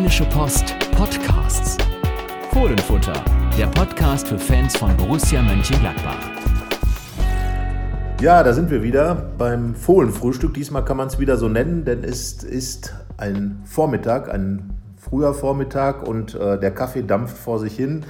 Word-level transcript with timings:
Rheinische 0.00 0.24
Post 0.30 0.74
Podcasts. 0.96 1.76
Fohlenfutter, 2.54 3.22
der 3.58 3.66
Podcast 3.66 4.28
für 4.28 4.38
Fans 4.38 4.74
von 4.74 4.96
Borussia 4.96 5.42
Mönchengladbach. 5.42 6.16
Ja, 8.18 8.42
da 8.42 8.54
sind 8.54 8.70
wir 8.70 8.82
wieder 8.82 9.14
beim 9.36 9.74
Fohlenfrühstück. 9.74 10.54
Diesmal 10.54 10.86
kann 10.86 10.96
man 10.96 11.08
es 11.08 11.18
wieder 11.18 11.36
so 11.36 11.50
nennen, 11.50 11.84
denn 11.84 12.02
es 12.02 12.42
ist 12.42 12.94
ein 13.18 13.60
Vormittag, 13.66 14.32
ein 14.32 14.70
früher 14.96 15.34
Vormittag 15.34 16.08
und 16.08 16.34
äh, 16.34 16.58
der 16.58 16.70
Kaffee 16.70 17.02
dampft 17.02 17.36
vor 17.36 17.58
sich 17.58 17.76
hin. 17.76 18.06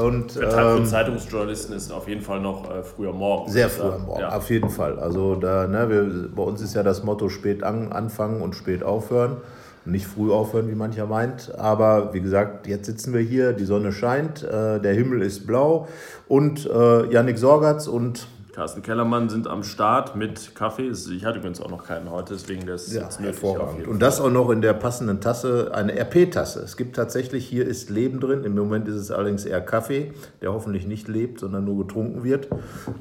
Und, 0.00 0.36
Der 0.36 0.48
Tag 0.48 0.76
für 0.78 0.84
Zeitungsjournalisten 0.84 1.74
ist 1.74 1.90
auf 1.90 2.06
jeden 2.06 2.22
Fall 2.22 2.40
noch 2.40 2.70
äh, 2.70 2.84
früher 2.84 3.12
Morgen. 3.12 3.50
Sehr 3.50 3.68
früh 3.68 3.90
am 3.90 4.06
Morgen, 4.06 4.20
Ja. 4.20 4.36
auf 4.36 4.48
jeden 4.48 4.70
Fall. 4.70 5.00
Also 5.00 5.34
da, 5.34 5.66
ne, 5.66 5.90
wir, 5.90 6.28
bei 6.36 6.42
uns 6.44 6.62
ist 6.62 6.74
ja 6.74 6.84
das 6.84 7.02
Motto 7.02 7.28
spät 7.28 7.64
an, 7.64 7.90
anfangen 7.90 8.42
und 8.42 8.54
spät 8.54 8.84
aufhören. 8.84 9.38
Nicht 9.84 10.06
früh 10.06 10.30
aufhören, 10.30 10.68
wie 10.70 10.74
mancher 10.74 11.06
meint. 11.06 11.54
Aber 11.56 12.14
wie 12.14 12.20
gesagt, 12.20 12.68
jetzt 12.68 12.86
sitzen 12.86 13.12
wir 13.12 13.20
hier, 13.20 13.52
die 13.52 13.64
Sonne 13.64 13.92
scheint, 13.92 14.42
äh, 14.42 14.80
der 14.80 14.94
Himmel 14.94 15.22
ist 15.22 15.46
blau 15.46 15.88
und 16.28 16.66
äh, 16.66 17.12
Yannick 17.12 17.38
Sorgatz 17.38 17.88
und 17.88 18.28
Carsten 18.52 18.82
Kellermann 18.82 19.30
sind 19.30 19.46
am 19.46 19.62
Start 19.64 20.14
mit 20.14 20.54
Kaffee. 20.54 20.88
Ich 20.88 21.24
hatte 21.24 21.38
übrigens 21.38 21.58
auch 21.62 21.70
noch 21.70 21.86
keinen 21.86 22.10
heute, 22.10 22.34
deswegen 22.34 22.66
das 22.66 22.92
Ja, 22.92 23.08
ist 23.08 23.18
hervorragend. 23.18 23.86
Und 23.88 24.00
das 24.00 24.20
auch 24.20 24.30
noch 24.30 24.50
in 24.50 24.60
der 24.60 24.74
passenden 24.74 25.22
Tasse, 25.22 25.70
eine 25.72 25.98
RP-Tasse. 25.98 26.60
Es 26.60 26.76
gibt 26.76 26.94
tatsächlich, 26.96 27.46
hier 27.46 27.66
ist 27.66 27.88
Leben 27.88 28.20
drin. 28.20 28.44
Im 28.44 28.54
Moment 28.54 28.88
ist 28.88 28.96
es 28.96 29.10
allerdings 29.10 29.46
eher 29.46 29.62
Kaffee, 29.62 30.12
der 30.42 30.52
hoffentlich 30.52 30.86
nicht 30.86 31.08
lebt, 31.08 31.40
sondern 31.40 31.64
nur 31.64 31.86
getrunken 31.86 32.24
wird. 32.24 32.48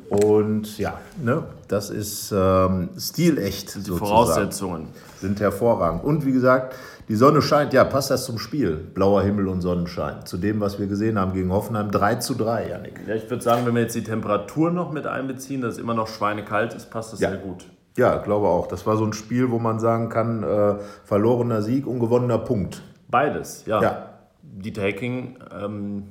Und 0.08 0.78
ja, 0.78 1.00
ne, 1.22 1.44
das 1.68 1.90
ist 1.90 2.34
ähm, 2.34 2.90
stilecht. 2.98 3.76
die 3.76 3.80
sozusagen. 3.80 4.00
Voraussetzungen. 4.00 4.88
Sind 5.20 5.42
hervorragend. 5.42 6.04
Und 6.06 6.26
wie 6.26 6.32
gesagt, 6.32 6.76
die 7.08 7.16
Sonne 7.16 7.42
scheint, 7.42 7.74
ja, 7.74 7.84
passt 7.84 8.12
das 8.12 8.26
zum 8.26 8.38
Spiel. 8.40 8.76
Blauer 8.76 9.22
Himmel 9.24 9.48
und 9.48 9.62
Sonnenschein. 9.62 10.26
Zu 10.26 10.38
dem, 10.38 10.60
was 10.62 10.80
wir 10.80 10.88
gesehen 10.88 11.20
haben 11.20 11.34
gegen 11.34 11.52
Hoffenheim, 11.52 11.92
3 11.92 12.16
zu 12.16 12.36
3, 12.36 12.70
Janik. 12.70 13.02
Ja, 13.08 13.16
ich 13.16 13.30
würde 13.30 13.44
sagen, 13.44 13.66
wenn 13.66 13.76
wir 13.76 13.82
jetzt 13.82 13.96
die 13.96 14.04
Temperatur 14.04 14.72
noch 14.72 14.92
mit 14.92 15.08
einbeziehen, 15.08 15.62
dass 15.62 15.74
es 15.74 15.80
immer 15.80 15.94
noch 15.94 16.08
schweinekalt 16.08 16.74
ist, 16.74 16.90
passt 16.90 17.14
das 17.14 17.20
Ja. 17.20 17.30
sehr 17.30 17.40
gut. 17.40 17.66
Ja, 17.98 18.18
glaube 18.18 18.48
auch. 18.48 18.68
Das 18.68 18.86
war 18.88 18.96
so 18.96 19.06
ein 19.06 19.14
Spiel, 19.14 19.52
wo 19.52 19.60
man 19.60 19.80
sagen 19.80 20.10
kann, 20.10 20.44
äh, 20.44 20.76
verlorener 21.04 21.62
Sieg, 21.62 21.86
ungewonnener 21.86 22.38
Punkt. 22.38 22.82
Beides, 23.10 23.66
ja. 23.66 23.82
Ja. 23.82 24.08
Dieter 24.44 24.82
Hecking 24.84 25.38
ähm, 25.54 26.04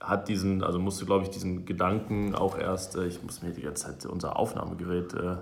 hat 0.00 0.28
diesen, 0.28 0.62
also 0.64 0.78
musste, 0.78 1.04
glaube 1.04 1.24
ich, 1.24 1.30
diesen 1.30 1.64
Gedanken 1.64 2.34
auch 2.34 2.58
erst, 2.58 2.96
äh, 2.96 3.04
ich 3.06 3.22
muss 3.22 3.42
mir 3.42 3.50
die 3.50 3.62
ganze 3.62 3.86
Zeit, 3.86 4.06
unser 4.06 4.36
Aufnahmegerät 4.38 5.14
äh, 5.14 5.36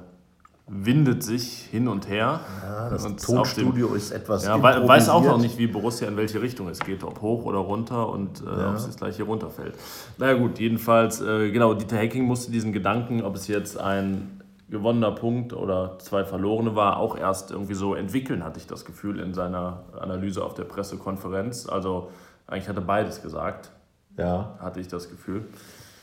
windet 0.69 1.22
sich 1.22 1.62
hin 1.70 1.86
und 1.86 2.09
her. 2.09 2.41
Ja, 2.62 2.89
Das 2.91 3.05
und 3.06 3.22
Tonstudio 3.25 3.95
ist 3.95 4.11
etwas 4.11 4.45
Ja, 4.45 4.61
wei- 4.62 4.86
weiß 4.86 5.09
auch 5.09 5.22
noch 5.25 5.39
nicht, 5.39 5.59
wie 5.59 5.69
Borussia 5.69 6.09
in 6.09 6.17
welche 6.17 6.42
Richtung 6.42 6.69
es 6.69 6.81
geht, 6.81 7.05
ob 7.05 7.20
hoch 7.20 7.45
oder 7.45 7.59
runter 7.59 8.09
und 8.09 8.41
äh, 8.42 8.45
ob 8.70 8.75
es 8.75 8.87
jetzt 8.87 8.98
gleich 8.98 9.17
hier 9.17 9.27
runterfällt. 9.27 9.75
Naja 10.19 10.34
gut, 10.34 10.59
jedenfalls, 10.59 11.20
äh, 11.20 11.50
genau, 11.53 11.75
Dieter 11.75 11.97
Hecking 11.98 12.25
musste 12.25 12.50
diesen 12.50 12.72
Gedanken, 12.72 13.22
ob 13.22 13.37
es 13.37 13.47
jetzt 13.47 13.78
ein 13.78 14.41
gewonnener 14.69 15.12
Punkt 15.12 15.53
oder 15.53 15.97
zwei 16.00 16.25
verlorene 16.25 16.75
war, 16.75 16.97
auch 16.97 17.17
erst 17.17 17.53
irgendwie 17.53 17.75
so 17.75 17.94
entwickeln, 17.94 18.42
hatte 18.42 18.59
ich 18.59 18.67
das 18.67 18.84
Gefühl 18.84 19.20
in 19.20 19.33
seiner 19.34 19.84
Analyse 20.00 20.44
auf 20.44 20.55
der 20.55 20.64
Pressekonferenz. 20.64 21.69
Also 21.69 22.11
eigentlich 22.48 22.69
hat 22.69 22.75
er 22.77 22.83
beides 22.83 23.22
gesagt, 23.22 23.70
Ja, 24.19 24.56
hatte 24.59 24.81
ich 24.81 24.89
das 24.89 25.09
Gefühl. 25.11 25.44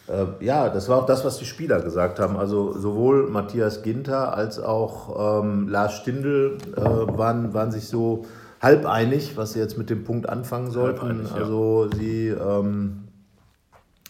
Äh, 0.07 0.43
ja, 0.43 0.69
das 0.69 0.89
war 0.89 0.99
auch 0.99 1.05
das, 1.05 1.23
was 1.23 1.37
die 1.37 1.45
Spieler 1.45 1.81
gesagt 1.81 2.19
haben. 2.19 2.35
Also 2.37 2.77
sowohl 2.77 3.29
Matthias 3.29 3.83
Ginter 3.83 4.35
als 4.35 4.59
auch 4.59 5.41
ähm, 5.41 5.67
Lars 5.69 5.93
Stindl 5.97 6.57
äh, 6.75 6.81
waren, 6.81 7.53
waren 7.53 7.71
sich 7.71 7.87
so 7.87 8.25
halb 8.61 8.85
einig, 8.85 9.37
was 9.37 9.53
sie 9.53 9.59
jetzt 9.59 9.77
mit 9.77 9.89
dem 9.89 10.03
Punkt 10.03 10.27
anfangen 10.27 10.71
sollten. 10.71 11.01
Halbeinig, 11.01 11.29
ja. 11.31 11.37
Also 11.37 11.89
sie, 11.95 12.27
ähm, 12.29 13.03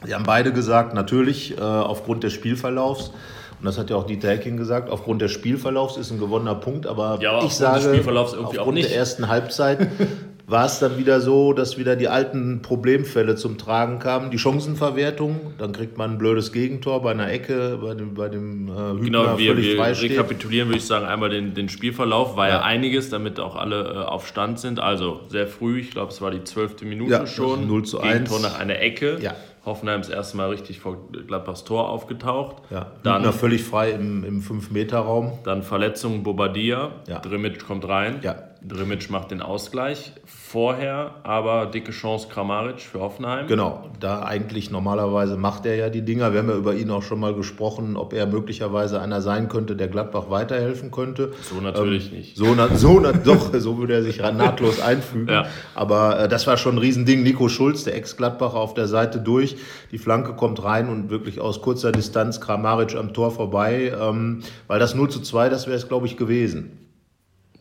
sie 0.04 0.14
haben 0.14 0.26
beide 0.26 0.52
gesagt, 0.52 0.94
natürlich 0.94 1.58
äh, 1.58 1.62
aufgrund 1.62 2.24
des 2.24 2.34
Spielverlaufs. 2.34 3.12
Und 3.60 3.68
das 3.68 3.78
hat 3.78 3.90
ja 3.90 3.96
auch 3.96 4.06
Dieter 4.06 4.30
Hecking 4.30 4.58
gesagt, 4.58 4.90
aufgrund 4.90 5.22
des 5.22 5.32
Spielverlaufs 5.32 5.96
ist 5.98 6.12
ein 6.12 6.20
gewonnener 6.20 6.56
Punkt, 6.56 6.86
aber, 6.86 7.20
Ja, 7.22 7.30
aber 7.32 7.40
ich 7.40 7.46
aufgrund 7.46 7.52
sage, 7.54 7.96
irgendwie 7.96 8.18
auch 8.18 8.44
aufgrund 8.48 8.74
nicht. 8.74 8.90
der 8.90 8.98
ersten 8.98 9.28
Halbzeit 9.30 9.88
war 10.46 10.66
es 10.66 10.80
dann 10.80 10.98
wieder 10.98 11.22
so, 11.22 11.54
dass 11.54 11.78
wieder 11.78 11.96
die 11.96 12.10
alten 12.10 12.62
Problemfälle 12.62 13.36
zum 13.36 13.58
Tragen 13.58 14.00
kamen. 14.00 14.30
Die 14.30 14.38
Chancenverwertung, 14.38 15.54
dann 15.58 15.72
kriegt 15.72 15.98
man 15.98 16.12
ein 16.12 16.18
blödes 16.18 16.52
Gegentor 16.52 17.02
bei 17.02 17.12
einer 17.12 17.32
Ecke, 17.32 17.80
bei 17.82 17.94
dem, 17.94 18.14
bei 18.14 18.28
dem 18.30 18.68
äh, 18.68 18.72
Hübner 18.72 18.98
Genau, 19.04 19.38
wir, 19.38 19.54
völlig 19.54 19.78
wir 19.78 20.02
rekapitulieren, 20.10 20.68
würde 20.68 20.80
ich 20.80 20.86
sagen, 20.86 21.06
einmal 21.06 21.30
den, 21.30 21.54
den 21.54 21.70
Spielverlauf. 21.70 22.36
War 22.36 22.48
ja. 22.50 22.56
Ja. 22.56 22.62
einiges, 22.64 23.10
damit 23.10 23.40
auch 23.40 23.56
alle 23.56 23.84
äh, 23.84 23.98
auf 24.00 24.28
Stand 24.28 24.60
sind. 24.60 24.80
Also 24.80 25.22
sehr 25.30 25.48
früh, 25.48 25.80
ich 25.80 25.92
glaube, 25.92 26.12
es 26.12 26.22
war 26.22 26.32
die 26.32 26.44
zwölfte 26.44 26.86
Minute 26.86 27.12
Ja, 27.12 27.26
schon. 27.26 27.68
0 27.68 27.84
zu 27.86 28.02
1. 28.02 28.12
Gegentor 28.12 28.40
nach 28.42 28.60
einer 28.60 28.80
Ecke. 28.80 29.20
Ja. 29.22 29.36
Hoffenheim 29.66 30.02
das 30.02 30.10
erste 30.10 30.36
Mal 30.36 30.50
richtig 30.50 30.82
vor 30.82 31.08
Gladbachs 31.26 31.64
Tor 31.64 31.88
aufgetaucht. 31.90 32.58
Ja, 32.70 32.92
Dann, 33.04 33.20
Hübner 33.22 33.32
völlig 33.32 33.64
frei 33.64 33.92
im, 33.92 34.26
im 34.26 34.42
5-Meter-Raum. 34.42 35.40
dann 35.46 35.64
Verletzung 35.64 36.24
Bobadilla. 36.24 36.92
Ja. 37.08 37.20
Drimic 37.20 37.66
kommt 37.66 37.88
rein. 37.88 38.20
Ja. 38.24 38.36
Drimic 38.68 39.10
macht 39.10 39.32
den 39.32 39.42
Ausgleich. 39.42 40.14
Vorher 40.26 41.16
aber 41.24 41.66
dicke 41.66 41.92
Chance 41.92 42.28
Kramaric 42.30 42.80
für 42.82 43.00
Hoffenheim. 43.00 43.48
Genau, 43.48 43.90
da 44.00 44.24
eigentlich 44.24 44.72
normalerweise 44.72 45.36
macht 45.36 45.66
er 45.66 45.76
ja 45.76 45.90
die 45.90 46.04
Dinger. 46.04 46.32
Wir 46.32 46.40
haben 46.40 46.50
ja 46.50 46.56
über 46.56 46.74
ihn 46.74 46.90
auch 46.92 47.04
schon 47.04 47.20
mal 47.20 47.34
gesprochen, 47.34 47.98
ob 47.98 48.14
er 48.14 48.26
möglicherweise 48.26 49.02
einer 49.02 49.22
sein 49.22 49.50
könnte, 49.50 49.76
der 49.76 49.88
Gladbach 49.88 50.30
weiterhelfen 50.30 50.92
könnte. 50.92 51.34
So 51.42 51.60
natürlich 51.60 52.12
nicht. 52.12 52.38
So, 52.38 52.54
na, 52.56 52.74
so 52.76 53.00
na, 53.00 53.12
doch, 53.12 53.54
so 53.58 53.78
würde 53.78 53.96
er 53.96 54.04
sich 54.04 54.20
nahtlos 54.20 54.80
einfügen. 54.80 55.28
Ja. 55.28 55.48
Aber 55.76 56.22
äh, 56.22 56.28
das 56.28 56.48
war 56.48 56.58
schon 56.58 56.76
ein 56.76 56.80
Riesending. 56.80 57.24
Nico 57.24 57.50
Schulz, 57.50 57.84
der 57.84 57.96
Ex-Gladbacher, 57.96 58.58
auf 58.58 58.74
der 58.74 58.88
Seite 58.88 59.20
durch. 59.20 59.58
Die 59.92 59.98
Flanke 59.98 60.34
kommt 60.34 60.64
rein 60.64 60.90
und 60.90 61.10
wirklich 61.10 61.42
aus 61.42 61.62
kurzer 61.62 61.92
Distanz 61.92 62.40
Kramaric 62.40 62.96
am 62.96 63.14
Tor 63.14 63.32
vorbei. 63.32 63.94
Ähm, 64.00 64.44
weil 64.68 64.80
das 64.80 64.96
0 64.96 65.10
zu 65.10 65.22
2, 65.22 65.50
das 65.50 65.68
wäre 65.68 65.78
es, 65.78 65.88
glaube 65.88 66.06
ich, 66.08 66.16
gewesen. 66.16 66.78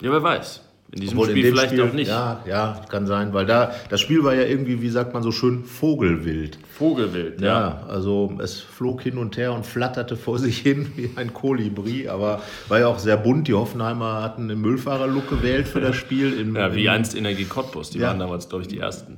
Ja, 0.00 0.10
wer 0.10 0.22
weiß. 0.22 0.62
In 0.94 1.00
diesem 1.00 1.16
Obwohl 1.16 1.30
in 1.30 1.36
Spiel 1.36 1.44
dem 1.44 1.54
vielleicht 1.54 1.68
Spiel- 1.72 1.82
auch 1.88 1.92
nicht. 1.94 2.08
Ja, 2.08 2.42
ja, 2.46 2.80
kann 2.90 3.06
sein, 3.06 3.32
weil 3.32 3.46
da 3.46 3.72
das 3.88 4.00
Spiel 4.02 4.24
war 4.24 4.34
ja 4.34 4.42
irgendwie, 4.42 4.82
wie 4.82 4.90
sagt 4.90 5.14
man 5.14 5.22
so 5.22 5.32
schön, 5.32 5.64
Vogelwild. 5.64 6.58
Vogelwild, 6.70 7.40
Ja, 7.40 7.46
ja. 7.46 7.86
also 7.88 8.34
es 8.42 8.60
flog 8.60 9.00
hin 9.00 9.16
und 9.16 9.38
her 9.38 9.54
und 9.54 9.64
flatterte 9.64 10.16
vor 10.16 10.38
sich 10.38 10.58
hin 10.58 10.92
wie 10.96 11.10
ein 11.16 11.32
Kolibri, 11.32 12.08
aber 12.08 12.42
war 12.68 12.78
ja 12.80 12.88
auch 12.88 12.98
sehr 12.98 13.16
bunt. 13.16 13.48
Die 13.48 13.54
Hoffenheimer 13.54 14.22
hatten 14.22 14.50
einen 14.50 14.60
Müllfahrerlook 14.60 15.30
gewählt 15.30 15.66
für 15.66 15.80
das 15.80 15.96
Spiel. 15.96 16.38
Im, 16.38 16.56
Ja, 16.56 16.74
wie 16.74 16.84
im, 16.84 16.90
einst 16.92 17.16
Energie 17.16 17.44
Cottbus, 17.44 17.88
die 17.88 17.98
Ja. 17.98 18.08
waren 18.08 18.18
damals, 18.18 18.50
glaube 18.50 18.62
ich, 18.62 18.68
die 18.68 18.78
ersten 18.78 19.16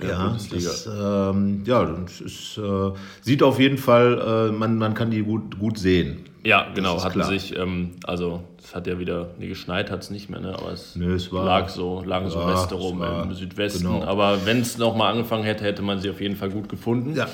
in 0.00 0.08
ja, 0.08 0.36
das, 0.52 0.86
ähm, 0.86 1.62
ja, 1.66 1.84
das 1.84 2.20
ist, 2.20 2.56
äh, 2.58 2.90
sieht 3.20 3.42
auf 3.42 3.58
jeden 3.58 3.76
Fall, 3.76 4.48
äh, 4.50 4.52
man, 4.52 4.78
man 4.78 4.94
kann 4.94 5.10
die 5.10 5.22
gut, 5.22 5.58
gut 5.58 5.76
sehen. 5.76 6.18
Ja, 6.44 6.66
genau, 6.74 7.02
hatten 7.02 7.14
klar. 7.20 7.28
sich, 7.28 7.56
ähm, 7.56 7.92
also 8.04 8.42
es 8.62 8.74
hat 8.74 8.86
ja 8.86 8.98
wieder, 8.98 9.28
nee, 9.38 9.48
geschneit 9.48 9.90
hat 9.90 10.02
es 10.02 10.10
nicht 10.10 10.28
mehr, 10.30 10.40
ne, 10.40 10.54
aber 10.54 10.72
es, 10.72 10.94
Nö, 10.96 11.14
es 11.14 11.32
war- 11.32 11.44
lag 11.44 11.68
so, 11.68 12.02
lagen 12.04 12.28
so 12.28 12.38
Ja, 12.40 12.46
Reste 12.50 12.74
es 12.74 12.80
rum 12.80 13.00
war- 13.00 13.22
im 13.24 13.34
Südwesten. 13.34 13.84
genau. 13.84 14.04
Aber 14.04 14.44
wenn 14.44 14.60
es 14.60 14.76
nochmal 14.78 15.12
angefangen 15.12 15.44
hätte, 15.44 15.64
hätte 15.64 15.82
man 15.82 15.98
sie 15.98 16.10
auf 16.10 16.20
jeden 16.20 16.36
Fall 16.36 16.50
gut 16.50 16.68
gefunden. 16.68 17.14
Ja, 17.16 17.26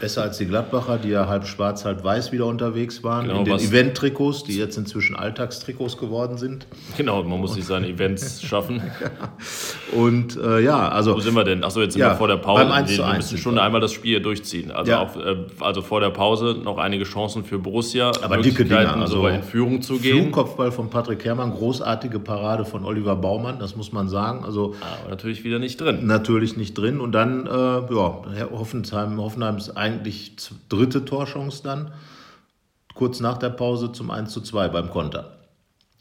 besser 0.00 0.22
als 0.22 0.38
die 0.38 0.46
Gladbacher, 0.46 0.98
die 0.98 1.08
ja 1.08 1.26
halb 1.26 1.46
schwarz, 1.46 1.84
halb 1.84 2.04
weiß 2.04 2.32
wieder 2.32 2.46
unterwegs 2.46 3.02
waren. 3.02 3.26
Genau, 3.26 3.38
in 3.40 3.44
den 3.46 3.58
Event-Trikots, 3.58 4.44
die 4.44 4.58
jetzt 4.58 4.76
inzwischen 4.76 5.16
Alltagstrikots 5.16 5.96
geworden 5.96 6.36
sind. 6.36 6.66
Genau, 6.96 7.22
man 7.22 7.40
muss 7.40 7.54
sich 7.54 7.64
seine 7.64 7.88
Events 7.88 8.42
schaffen. 8.46 8.82
Und 9.92 10.36
äh, 10.36 10.60
ja, 10.60 10.88
also 10.88 11.14
Wo 11.14 11.20
sind 11.20 11.34
wir 11.34 11.44
denn? 11.44 11.64
Achso, 11.64 11.80
jetzt 11.80 11.92
sind 11.94 12.00
Ja, 12.02 12.10
wir 12.10 12.16
vor 12.16 12.28
der 12.28 12.36
Pause. 12.36 12.64
beim 12.64 12.72
1 12.72 12.90
zu 12.90 12.98
wir 12.98 13.06
1 13.06 13.16
müssen 13.18 13.28
sind 13.30 13.38
schon 13.40 13.54
wir. 13.54 13.62
einmal 13.62 13.80
das 13.80 13.92
Spiel 13.92 14.20
durchziehen. 14.20 14.70
Also, 14.70 14.90
Ja. 14.92 15.02
auch, 15.02 15.16
äh, 15.16 15.36
also 15.60 15.82
vor 15.82 16.00
der 16.00 16.10
Pause 16.10 16.56
noch 16.62 16.78
einige 16.78 17.04
Chancen 17.04 17.44
für 17.44 17.58
Borussia. 17.58 18.10
Aber 18.22 18.36
dicke 18.58 18.68
Dinger, 18.68 18.96
also 18.96 19.26
in 19.26 19.42
Führung 19.42 19.82
zu 19.82 19.98
gehen. 19.98 20.22
Flugkopfball 20.22 20.72
von 20.72 20.90
Patrick 20.90 21.24
Herrmann, 21.24 21.52
großartige 21.52 22.18
Parade 22.18 22.64
von 22.64 22.84
Oliver 22.84 23.16
Baumann, 23.16 23.58
das 23.58 23.76
muss 23.76 23.92
man 23.92 24.08
sagen. 24.08 24.44
Also 24.44 24.74
Aber 24.80 25.10
natürlich 25.10 25.44
wieder 25.44 25.58
nicht 25.58 25.80
drin. 25.80 26.06
natürlich 26.06 26.56
nicht 26.56 26.74
drin. 26.74 27.00
Und 27.00 27.12
dann, 27.12 27.46
äh, 27.46 27.50
ja, 27.50 28.22
Hoffenheim, 28.50 29.20
Hoffenheims 29.20 29.76
eigentlich 29.76 30.36
dritte 30.68 31.04
Torchance 31.04 31.62
dann, 31.62 31.92
kurz 32.94 33.20
nach 33.20 33.38
der 33.38 33.50
Pause 33.50 33.92
zum 33.92 34.10
1 34.10 34.32
zu 34.32 34.40
2 34.40 34.68
beim 34.68 34.90
Konter. 34.90 35.32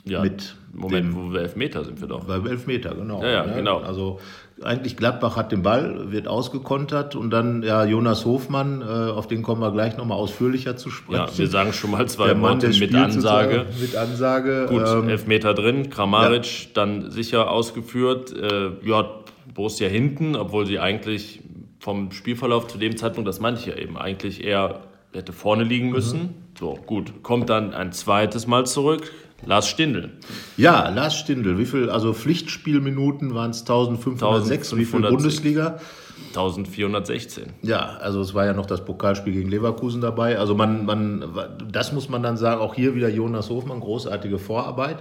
Ja, 0.06 0.22
mit 0.22 0.56
Moment, 0.74 1.16
wo 1.16 1.32
wir 1.32 1.42
Elfmeter 1.42 1.86
sind 1.86 2.02
wir 2.02 2.08
doch. 2.08 2.26
Beim 2.26 2.46
Elfmeter, 2.48 2.96
genau. 2.96 3.22
Ja, 3.22 3.30
ja, 3.30 3.46
ne? 3.46 3.56
genau. 3.56 3.80
Also 3.80 4.20
eigentlich 4.62 4.98
Gladbach 4.98 5.38
hat 5.38 5.52
den 5.52 5.62
Ball, 5.62 6.12
wird 6.12 6.28
ausgekontert 6.28 7.16
und 7.16 7.30
dann 7.30 7.64
ja 7.64 7.86
Jonas 7.86 8.26
Hofmann, 8.26 8.82
äh, 8.82 8.86
auf 8.86 9.28
den 9.28 9.44
kommen 9.44 9.62
wir 9.62 9.72
gleich 9.72 9.98
nochmal 9.98 10.18
ausführlicher 10.18 10.76
zu 10.76 10.90
sprechen. 10.90 11.28
Ja, 11.28 11.38
wir 11.38 11.48
sagen 11.48 11.74
schon 11.74 11.92
mal 11.92 12.08
zwei 12.08 12.28
der 12.28 12.36
Mann 12.36 12.62
Worte 12.62 12.78
mit 12.80 12.94
Ansage. 12.96 13.66
Mit 13.80 13.96
Ansage. 13.96 14.66
Gut, 14.70 14.84
ähm, 14.88 15.10
Elfmeter 15.10 15.54
drin, 15.54 15.90
Kramaric 15.90 16.74
dann 16.74 17.10
sicher 17.12 17.52
ausgeführt. 17.52 18.34
Äh, 18.36 18.72
ja, 18.84 19.06
Borussia 19.54 19.88
hinten, 19.88 20.36
obwohl 20.36 20.66
sie 20.66 20.80
eigentlich 20.80 21.42
vom 21.80 22.12
Spielverlauf 22.12 22.68
zu 22.68 22.78
dem 22.78 22.98
Zeitpunkt, 22.98 23.28
das 23.28 23.40
meinte 23.40 23.60
ich 23.60 23.68
ja 23.68 23.76
eben, 23.76 23.98
eigentlich 23.98 24.44
eher 24.44 24.82
hätte 25.14 25.34
vorne 25.34 25.64
liegen 25.64 25.92
müssen. 25.92 26.36
So, 26.58 26.80
gut, 26.86 27.24
kommt 27.24 27.50
dann 27.50 27.74
ein 27.74 27.92
zweites 27.92 28.48
Mal 28.48 28.66
zurück. 28.66 29.12
Lars 29.46 29.68
Stindl. 29.68 30.12
Ja, 30.58 30.90
Lars 30.90 31.16
Stindl. 31.16 31.58
Wie 31.58 31.66
viel, 31.66 31.90
also 31.90 32.14
Pflichtspielminuten 32.14 33.34
waren 33.34 33.52
es 33.52 33.62
1506, 33.62 34.76
wie 34.78 34.86
viel 34.86 35.02
Bundesliga? 35.02 35.80
1416. 36.30 37.46
Ja, 37.62 37.98
also 38.02 38.22
es 38.22 38.34
war 38.34 38.46
ja 38.46 38.54
noch 38.54 38.66
das 38.66 38.84
Pokalspiel 38.86 39.34
gegen 39.34 39.50
Leverkusen 39.50 40.02
dabei. 40.02 40.40
Also 40.40 40.56
man, 40.56 40.86
man, 40.86 41.26
das 41.72 41.92
muss 41.92 42.10
man 42.10 42.24
dann 42.24 42.38
sagen, 42.38 42.62
auch 42.62 42.74
hier 42.74 42.96
wieder 42.96 43.10
Jonas 43.10 43.50
Hofmann, 43.50 43.80
großartige 43.80 44.40
Vorarbeit. 44.40 44.98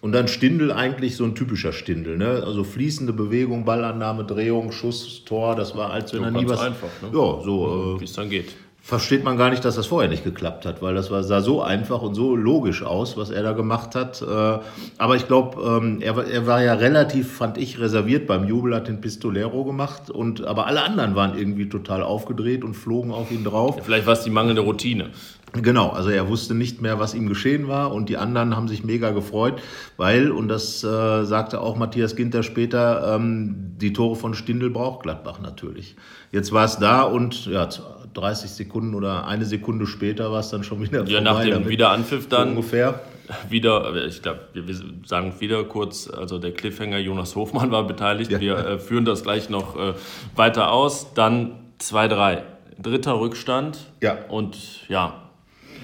Und 0.00 0.12
dann 0.12 0.28
Stindel 0.28 0.70
eigentlich 0.70 1.16
so 1.16 1.24
ein 1.24 1.34
typischer 1.34 1.72
Stindel. 1.72 2.18
Ne? 2.18 2.42
Also 2.44 2.62
fließende 2.62 3.12
Bewegung, 3.12 3.64
Ballannahme, 3.64 4.24
Drehung, 4.24 4.70
Schuss, 4.70 5.24
Tor, 5.24 5.56
das 5.56 5.76
war 5.76 5.90
als 5.90 6.12
wenn 6.12 6.20
so 6.20 6.24
er 6.26 6.30
nie 6.30 6.48
was... 6.48 6.60
einfach, 6.60 6.88
ne? 7.02 7.08
Ja, 7.08 7.40
so... 7.42 7.96
Äh, 7.96 8.00
Wie 8.00 8.04
es 8.04 8.12
dann 8.12 8.30
geht 8.30 8.54
versteht 8.86 9.24
man 9.24 9.36
gar 9.36 9.50
nicht, 9.50 9.64
dass 9.64 9.74
das 9.74 9.88
vorher 9.88 10.08
nicht 10.08 10.22
geklappt 10.22 10.64
hat, 10.64 10.80
weil 10.80 10.94
das 10.94 11.10
war, 11.10 11.24
sah 11.24 11.40
so 11.40 11.60
einfach 11.60 12.02
und 12.02 12.14
so 12.14 12.36
logisch 12.36 12.84
aus, 12.84 13.16
was 13.16 13.30
er 13.30 13.42
da 13.42 13.50
gemacht 13.50 13.96
hat. 13.96 14.22
Äh, 14.22 14.58
aber 14.96 15.16
ich 15.16 15.26
glaube, 15.26 15.60
ähm, 15.60 16.00
er, 16.00 16.16
er 16.24 16.46
war 16.46 16.62
ja 16.62 16.74
relativ, 16.74 17.36
fand 17.36 17.58
ich, 17.58 17.80
reserviert 17.80 18.28
beim 18.28 18.44
Jubel, 18.44 18.76
hat 18.76 18.86
den 18.86 19.00
Pistolero 19.00 19.64
gemacht. 19.64 20.08
Und, 20.08 20.46
aber 20.46 20.68
alle 20.68 20.84
anderen 20.84 21.16
waren 21.16 21.36
irgendwie 21.36 21.68
total 21.68 22.04
aufgedreht 22.04 22.62
und 22.62 22.74
flogen 22.74 23.10
auf 23.10 23.32
ihn 23.32 23.42
drauf. 23.42 23.76
Vielleicht 23.82 24.06
war 24.06 24.12
es 24.12 24.22
die 24.22 24.30
mangelnde 24.30 24.62
Routine. 24.62 25.10
Genau, 25.52 25.90
also 25.90 26.10
er 26.10 26.28
wusste 26.28 26.54
nicht 26.54 26.82
mehr, 26.82 26.98
was 26.98 27.14
ihm 27.14 27.28
geschehen 27.28 27.68
war 27.68 27.92
und 27.92 28.08
die 28.08 28.16
anderen 28.16 28.54
haben 28.56 28.68
sich 28.68 28.84
mega 28.84 29.10
gefreut, 29.10 29.54
weil, 29.96 30.30
und 30.30 30.48
das 30.48 30.84
äh, 30.84 31.24
sagte 31.24 31.60
auch 31.60 31.76
Matthias 31.76 32.14
Ginter 32.14 32.42
später, 32.42 33.14
ähm, 33.14 33.74
die 33.80 33.92
Tore 33.92 34.16
von 34.16 34.34
Stindl 34.34 34.70
braucht 34.70 35.02
Gladbach 35.02 35.40
natürlich. 35.40 35.96
Jetzt 36.30 36.52
war 36.52 36.64
es 36.64 36.78
da 36.78 37.02
und 37.02 37.46
ja, 37.46 37.68
30 38.16 38.50
Sekunden 38.50 38.94
oder 38.94 39.26
eine 39.26 39.44
Sekunde 39.44 39.86
später 39.86 40.32
war 40.32 40.40
es 40.40 40.50
dann 40.50 40.64
schon 40.64 40.80
wieder 40.80 41.04
Ja, 41.04 41.20
nach 41.20 41.42
dem 41.42 41.68
Wiederanpfiff 41.68 42.28
dann 42.28 42.50
ungefähr. 42.50 43.00
Wieder, 43.48 44.06
ich 44.06 44.22
glaube, 44.22 44.40
wir 44.52 44.74
sagen 45.04 45.34
wieder 45.40 45.64
kurz, 45.64 46.08
also 46.08 46.38
der 46.38 46.52
Cliffhanger 46.52 46.98
Jonas 46.98 47.34
Hofmann 47.34 47.72
war 47.72 47.84
beteiligt. 47.84 48.30
Ja. 48.30 48.40
Wir 48.40 48.56
äh, 48.56 48.78
führen 48.78 49.04
das 49.04 49.24
gleich 49.24 49.50
noch 49.50 49.76
äh, 49.76 49.94
weiter 50.36 50.70
aus. 50.70 51.12
Dann 51.14 51.52
2-3. 51.80 52.42
Dritter 52.78 53.18
Rückstand. 53.18 53.78
Ja. 54.02 54.18
Und 54.28 54.88
ja, 54.88 55.25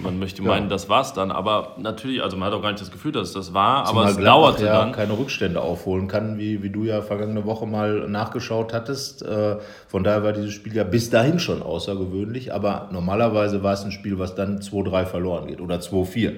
man 0.01 0.19
möchte 0.19 0.43
meinen, 0.43 0.65
ja. 0.65 0.69
das 0.69 0.89
war's 0.89 1.13
dann, 1.13 1.31
aber 1.31 1.77
natürlich, 1.79 2.23
also 2.23 2.37
man 2.37 2.49
hat 2.49 2.55
auch 2.55 2.63
gar 2.63 2.71
nicht 2.71 2.81
das 2.81 2.91
Gefühl, 2.91 3.13
dass 3.13 3.33
das 3.33 3.53
war, 3.53 3.85
Zumal 3.85 4.03
aber 4.05 4.11
es 4.11 4.17
Gladbach 4.17 4.41
dauerte 4.43 4.67
ja 4.67 4.79
dann. 4.79 4.93
keine 4.93 5.19
Rückstände 5.19 5.61
aufholen 5.61 6.09
kann, 6.09 6.39
wie, 6.39 6.63
wie 6.63 6.71
du 6.71 6.85
ja 6.85 7.03
vergangene 7.03 7.45
Woche 7.45 7.67
mal 7.67 8.09
nachgeschaut 8.09 8.73
hattest. 8.73 9.23
Äh, 9.23 9.59
von 9.89 10.05
daher 10.05 10.23
war 10.23 10.33
dieses 10.33 10.53
Spiel 10.53 10.75
ja 10.75 10.85
bis 10.85 11.11
dahin 11.11 11.39
schon 11.39 11.63
außergewöhnlich, 11.63 12.55
aber 12.55 12.89
normalerweise 12.93 13.63
war 13.63 13.75
es 13.75 13.85
ein 13.85 13.93
Spiel, 13.93 14.19
was 14.19 14.35
dann 14.35 14.61
2-3 14.61 15.07
verloren 15.07 15.47
geht 15.47 15.61
oder 15.61 15.77
2-4. 15.77 16.33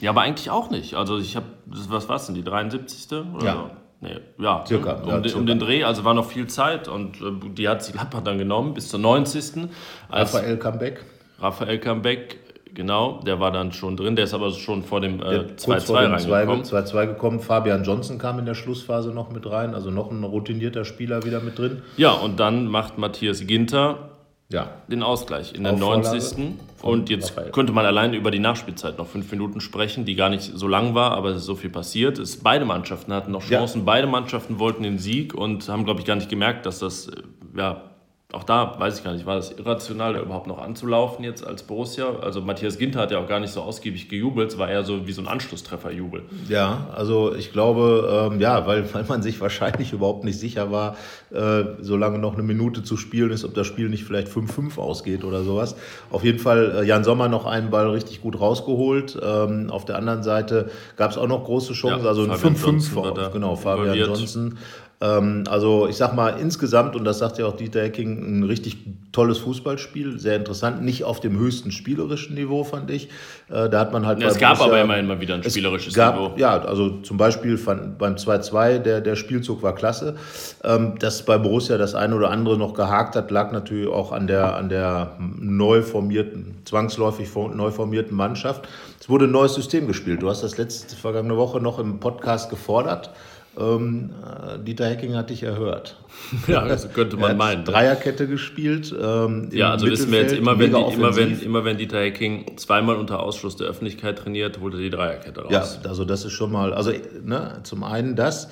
Ja, 0.00 0.10
aber 0.10 0.22
eigentlich 0.22 0.50
auch 0.50 0.70
nicht. 0.70 0.94
Also 0.94 1.18
ich 1.18 1.36
habe, 1.36 1.46
was 1.66 2.08
war 2.08 2.16
es 2.16 2.26
denn, 2.26 2.34
die 2.34 2.44
73. 2.44 3.08
Oder 3.34 3.44
ja. 3.44 3.52
So? 3.54 3.70
Nee, 4.00 4.20
ja, 4.38 4.64
circa, 4.64 4.92
um, 4.92 5.08
ja, 5.08 5.18
den, 5.18 5.34
um, 5.34 5.46
den, 5.46 5.58
Dreh, 5.58 5.82
also 5.82 6.04
war 6.04 6.14
noch 6.14 6.26
viel 6.26 6.46
Zeit 6.46 6.86
und 6.86 7.20
äh, 7.20 7.50
die 7.50 7.68
hat 7.68 7.82
sich 7.82 7.94
Gladbach 7.94 8.20
dann 8.22 8.38
genommen 8.38 8.74
bis 8.74 8.88
zur 8.90 9.00
90. 9.00 9.68
Raphael 10.08 10.56
Comeback. 10.56 11.04
Raphael 11.40 11.78
Comeback 11.78 12.38
Genau, 12.78 13.20
der 13.26 13.40
war 13.40 13.50
dann 13.50 13.72
schon 13.72 13.96
drin, 13.96 14.14
der 14.14 14.26
ist 14.26 14.34
aber 14.34 14.52
schon 14.52 14.84
vor 14.84 15.00
dem 15.00 15.20
2-2 15.20 15.94
äh, 15.94 16.06
reingekommen. 16.06 16.62
2-2 16.62 17.06
gekommen. 17.08 17.40
Fabian 17.40 17.82
Johnson 17.82 18.18
kam 18.18 18.38
in 18.38 18.46
der 18.46 18.54
Schlussphase 18.54 19.10
noch 19.10 19.32
mit 19.32 19.50
rein, 19.50 19.74
also 19.74 19.90
noch 19.90 20.12
ein 20.12 20.22
routinierter 20.22 20.84
Spieler 20.84 21.24
wieder 21.24 21.40
mit 21.40 21.58
drin. 21.58 21.82
Ja, 21.96 22.12
und 22.12 22.38
dann 22.38 22.68
macht 22.68 22.96
Matthias 22.96 23.44
Ginter 23.44 24.10
ja. 24.48 24.68
den 24.86 25.02
Ausgleich 25.02 25.56
in 25.56 25.64
der 25.64 25.72
90. 25.72 26.54
Und 26.80 27.10
jetzt 27.10 27.32
Raphael. 27.32 27.50
könnte 27.50 27.72
man 27.72 27.84
allein 27.84 28.14
über 28.14 28.30
die 28.30 28.38
Nachspielzeit 28.38 28.96
noch 28.96 29.08
fünf 29.08 29.28
Minuten 29.32 29.60
sprechen, 29.60 30.04
die 30.04 30.14
gar 30.14 30.28
nicht 30.28 30.52
so 30.54 30.68
lang 30.68 30.94
war, 30.94 31.16
aber 31.16 31.30
es 31.30 31.38
ist 31.38 31.46
so 31.46 31.56
viel 31.56 31.70
passiert. 31.70 32.20
Es, 32.20 32.36
beide 32.36 32.64
Mannschaften 32.64 33.12
hatten 33.12 33.32
noch 33.32 33.42
Chancen, 33.42 33.78
ja. 33.78 33.84
beide 33.86 34.06
Mannschaften 34.06 34.60
wollten 34.60 34.84
den 34.84 35.00
Sieg 35.00 35.34
und 35.34 35.68
haben, 35.68 35.84
glaube 35.84 35.98
ich, 35.98 36.06
gar 36.06 36.14
nicht 36.14 36.28
gemerkt, 36.28 36.64
dass 36.64 36.78
das 36.78 37.08
äh, 37.08 37.22
ja, 37.56 37.87
auch 38.34 38.44
da 38.44 38.78
weiß 38.78 38.98
ich 38.98 39.04
gar 39.04 39.14
nicht, 39.14 39.24
war 39.24 39.36
das 39.36 39.52
irrational, 39.52 40.12
da 40.12 40.20
überhaupt 40.20 40.48
noch 40.48 40.58
anzulaufen 40.58 41.24
jetzt 41.24 41.46
als 41.46 41.62
Borussia? 41.62 42.18
Also 42.20 42.42
Matthias 42.42 42.76
Ginter 42.76 43.00
hat 43.00 43.10
ja 43.10 43.20
auch 43.20 43.26
gar 43.26 43.40
nicht 43.40 43.54
so 43.54 43.62
ausgiebig 43.62 44.10
gejubelt, 44.10 44.50
es 44.50 44.58
war 44.58 44.68
eher 44.68 44.84
so 44.84 45.06
wie 45.06 45.12
so 45.12 45.22
ein 45.22 45.28
Anschlusstrefferjubel. 45.28 46.24
Ja, 46.46 46.88
also 46.94 47.34
ich 47.34 47.52
glaube, 47.52 48.28
ähm, 48.30 48.38
ja, 48.38 48.66
weil, 48.66 48.92
weil 48.92 49.04
man 49.04 49.22
sich 49.22 49.40
wahrscheinlich 49.40 49.94
überhaupt 49.94 50.24
nicht 50.24 50.38
sicher 50.38 50.70
war, 50.70 50.96
äh, 51.30 51.64
solange 51.80 52.18
noch 52.18 52.34
eine 52.34 52.42
Minute 52.42 52.82
zu 52.82 52.98
spielen 52.98 53.30
ist, 53.30 53.46
ob 53.46 53.54
das 53.54 53.66
Spiel 53.66 53.88
nicht 53.88 54.04
vielleicht 54.04 54.28
5-5 54.28 54.78
ausgeht 54.78 55.24
oder 55.24 55.42
sowas. 55.42 55.74
Auf 56.10 56.22
jeden 56.22 56.38
Fall 56.38 56.82
äh, 56.82 56.84
Jan 56.84 57.04
Sommer 57.04 57.28
noch 57.28 57.46
einen 57.46 57.70
Ball 57.70 57.88
richtig 57.88 58.20
gut 58.20 58.38
rausgeholt. 58.38 59.18
Ähm, 59.22 59.70
auf 59.70 59.86
der 59.86 59.96
anderen 59.96 60.22
Seite 60.22 60.70
gab 60.96 61.12
es 61.12 61.16
auch 61.16 61.28
noch 61.28 61.44
große 61.44 61.72
Chancen, 61.72 62.04
ja, 62.04 62.10
also 62.10 62.24
ein 62.24 62.32
5-5, 62.32 63.30
genau, 63.30 63.56
Fabian 63.56 63.96
Johnson. 63.96 64.58
Ähm, 65.00 65.44
also 65.48 65.86
ich 65.86 65.96
sag 65.96 66.14
mal 66.14 66.30
insgesamt, 66.40 66.96
und 66.96 67.04
das 67.04 67.18
sagt 67.18 67.38
ja 67.38 67.46
auch 67.46 67.56
Dieter 67.56 67.82
Hecking, 67.82 68.40
ein 68.40 68.42
richtig 68.42 68.78
tolles 69.12 69.38
Fußballspiel, 69.38 70.18
sehr 70.18 70.36
interessant, 70.36 70.82
nicht 70.82 71.04
auf 71.04 71.20
dem 71.20 71.38
höchsten 71.38 71.70
spielerischen 71.70 72.34
Niveau, 72.34 72.64
fand 72.64 72.90
ich. 72.90 73.08
Äh, 73.48 73.68
da 73.68 73.80
hat 73.80 73.92
man 73.92 74.06
halt. 74.06 74.20
Es 74.20 74.38
gab 74.38 74.58
Borussia, 74.58 74.66
aber 74.66 74.82
immerhin 74.82 75.06
mal 75.06 75.20
wieder 75.20 75.34
ein 75.34 75.44
spielerisches 75.44 75.94
gab, 75.94 76.16
Niveau. 76.16 76.32
Ja, 76.36 76.58
also 76.58 77.00
zum 77.02 77.16
Beispiel 77.16 77.56
beim 77.98 78.14
2-2, 78.16 78.78
der, 78.78 79.00
der 79.00 79.14
Spielzug 79.14 79.62
war 79.62 79.74
klasse. 79.74 80.16
Ähm, 80.64 80.94
dass 80.98 81.24
bei 81.24 81.38
Borussia 81.38 81.78
das 81.78 81.94
eine 81.94 82.16
oder 82.16 82.30
andere 82.30 82.58
noch 82.58 82.74
gehakt 82.74 83.14
hat, 83.14 83.30
lag 83.30 83.52
natürlich 83.52 83.88
auch 83.88 84.10
an 84.10 84.26
der, 84.26 84.56
an 84.56 84.68
der 84.68 85.12
neu 85.18 85.82
formierten, 85.82 86.56
zwangsläufig 86.64 87.28
neu 87.34 87.70
formierten 87.70 88.16
Mannschaft. 88.16 88.68
Es 89.00 89.08
wurde 89.08 89.26
ein 89.26 89.30
neues 89.30 89.54
System 89.54 89.86
gespielt. 89.86 90.22
Du 90.22 90.28
hast 90.28 90.42
das 90.42 90.58
letzte 90.58 90.96
vergangene 90.96 91.36
Woche 91.36 91.60
noch 91.60 91.78
im 91.78 92.00
Podcast 92.00 92.50
gefordert. 92.50 93.10
Ähm, 93.58 94.10
äh, 94.22 94.58
Dieter 94.62 94.86
Hecking 94.86 95.14
hat 95.16 95.30
dich 95.30 95.42
erhört. 95.42 95.96
Ja, 96.46 96.66
das 96.66 96.92
könnte 96.92 97.16
man 97.16 97.36
meinen. 97.36 97.64
Dreierkette 97.64 98.26
gespielt. 98.26 98.94
Ähm, 98.98 99.48
ja, 99.52 99.70
also 99.72 99.86
wissen 99.86 100.10
wir 100.10 100.22
jetzt 100.22 100.34
immer, 100.34 100.58
wenn, 100.58 100.72
die, 100.72 100.94
immer, 100.94 101.16
wenn, 101.16 101.40
immer 101.40 101.64
wenn 101.64 101.78
Dieter 101.78 102.00
Hecking 102.00 102.56
zweimal 102.56 102.96
unter 102.96 103.20
Ausschluss 103.20 103.56
der 103.56 103.68
Öffentlichkeit 103.68 104.18
trainiert, 104.18 104.60
holt 104.60 104.74
er 104.74 104.80
die 104.80 104.90
Dreierkette 104.90 105.42
raus. 105.42 105.78
Ja, 105.82 105.88
also 105.88 106.04
das 106.04 106.24
ist 106.24 106.32
schon 106.32 106.50
mal, 106.50 106.72
also 106.72 106.92
ne, 107.22 107.60
zum 107.62 107.84
einen 107.84 108.16
das 108.16 108.48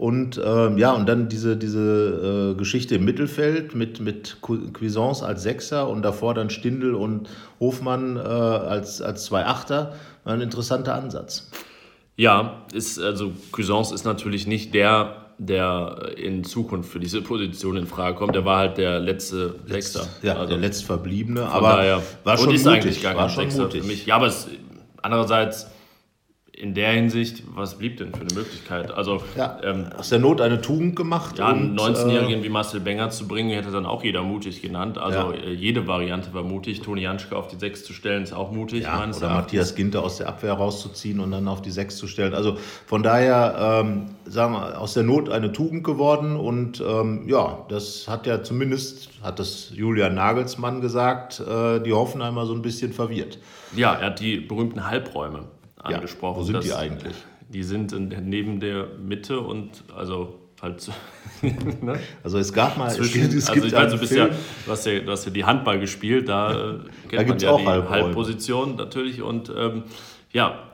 und 0.00 0.40
ähm, 0.42 0.78
ja, 0.78 0.92
und 0.92 1.06
dann 1.10 1.28
diese, 1.28 1.58
diese 1.58 2.52
äh, 2.52 2.58
Geschichte 2.58 2.94
im 2.94 3.04
Mittelfeld 3.04 3.74
mit, 3.74 4.00
mit 4.00 4.38
Cuisance 4.40 5.22
als 5.22 5.42
Sechser 5.42 5.90
und 5.90 6.00
davor 6.00 6.32
dann 6.32 6.48
Stindl 6.48 6.94
und 6.94 7.28
Hofmann 7.60 8.16
äh, 8.16 8.20
als, 8.20 9.02
als 9.02 9.26
zwei 9.26 9.44
Achter. 9.44 9.92
Ein 10.24 10.40
interessanter 10.40 10.94
Ansatz. 10.94 11.50
Ja, 12.20 12.64
ist, 12.74 12.98
also 12.98 13.32
Cuisance 13.50 13.94
ist 13.94 14.04
natürlich 14.04 14.46
nicht 14.46 14.74
der, 14.74 15.32
der 15.38 16.12
in 16.18 16.44
Zukunft 16.44 16.92
für 16.92 17.00
diese 17.00 17.22
Position 17.22 17.78
in 17.78 17.86
Frage 17.86 18.14
kommt. 18.14 18.34
Der 18.34 18.44
war 18.44 18.58
halt 18.58 18.76
der 18.76 19.00
letzte 19.00 19.54
Sechster. 19.64 20.06
Ja, 20.20 20.34
also 20.34 20.50
der 20.50 20.58
letztverbliebene, 20.58 21.46
aber 21.46 21.76
daher, 21.76 22.02
war 22.24 22.36
schon 22.36 22.48
und 22.48 22.56
ist 22.56 22.66
mutig, 22.66 22.82
eigentlich 22.82 23.02
gar 23.02 23.14
kein 23.14 23.30
Sechster 23.30 23.62
mutig. 23.62 23.80
für 23.80 23.86
mich. 23.86 24.04
Ja, 24.04 24.16
aber 24.16 24.26
es, 24.26 24.48
andererseits 25.00 25.70
in 26.60 26.74
der 26.74 26.92
Hinsicht, 26.92 27.42
was 27.54 27.78
blieb 27.78 27.96
denn 27.96 28.12
für 28.12 28.20
eine 28.20 28.34
Möglichkeit? 28.34 28.90
Also, 28.90 29.22
ja, 29.36 29.58
ähm, 29.62 29.86
aus 29.96 30.10
der 30.10 30.18
Not 30.18 30.42
eine 30.42 30.60
Tugend 30.60 30.94
gemacht. 30.94 31.38
Ja, 31.38 31.48
einen 31.48 31.78
19-Jährigen 31.78 32.40
äh, 32.40 32.44
wie 32.44 32.48
Marcel 32.50 32.80
Benger 32.80 33.08
zu 33.10 33.26
bringen, 33.26 33.50
hätte 33.50 33.70
dann 33.70 33.86
auch 33.86 34.04
jeder 34.04 34.22
mutig 34.22 34.60
genannt. 34.60 34.98
Also 34.98 35.32
ja. 35.32 35.32
Äh, 35.32 35.52
jede 35.52 35.86
Variante 35.86 36.34
war 36.34 36.42
mutig. 36.42 36.82
Toni 36.82 37.02
Janschke 37.02 37.34
auf 37.34 37.48
die 37.48 37.56
6 37.56 37.84
zu 37.84 37.94
stellen, 37.94 38.22
ist 38.22 38.34
auch 38.34 38.52
mutig. 38.52 38.82
Ja, 38.82 38.88
oder 38.88 38.98
Erachtens. 38.98 39.20
Matthias 39.20 39.74
Ginter 39.74 40.02
aus 40.02 40.18
der 40.18 40.28
Abwehr 40.28 40.52
rauszuziehen 40.52 41.20
und 41.20 41.30
dann 41.30 41.48
auf 41.48 41.62
die 41.62 41.70
6 41.70 41.96
zu 41.96 42.06
stellen. 42.06 42.34
Also 42.34 42.58
von 42.86 43.02
daher, 43.02 43.82
ähm, 43.82 44.10
sagen 44.26 44.52
wir, 44.52 44.78
aus 44.78 44.92
der 44.92 45.02
Not 45.02 45.30
eine 45.30 45.52
Tugend 45.52 45.82
geworden. 45.82 46.36
Und 46.36 46.84
ähm, 46.86 47.26
ja, 47.26 47.64
das 47.70 48.06
hat 48.06 48.26
ja 48.26 48.42
zumindest, 48.42 49.08
hat 49.22 49.38
das 49.38 49.72
Julian 49.74 50.14
Nagelsmann 50.14 50.82
gesagt, 50.82 51.40
äh, 51.40 51.80
die 51.80 51.94
Hoffenheimer 51.94 52.44
so 52.44 52.52
ein 52.52 52.62
bisschen 52.62 52.92
verwirrt. 52.92 53.38
Ja, 53.74 53.94
er 53.94 54.06
hat 54.08 54.20
die 54.20 54.40
berühmten 54.40 54.86
Halbräume 54.86 55.44
angesprochen. 55.82 56.34
Ja, 56.34 56.40
wo 56.40 56.44
sind 56.44 56.64
die 56.64 56.72
eigentlich? 56.72 57.14
Die 57.48 57.62
sind 57.62 57.92
neben 57.92 58.60
der 58.60 58.86
Mitte 58.98 59.40
und 59.40 59.84
also 59.94 60.38
halt. 60.62 60.90
ne? 61.82 61.98
Also 62.22 62.38
es 62.38 62.52
gab 62.52 62.76
mal. 62.76 62.90
Zwischen, 62.90 63.22
es 63.22 63.30
gibt, 63.30 63.34
es 63.34 63.48
also 63.48 63.66
ich 63.66 63.72
weiß, 63.72 63.92
du 63.92 63.98
bist 63.98 64.12
ja, 64.12 64.26
du 64.28 64.70
hast 64.70 64.86
ja, 64.86 65.00
du 65.00 65.10
hast 65.10 65.24
ja 65.24 65.30
die 65.30 65.44
Handball 65.44 65.80
gespielt, 65.80 66.28
da 66.28 66.52
äh, 66.52 66.78
kennt 67.08 67.42
da 67.42 67.52
man 67.56 67.66
ja 67.66 67.80
die 67.80 67.88
Halbposition 67.88 68.76
natürlich 68.76 69.22
und 69.22 69.52
ähm, 69.56 69.84
ja. 70.32 70.66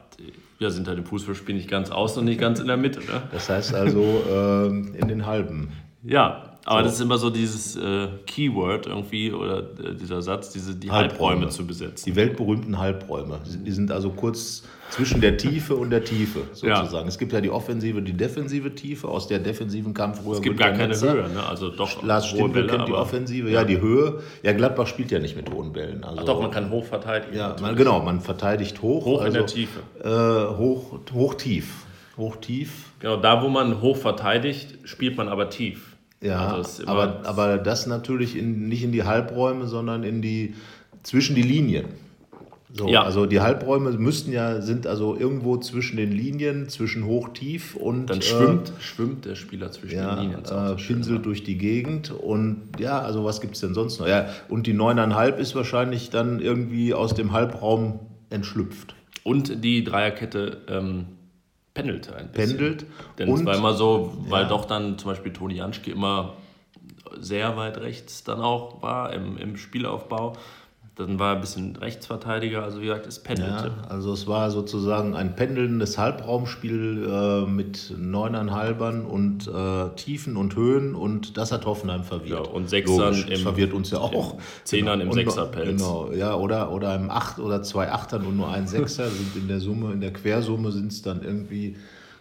Wir 0.58 0.70
sind 0.70 0.88
halt 0.88 0.96
im 0.96 1.04
Fußballspiel 1.04 1.54
nicht 1.54 1.68
ganz 1.68 1.90
außen 1.90 2.20
und 2.20 2.24
nicht 2.24 2.40
ganz 2.40 2.60
in 2.60 2.66
der 2.66 2.78
Mitte. 2.78 3.00
Ne? 3.00 3.22
Das 3.30 3.50
heißt 3.50 3.74
also 3.74 4.00
äh, 4.26 4.68
in 4.68 5.06
den 5.06 5.26
Halben. 5.26 5.70
Ja, 6.02 6.55
Aber 6.68 6.80
So. 6.80 6.84
das 6.86 6.94
ist 6.94 7.00
immer 7.00 7.16
so 7.16 7.30
dieses 7.30 7.76
äh, 7.76 8.08
Keyword 8.26 8.88
irgendwie 8.88 9.32
oder 9.32 9.60
äh, 9.60 9.94
dieser 9.94 10.20
Satz, 10.20 10.50
diese, 10.50 10.74
die 10.74 10.90
Halbräume, 10.90 11.30
Halbräume. 11.30 11.48
zu 11.48 11.64
besetzen. 11.64 12.10
Die 12.10 12.16
weltberühmten 12.16 12.78
Halbräume. 12.78 13.38
Die 13.64 13.70
sind 13.70 13.92
also 13.92 14.10
kurz 14.10 14.64
zwischen 14.90 15.20
der 15.20 15.36
Tiefe 15.36 15.76
und 15.76 15.90
der 15.90 16.02
Tiefe 16.04 16.40
sozusagen. 16.52 17.06
Es 17.08 17.18
gibt 17.18 17.32
ja 17.32 17.40
die 17.40 17.50
offensive, 17.50 18.02
die 18.02 18.12
defensive 18.14 18.74
Tiefe. 18.74 19.06
Aus 19.06 19.28
der 19.28 19.38
defensiven 19.38 19.94
kam 19.94 20.14
früher 20.14 20.34
Es 20.34 20.42
gibt 20.42 20.56
Günther 20.56 20.70
gar 20.70 20.76
keine 20.76 20.88
Netzer. 20.88 21.12
Höhe, 21.12 21.28
ne? 21.28 21.46
Also 21.46 21.70
doch 21.70 22.02
Lars 22.02 22.26
Stindl 22.26 22.66
kennt 22.66 22.88
die 22.88 22.92
Offensive. 22.94 23.48
Ja, 23.48 23.62
die 23.62 23.80
Höhe. 23.80 24.20
Ja, 24.42 24.52
Gladbach 24.52 24.88
spielt 24.88 25.12
ja 25.12 25.20
nicht 25.20 25.36
mit 25.36 25.48
hohen 25.52 25.72
Bällen. 25.72 26.02
Also, 26.02 26.20
Ach 26.20 26.24
doch, 26.24 26.42
man 26.42 26.50
kann 26.50 26.70
hoch 26.70 26.84
verteidigen. 26.84 27.36
ja, 27.36 27.54
man, 27.60 27.76
genau, 27.76 28.00
man 28.02 28.20
verteidigt 28.20 28.82
hoch. 28.82 29.04
Hoch 29.04 29.20
in 29.20 29.26
also, 29.26 29.38
der 29.38 29.46
Tiefe. 29.46 29.80
Äh, 30.02 30.56
hoch, 30.56 30.98
hoch, 31.14 31.34
tief. 31.34 31.86
Hoch, 32.16 32.36
tief. 32.36 32.90
Genau, 32.98 33.16
da 33.18 33.42
wo 33.42 33.48
man 33.48 33.80
hoch 33.80 33.96
verteidigt, 33.96 34.78
spielt 34.84 35.16
man 35.16 35.28
aber 35.28 35.48
tief. 35.50 35.95
Ja, 36.26 36.54
Also 36.54 36.86
aber, 36.86 37.22
aber 37.24 37.58
das 37.58 37.86
natürlich 37.86 38.36
in, 38.36 38.68
nicht 38.68 38.82
in 38.82 38.92
die 38.92 39.04
Halbräume, 39.04 39.66
sondern 39.66 40.02
in 40.02 40.22
die 40.22 40.54
zwischen 41.02 41.36
die 41.36 41.42
Linien. 41.42 41.86
So, 42.76 42.88
Ja. 42.88 43.04
Also 43.04 43.26
die 43.26 43.40
Halbräume 43.40 43.92
müssten 43.92 44.32
ja, 44.32 44.60
sind 44.60 44.86
also 44.86 45.16
irgendwo 45.16 45.56
zwischen 45.56 45.96
den 45.96 46.12
Linien, 46.12 46.68
zwischen 46.68 47.06
hoch, 47.06 47.30
tief 47.30 47.74
und 47.74 48.06
Dann 48.06 48.18
äh, 48.18 48.22
schwimmt, 48.22 48.72
schwimmt 48.80 49.24
der 49.24 49.34
Spieler 49.34 49.70
zwischen 49.70 49.96
ja, 49.96 50.16
den 50.16 50.24
Linien. 50.24 50.44
Äh, 50.44 50.68
so 50.68 50.76
pinselt 50.76 51.24
durch 51.24 51.42
die 51.44 51.56
Gegend 51.56 52.10
und 52.10 52.68
ja, 52.78 53.00
also 53.00 53.24
was 53.24 53.40
gibt 53.40 53.54
es 53.54 53.60
denn 53.60 53.72
sonst 53.72 54.00
noch? 54.00 54.08
Ja, 54.08 54.26
und 54.48 54.66
die 54.66 54.74
neuneinhalb 54.74 55.38
ist 55.38 55.54
wahrscheinlich 55.54 56.10
dann 56.10 56.40
irgendwie 56.40 56.92
aus 56.92 57.14
dem 57.14 57.32
Halbraum 57.32 58.00
entschlüpft. 58.30 58.94
Und 59.22 59.64
die 59.64 59.82
Dreierkette 59.82 60.58
ähm, 60.68 61.06
pendelt 61.76 62.12
ein 62.12 62.32
bisschen. 62.32 62.56
Pendelt 62.56 62.86
Denn 63.18 63.28
es 63.32 63.40
und- 63.40 63.46
war 63.46 63.54
immer 63.56 63.74
so, 63.74 64.12
weil 64.28 64.42
Ja. 64.42 64.48
doch 64.48 64.64
dann 64.64 64.98
zum 64.98 65.10
Beispiel 65.10 65.32
Toni 65.32 65.54
Janschke 65.54 65.90
immer 65.90 66.32
sehr 67.18 67.56
weit 67.56 67.78
rechts 67.78 68.24
dann 68.24 68.40
auch 68.40 68.82
war 68.82 69.12
im, 69.12 69.38
im 69.38 69.56
Spielaufbau. 69.56 70.34
Dann 70.98 71.18
war 71.18 71.32
er 71.32 71.34
ein 71.34 71.40
bisschen 71.42 71.76
Rechtsverteidiger, 71.76 72.62
also 72.62 72.80
wie 72.80 72.86
gesagt, 72.86 73.06
es 73.06 73.18
pendelte. 73.18 73.66
Ja, 73.82 73.88
also 73.90 74.14
es 74.14 74.26
war 74.26 74.50
sozusagen 74.50 75.14
ein 75.14 75.36
pendelndes 75.36 75.98
Halbraumspiel 75.98 77.06
äh, 77.06 77.50
mit 77.50 77.92
neuneinhalbern 77.98 79.04
und 79.04 79.46
äh, 79.46 79.94
Tiefen 79.96 80.38
und 80.38 80.56
Höhen 80.56 80.94
und 80.94 81.36
das 81.36 81.52
hat 81.52 81.66
Hoffenheim 81.66 82.02
verwirrt. 82.02 82.46
Ja, 82.46 82.50
und 82.50 82.70
Sechsern 82.70 83.14
Logisch, 83.14 83.26
im- 83.26 83.40
verwirrt 83.40 83.74
uns 83.74 83.90
ja 83.90 83.98
auch. 83.98 84.38
Zehnern 84.64 85.02
im 85.02 85.08
Und- 85.08 85.14
Sechserpelz. 85.16 85.68
Genau, 85.82 86.12
ja, 86.12 86.34
oder, 86.34 86.72
oder 86.72 86.94
im 86.94 87.10
Acht 87.10 87.38
oder 87.40 87.62
zwei 87.62 87.92
Achtern 87.92 88.24
und 88.24 88.38
nur 88.38 88.48
ein 88.50 88.66
Sechser 88.66 89.10
sind 89.10 89.36
in 89.36 89.48
der 89.48 89.60
Summe, 89.60 89.92
in 89.92 90.00
der 90.00 90.14
Quersumme 90.14 90.72
sind 90.72 90.92
es 90.92 91.02
dann 91.02 91.22
irgendwie, 91.22 91.76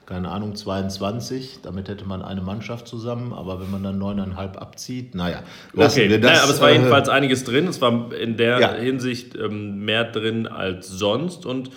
keine 0.05 0.29
Ahnung, 0.29 0.55
22. 0.55 1.59
Damit 1.63 1.89
hätte 1.89 2.05
man 2.05 2.21
eine 2.21 2.41
Mannschaft 2.41 2.88
zusammen, 2.88 3.33
aber 3.33 3.59
wenn 3.62 3.71
man 3.71 3.83
dann 3.83 3.97
neuneinhalb 3.97 4.62
abzieht, 4.62 5.15
naja, 5.15 5.39
lassen 5.74 6.00
Okay, 6.00 6.09
wir 6.09 6.21
das. 6.21 6.31
naja, 6.31 6.43
aber 6.43 6.53
es 6.53 6.62
war 6.62 6.69
äh, 6.69 6.74
jedenfalls 6.74 7.09
einiges 7.09 7.43
drin. 7.43 7.67
Es 7.67 7.81
war 7.81 8.13
in 8.13 8.38
der 8.38 8.59
Ja. 8.59 8.74
Hinsicht 8.74 9.35
ähm, 9.35 9.83
mehr 9.85 10.03
drin 10.03 10.47
als 10.47 10.88
sonst 10.88 11.45
und 11.45 11.69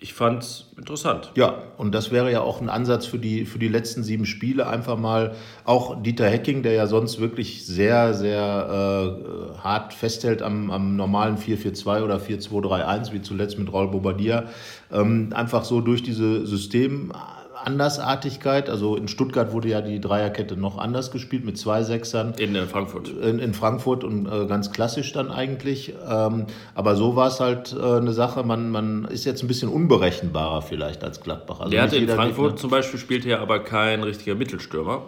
ich 0.00 0.12
fand 0.12 0.42
es 0.42 0.66
interessant. 0.76 1.32
Ja, 1.34 1.62
und 1.78 1.94
das 1.94 2.10
wäre 2.10 2.30
ja 2.30 2.42
auch 2.42 2.60
ein 2.60 2.68
Ansatz 2.68 3.06
für 3.06 3.18
die, 3.18 3.46
für 3.46 3.58
die 3.58 3.68
letzten 3.68 4.02
sieben 4.02 4.26
Spiele. 4.26 4.66
Einfach 4.66 4.98
mal 4.98 5.34
auch 5.64 6.02
Dieter 6.02 6.26
Hecking, 6.28 6.62
der 6.62 6.72
ja 6.72 6.86
sonst 6.86 7.20
wirklich 7.20 7.64
sehr, 7.64 8.12
sehr 8.12 9.54
äh, 9.56 9.58
hart 9.62 9.94
festhält 9.94 10.42
am, 10.42 10.70
am 10.70 10.96
normalen 10.96 11.38
4-4-2 11.38 12.02
oder 12.02 12.16
4-2-3-1, 12.18 13.12
wie 13.12 13.22
zuletzt 13.22 13.58
mit 13.58 13.72
Raul 13.72 13.88
Bobadilla, 13.88 14.44
ähm, 14.92 15.30
einfach 15.34 15.64
so 15.64 15.80
durch 15.80 16.02
diese 16.02 16.46
System. 16.46 17.10
Andersartigkeit, 17.64 18.68
also 18.68 18.96
in 18.96 19.08
Stuttgart 19.08 19.52
wurde 19.52 19.68
ja 19.68 19.80
die 19.80 20.00
Dreierkette 20.00 20.56
noch 20.56 20.78
anders 20.78 21.10
gespielt 21.10 21.44
mit 21.44 21.58
zwei 21.58 21.82
Sechsern 21.82 22.34
In 22.38 22.54
äh, 22.54 22.66
Frankfurt. 22.66 23.08
in, 23.08 23.38
in 23.38 23.54
Frankfurt 23.54 24.04
und 24.04 24.26
äh, 24.26 24.46
ganz 24.46 24.70
klassisch 24.72 25.12
dann 25.12 25.30
eigentlich. 25.30 25.94
Ähm, 26.08 26.46
aber 26.74 26.96
so 26.96 27.16
war 27.16 27.28
es 27.28 27.40
halt 27.40 27.72
äh, 27.72 27.96
eine 27.96 28.12
Sache, 28.12 28.42
man, 28.42 28.70
man 28.70 29.04
ist 29.06 29.24
jetzt 29.24 29.42
ein 29.42 29.48
bisschen 29.48 29.68
unberechenbarer 29.68 30.62
vielleicht 30.62 31.02
als 31.04 31.20
Gladbach. 31.20 31.60
Also 31.60 31.70
Der 31.70 31.82
hatte 31.82 31.96
in 31.96 32.08
Frankfurt 32.08 32.46
Gegner- 32.52 32.56
zum 32.60 32.70
Beispiel 32.70 33.00
spielte 33.00 33.28
er 33.30 33.40
aber 33.40 33.60
kein 33.60 34.02
richtiger 34.02 34.34
Mittelstürmer, 34.34 35.02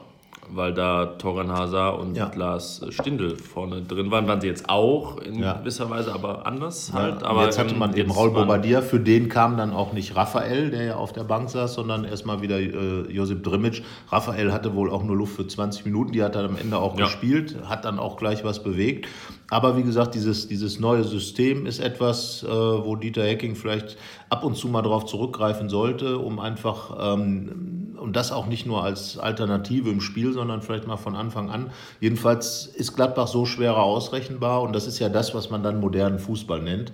weil 0.50 0.72
da 0.74 1.06
Toran 1.06 1.50
Hazard 1.50 1.98
und 2.00 2.16
Ja. 2.16 2.30
Lars 2.34 2.84
Stindl 2.90 3.36
vorne 3.36 3.82
drin 3.82 4.10
waren. 4.10 4.26
Waren 4.28 4.40
sie 4.40 4.46
jetzt 4.46 4.68
auch 4.68 5.18
in 5.18 5.38
Ja. 5.40 5.54
gewisser 5.54 5.90
Weise, 5.90 6.12
aber 6.12 6.46
anders 6.46 6.90
Ja, 6.94 7.00
halt. 7.00 7.22
aber 7.22 7.44
jetzt 7.44 7.58
hatte 7.58 7.74
man 7.74 7.90
eben 7.96 8.08
jetzt 8.08 8.16
Raul 8.18 8.34
waren- 8.34 8.46
Bobadilla, 8.46 8.82
für 8.82 9.00
den 9.00 9.28
kam 9.28 9.56
dann 9.56 9.72
auch 9.72 9.92
nicht 9.92 10.14
Raphael, 10.16 10.70
der 10.70 10.82
ja 10.84 10.96
auf 10.96 11.12
der 11.12 11.24
Bank 11.24 11.50
saß, 11.50 11.74
sondern 11.74 12.04
erstmal 12.04 12.42
wieder 12.42 12.58
äh, 12.60 13.10
Josip 13.10 13.42
Drimic. 13.42 13.82
Raphael 14.10 14.52
hatte 14.52 14.74
wohl 14.74 14.90
auch 14.90 15.02
nur 15.02 15.16
Luft 15.16 15.36
für 15.36 15.46
20 15.46 15.84
Minuten, 15.84 16.12
die 16.12 16.22
hat 16.22 16.34
er 16.36 16.44
am 16.44 16.56
Ende 16.56 16.78
auch 16.78 16.96
gespielt, 16.96 17.56
hat 17.68 17.84
dann 17.84 17.98
auch 17.98 18.16
gleich 18.16 18.44
was 18.44 18.62
bewegt. 18.62 19.06
Aber 19.48 19.76
wie 19.76 19.82
gesagt, 19.84 20.14
dieses, 20.16 20.48
dieses 20.48 20.80
neue 20.80 21.04
System 21.04 21.66
ist 21.66 21.78
etwas, 21.78 22.42
äh, 22.42 22.48
wo 22.48 22.96
Dieter 22.96 23.22
Hecking 23.22 23.54
vielleicht 23.54 23.96
ab 24.28 24.44
und 24.44 24.56
zu 24.56 24.68
mal 24.68 24.82
darauf 24.82 25.06
zurückgreifen 25.06 25.68
sollte, 25.68 26.18
um 26.18 26.38
einfach, 26.38 27.14
ähm, 27.14 27.94
und 27.96 28.16
das 28.16 28.32
auch 28.32 28.46
nicht 28.46 28.66
nur 28.66 28.82
als 28.82 29.18
Alternative 29.18 29.90
im 29.90 30.00
Spiel, 30.00 30.32
sondern 30.32 30.62
vielleicht 30.62 30.86
mal 30.86 30.96
von 30.96 31.16
Anfang 31.16 31.50
an. 31.50 31.70
Jedenfalls 32.00 32.66
ist 32.66 32.94
Gladbach 32.94 33.28
so 33.28 33.46
schwerer 33.46 33.82
ausrechenbar 33.82 34.62
und 34.62 34.74
das 34.74 34.86
ist 34.86 34.98
ja 34.98 35.08
das, 35.08 35.34
was 35.34 35.50
man 35.50 35.62
dann 35.62 35.80
modernen 35.80 36.18
Fußball 36.18 36.60
nennt. 36.60 36.92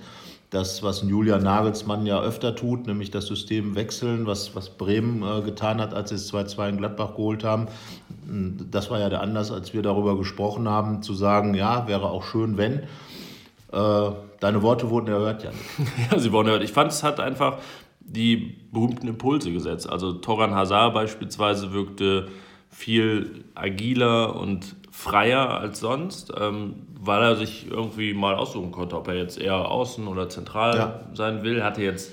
Das, 0.51 0.83
was 0.83 1.03
ein 1.03 1.09
Julian 1.09 1.43
Nagelsmann 1.43 2.05
ja 2.05 2.21
öfter 2.21 2.55
tut, 2.55 2.87
nämlich 2.87 3.11
das 3.11 3.27
System 3.27 3.75
wechseln, 3.75 4.27
was, 4.27 4.55
was 4.55 4.69
Bremen 4.69 5.23
äh, 5.23 5.41
getan 5.41 5.81
hat, 5.81 5.95
als 5.95 6.11
sie 6.11 6.17
es 6.17 6.31
2-2 6.31 6.69
in 6.69 6.77
Gladbach 6.77 7.15
geholt 7.17 7.43
haben. 7.43 7.69
Das 8.71 8.91
war 8.91 9.01
ja 9.01 9.09
der 9.09 9.23
Anlass, 9.23 9.51
als 9.51 9.73
wir 9.73 9.81
darüber 9.81 10.19
gesprochen 10.19 10.69
haben, 10.69 11.03
zu 11.03 11.15
sagen, 11.15 11.55
ja, 11.55 11.89
wäre 11.89 12.11
auch 12.11 12.25
schön, 12.25 12.59
wenn. 12.59 12.83
Äh, 13.73 14.11
deine 14.41 14.63
Worte 14.63 14.91
wurden 14.91 15.09
erhört, 15.09 15.43
Jan. 15.45 15.55
Ja, 16.11 16.19
sie 16.19 16.31
wurden 16.33 16.47
gehört. 16.47 16.63
Ich 16.63 16.73
fand, 16.73 16.91
es 16.93 17.03
hat 17.03 17.21
einfach 17.21 17.59
die 18.01 18.57
berühmten 18.71 19.09
Impulse 19.09 19.53
gesetzt. 19.53 19.89
Also 19.89 20.13
Toran 20.13 20.55
Hazard 20.55 20.93
beispielsweise 20.95 21.73
wirkte 21.73 22.29
viel 22.69 23.45
agiler 23.55 24.37
und 24.37 24.77
freier 24.91 25.51
als 25.59 25.81
sonst, 25.81 26.33
ähm, 26.39 26.87
weil 27.01 27.23
er 27.23 27.37
sich 27.37 27.67
irgendwie 27.71 28.13
mal 28.15 28.35
aussuchen 28.35 28.73
konnte, 28.73 28.97
ob 28.97 29.09
er 29.09 29.15
jetzt 29.17 29.39
eher 29.41 29.71
außen 29.71 30.07
oder 30.07 30.29
zentral 30.29 30.77
Ja. 30.77 31.01
sein 31.15 31.43
will. 31.43 31.63
Hatte 31.65 31.83
jetzt 31.83 32.13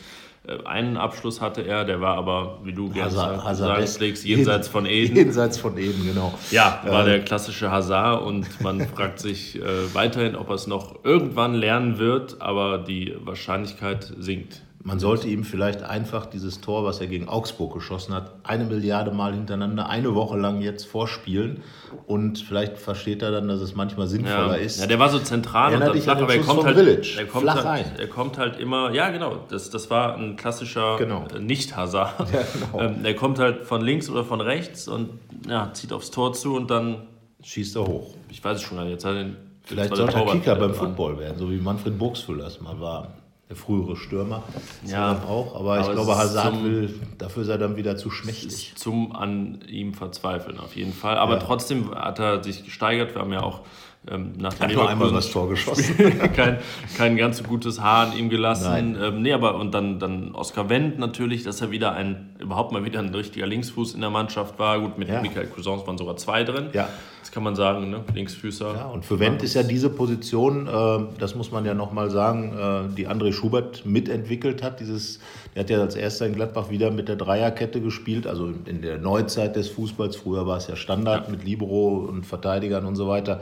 einen 0.65 0.97
Abschluss 0.97 1.41
hatte 1.41 1.61
er, 1.61 1.85
der 1.85 2.01
war 2.01 2.17
aber, 2.17 2.59
wie 2.63 2.73
du 2.73 2.89
gerne 2.89 3.11
sagst, 3.11 4.23
jenseits 4.23 4.67
von 4.69 4.85
Eden. 4.85 5.15
Jenseits 5.15 5.57
von 5.57 5.77
Eden, 5.77 6.05
genau. 6.05 6.33
Ja, 6.49 6.81
war 6.85 7.03
der 7.03 7.19
klassische 7.23 7.71
Hazard 7.71 8.23
und 8.23 8.61
man 8.61 8.87
fragt 8.95 9.19
sich 9.19 9.57
äh, 9.57 9.93
weiterhin, 9.93 10.35
ob 10.35 10.49
er 10.49 10.55
es 10.55 10.67
noch 10.67 11.03
irgendwann 11.03 11.53
lernen 11.53 11.99
wird, 11.99 12.41
aber 12.41 12.77
die 12.77 13.15
Wahrscheinlichkeit 13.19 14.13
sinkt. 14.17 14.61
Man 14.81 14.97
sollte 14.97 15.27
ihm 15.27 15.43
vielleicht 15.43 15.83
einfach 15.83 16.25
dieses 16.25 16.61
Tor, 16.61 16.85
was 16.85 17.01
er 17.01 17.07
gegen 17.07 17.27
Augsburg 17.27 17.73
geschossen 17.73 18.13
hat, 18.13 18.31
eine 18.43 18.63
Milliarde 18.63 19.11
Mal 19.11 19.33
hintereinander, 19.33 19.89
eine 19.89 20.15
Woche 20.15 20.37
lang 20.37 20.61
jetzt 20.61 20.85
vorspielen. 20.85 21.61
Und 22.07 22.39
vielleicht 22.39 22.77
versteht 22.77 23.21
er 23.21 23.31
dann, 23.31 23.49
dass 23.49 23.59
es 23.59 23.75
manchmal 23.75 24.07
sinnvoller 24.07 24.57
Ja, 24.57 24.63
ist. 24.63 24.79
ja, 24.79 24.87
der 24.87 24.97
war 24.97 25.09
so 25.09 25.19
zentral 25.19 25.73
Erinnert 25.73 25.89
und 25.89 25.95
dann 25.97 26.03
flach, 26.03 26.21
aber 26.23 26.33
er 26.33 26.41
kommt 26.41 26.63
halt, 26.63 26.75
Grilic. 26.77 27.17
er 27.17 27.25
kommt 27.25 27.43
Flach 27.43 27.55
halt, 27.55 27.65
rein. 27.65 27.85
er 27.97 28.07
kommt 28.07 28.37
halt 28.37 28.57
immer, 28.57 28.91
ja 28.93 29.09
genau, 29.09 29.39
das, 29.49 29.69
das 29.69 29.89
war 29.89 30.15
ein 30.15 30.37
klassischer 30.37 30.95
Genau. 30.97 31.25
äh, 31.35 31.39
Nicht-Hazard. 31.39 32.13
Ja, 32.31 32.39
genau. 32.53 32.79
ähm, 32.89 32.95
er 33.03 33.15
kommt 33.15 33.37
halt 33.39 33.65
von 33.65 33.81
links 33.81 34.09
oder 34.09 34.23
von 34.23 34.39
rechts 34.39 34.87
und 34.87 35.09
ja, 35.47 35.71
zieht 35.73 35.91
aufs 35.91 36.09
Tor 36.09 36.31
zu 36.33 36.55
und 36.55 36.71
dann, 36.71 37.03
Schießt 37.43 37.75
er 37.75 37.85
hoch. 37.85 38.13
ich 38.29 38.41
weiß 38.43 38.57
es 38.57 38.63
schon 38.63 38.77
gar 38.77 38.83
nicht, 38.85 38.93
jetzt 38.93 39.03
hat 39.05 39.15
er 39.15 39.23
den 39.25 39.35
Vielleicht 39.63 39.95
sollte 39.95 40.15
er 40.17 40.25
Kicker 40.25 40.55
beim. 40.55 40.73
Football 40.73 41.19
werden, 41.19 41.37
so 41.37 41.51
wie 41.51 41.57
Manfred 41.57 41.99
Burgsfüller 41.99 42.47
es 42.47 42.59
mal 42.61 42.79
war. 42.79 43.09
Der 43.49 43.55
frühere 43.55 43.95
Stürmer. 43.97 44.43
Ja. 44.85 45.23
auch. 45.27 45.55
Aber, 45.59 45.79
ich 45.79 45.85
Aber 45.85 45.89
es 45.89 45.95
glaube, 45.95 46.15
Hazard 46.17 46.53
zum- 46.53 46.63
will, 46.65 46.99
dafür 47.17 47.49
er 47.49 47.57
dann 47.57 47.75
wieder 47.77 47.97
zu 47.97 48.11
schmächtig. 48.11 48.73
zum 48.75 49.15
an 49.15 49.61
ihm 49.67 49.95
verzweifeln 49.95 50.59
auf 50.59 50.75
jeden 50.75 50.93
Fall. 50.93 51.17
Aber 51.17 51.33
Ja. 51.33 51.39
trotzdem 51.39 51.89
hat 51.95 52.19
er 52.19 52.43
sich 52.43 52.63
gesteigert. 52.63 53.15
Wir 53.15 53.21
haben 53.23 53.33
ja 53.33 53.41
auch 53.41 53.61
ähm, 54.09 54.33
nach 54.37 54.53
dem 54.53 54.67
Hat 54.67 54.73
nur 54.75 54.87
einmal 54.89 55.11
das 55.11 55.29
Tor 55.31 55.49
geschossen. 55.49 55.95
kein, 56.35 56.59
kein 56.95 57.17
ganz 57.17 57.39
so 57.39 57.43
gutes 57.43 57.81
Haar 57.81 58.07
an 58.11 58.17
ihm 58.17 58.29
gelassen. 58.29 58.95
Ähm, 59.01 59.21
nee, 59.23 59.33
aber 59.33 59.55
und 59.55 59.73
dann, 59.73 59.99
dann 59.99 60.33
Oskar 60.35 60.69
Wendt 60.69 60.99
natürlich, 60.99 61.43
dass 61.43 61.59
er 61.59 61.69
wieder 61.71 61.91
ein, 61.93 62.35
überhaupt 62.39 62.71
mal 62.71 62.85
wieder 62.85 62.99
ein 62.99 63.13
richtiger 63.13 63.45
Linksfuß 63.47 63.95
in 63.95 64.01
der 64.01 64.09
Mannschaft 64.11 64.57
war. 64.59 64.79
Gut, 64.79 64.97
mit 64.99 65.09
Ja. 65.09 65.21
Michael 65.21 65.47
Cousins 65.47 65.85
waren 65.85 65.97
sogar 65.97 66.15
zwei 66.17 66.43
drin. 66.45 66.67
Ja. 66.73 66.87
Das 67.29 67.35
kann 67.35 67.43
man 67.43 67.55
sagen, 67.55 67.91
ne? 67.91 68.03
Linksfüßer. 68.11 68.73
Ja, 68.73 68.85
und 68.87 69.05
für 69.05 69.19
Wendt 69.19 69.43
ist 69.43 69.53
ja 69.53 69.61
diese 69.61 69.91
Position, 69.91 70.65
äh, 70.65 71.19
das 71.19 71.35
muss 71.35 71.51
man 71.51 71.63
ja 71.63 71.75
nochmal 71.75 72.09
sagen, 72.09 72.57
äh, 72.57 72.95
die 72.95 73.07
André 73.07 73.31
Schubert 73.33 73.85
mitentwickelt 73.85 74.63
hat. 74.63 74.79
Dieses, 74.79 75.19
der 75.53 75.61
hat 75.61 75.69
ja 75.69 75.79
als 75.79 75.95
erster 75.95 76.25
in 76.25 76.33
Gladbach 76.33 76.71
wieder 76.71 76.89
mit 76.89 77.07
der 77.07 77.17
Dreierkette 77.17 77.81
gespielt, 77.81 78.25
also 78.25 78.51
in 78.65 78.81
der 78.81 78.97
Neuzeit 78.97 79.55
des 79.55 79.69
Fußballs. 79.69 80.15
Früher 80.15 80.47
war 80.47 80.57
es 80.57 80.65
ja 80.65 80.75
Standard 80.75 81.29
mit 81.29 81.43
Libero 81.43 81.99
und 81.99 82.25
Verteidigern 82.25 82.87
und 82.87 82.95
so 82.95 83.07
weiter. 83.07 83.41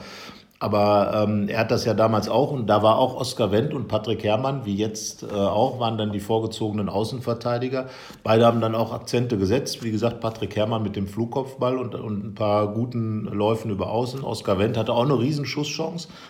Aber 0.59 1.23
ähm, 1.27 1.49
er 1.49 1.59
hat 1.59 1.71
das 1.71 1.85
ja 1.85 1.93
damals 1.93 2.27
auch 2.27 2.51
und 2.51 2.65
da 2.65 2.81
war 2.81 2.97
auch 2.97 3.15
Oskar 3.15 3.51
Wendt 3.51 3.75
und 3.75 3.87
Patrick 3.87 4.23
Herrmann, 4.23 4.65
wie 4.65 4.75
jetzt 4.75 5.21
äh, 5.21 5.27
auch, 5.35 5.79
waren 5.79 5.99
dann 5.99 6.11
die 6.11 6.19
vorgezogenen 6.19 6.89
Außenverteidiger. 6.89 7.89
Beide 8.23 8.45
haben 8.45 8.59
dann 8.59 8.73
auch 8.73 8.91
Akzente 8.91 9.37
gesetzt. 9.37 9.83
Wie 9.83 9.91
gesagt, 9.91 10.19
Patrick 10.19 10.55
Herrmann 10.55 10.81
mit 10.81 10.95
dem 10.95 11.07
Flugkopfball 11.07 11.77
und, 11.77 11.93
und 11.93 12.25
ein 12.25 12.33
paar 12.33 12.73
guten 12.73 13.25
Läufen 13.25 13.69
über 13.69 13.91
Außen. 13.91 14.23
Oskar 14.23 14.57
Wendt 14.57 14.77
hatte 14.77 14.93
auch 14.93 15.05
eine 15.05 15.19
Riesenschuss 15.19 15.67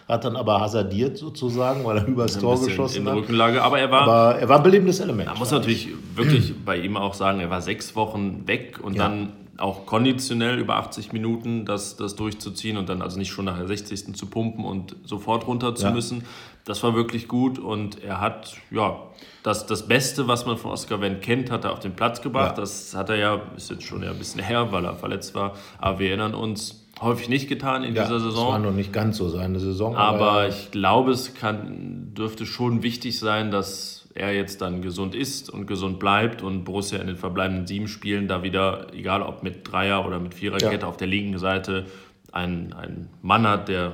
hat 0.08 0.26
dann 0.26 0.36
aber 0.36 0.60
hasardiert 0.60 1.18
sozusagen, 1.18 1.86
weil 1.86 2.00
er 2.00 2.08
übers 2.08 2.38
Tor 2.38 2.60
geschossen 2.60 3.04
in 3.04 3.08
hat. 3.08 3.16
Rückenlage. 3.16 3.62
Aber 3.62 3.80
er 3.80 3.92
war, 3.92 4.02
aber 4.02 4.40
er 4.40 4.50
war 4.50 4.58
ein 4.58 4.64
belebendes 4.64 5.00
Element. 5.00 5.30
Man 5.30 5.38
muss 5.38 5.52
natürlich 5.52 5.90
wirklich 6.16 6.54
bei 6.66 6.78
ihm 6.78 6.98
auch 6.98 7.14
sagen, 7.14 7.40
er 7.40 7.50
war 7.50 7.62
sechs 7.62 7.96
Wochen 7.96 8.44
weg 8.46 8.80
und 8.84 8.96
ja. 8.96 9.04
dann 9.04 9.30
auch 9.58 9.86
konditionell 9.86 10.60
über 10.60 10.76
80 10.76 11.14
Minuten 11.14 11.66
das, 11.66 11.98
das 11.98 12.16
durchzuziehen 12.16 12.78
und 12.78 12.90
dann 12.90 13.02
also 13.02 13.18
nicht 13.18 13.32
schon 13.32 13.46
nach 13.46 13.58
der 13.58 13.68
60. 13.68 14.16
zu 14.16 14.28
pumpen 14.28 14.66
und 14.66 14.96
sofort 15.04 15.48
runter 15.48 15.76
zu 15.76 15.86
ja. 15.86 15.92
müssen. 15.92 16.24
Das 16.66 16.84
war 16.84 16.94
wirklich 16.96 17.28
gut 17.28 17.60
und 17.60 18.04
er 18.04 18.20
hat 18.20 18.58
ja 18.72 19.00
das, 19.44 19.66
das 19.66 19.88
Beste, 19.88 20.28
was 20.28 20.46
man 20.46 20.58
von 20.58 20.72
Oscar 20.72 21.00
Wendt 21.02 21.22
kennt, 21.22 21.50
hat 21.50 21.64
er 21.64 21.72
auf 21.72 21.80
den 21.80 21.96
Platz 21.96 22.22
gebracht. 22.22 22.58
Ja. 22.58 22.62
Das 22.62 22.94
hat 22.96 23.10
er 23.10 23.16
ja, 23.16 23.42
ist 23.56 23.70
jetzt 23.70 23.84
schon 23.84 24.04
ja 24.04 24.12
ein 24.12 24.18
bisschen 24.18 24.44
her, 24.44 24.72
weil 24.72 24.86
er 24.86 24.96
verletzt 24.96 25.34
war, 25.34 25.56
aber 25.80 26.00
wir 26.00 26.10
erinnern 26.10 26.34
uns, 26.36 26.84
häufig 27.02 27.30
nicht 27.30 27.48
getan 27.48 27.84
in 27.84 27.96
ja, 27.96 28.04
dieser 28.04 28.20
Saison. 28.20 28.46
Das 28.46 28.54
war 28.54 28.60
noch 28.60 28.76
nicht 28.76 28.92
ganz 28.92 29.18
so 29.18 29.30
seine 29.30 29.60
Saison. 29.60 29.96
Aber, 29.96 30.32
aber 30.32 30.48
ich 30.48 30.72
glaube, 30.72 31.12
es 31.12 31.34
kann, 31.36 32.14
dürfte 32.14 32.46
schon 32.46 32.84
wichtig 32.84 33.20
sein, 33.20 33.52
dass 33.52 33.97
er 34.18 34.34
jetzt 34.34 34.62
dann 34.62 34.82
gesund 34.82 35.16
ist 35.16 35.50
und 35.50 35.68
gesund 35.68 36.00
bleibt 36.00 36.42
und 36.42 36.64
Borussia 36.64 37.00
in 37.00 37.08
den 37.08 37.16
verbleibenden 37.16 37.68
sieben 37.68 37.88
Spielen 37.88 38.28
da 38.28 38.44
wieder, 38.44 38.88
egal 38.94 39.22
ob 39.22 39.44
mit 39.44 39.72
Dreier- 39.72 40.06
oder 40.06 40.20
mit 40.20 40.34
Viererkette 40.34 40.82
ja. 40.82 40.88
auf 40.88 40.98
der 40.98 41.08
linken 41.08 41.38
Seite, 41.40 41.86
einen, 42.32 42.74
einen 42.74 43.10
Mann 43.22 43.48
hat, 43.48 43.70
der 43.70 43.94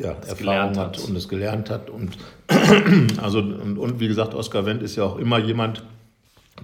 ja, 0.00 0.16
es 0.26 0.36
gelernt 0.36 0.76
hat. 0.76 0.98
und 0.98 1.16
es 1.16 1.28
gelernt 1.28 1.70
hat. 1.70 1.90
Und, 1.90 2.16
also, 3.22 3.38
und, 3.38 3.78
und 3.78 4.00
wie 4.00 4.08
gesagt, 4.08 4.34
Oskar 4.34 4.66
Wendt 4.66 4.82
ist 4.82 4.96
ja 4.96 5.04
auch 5.04 5.16
immer 5.16 5.38
jemand, 5.38 5.84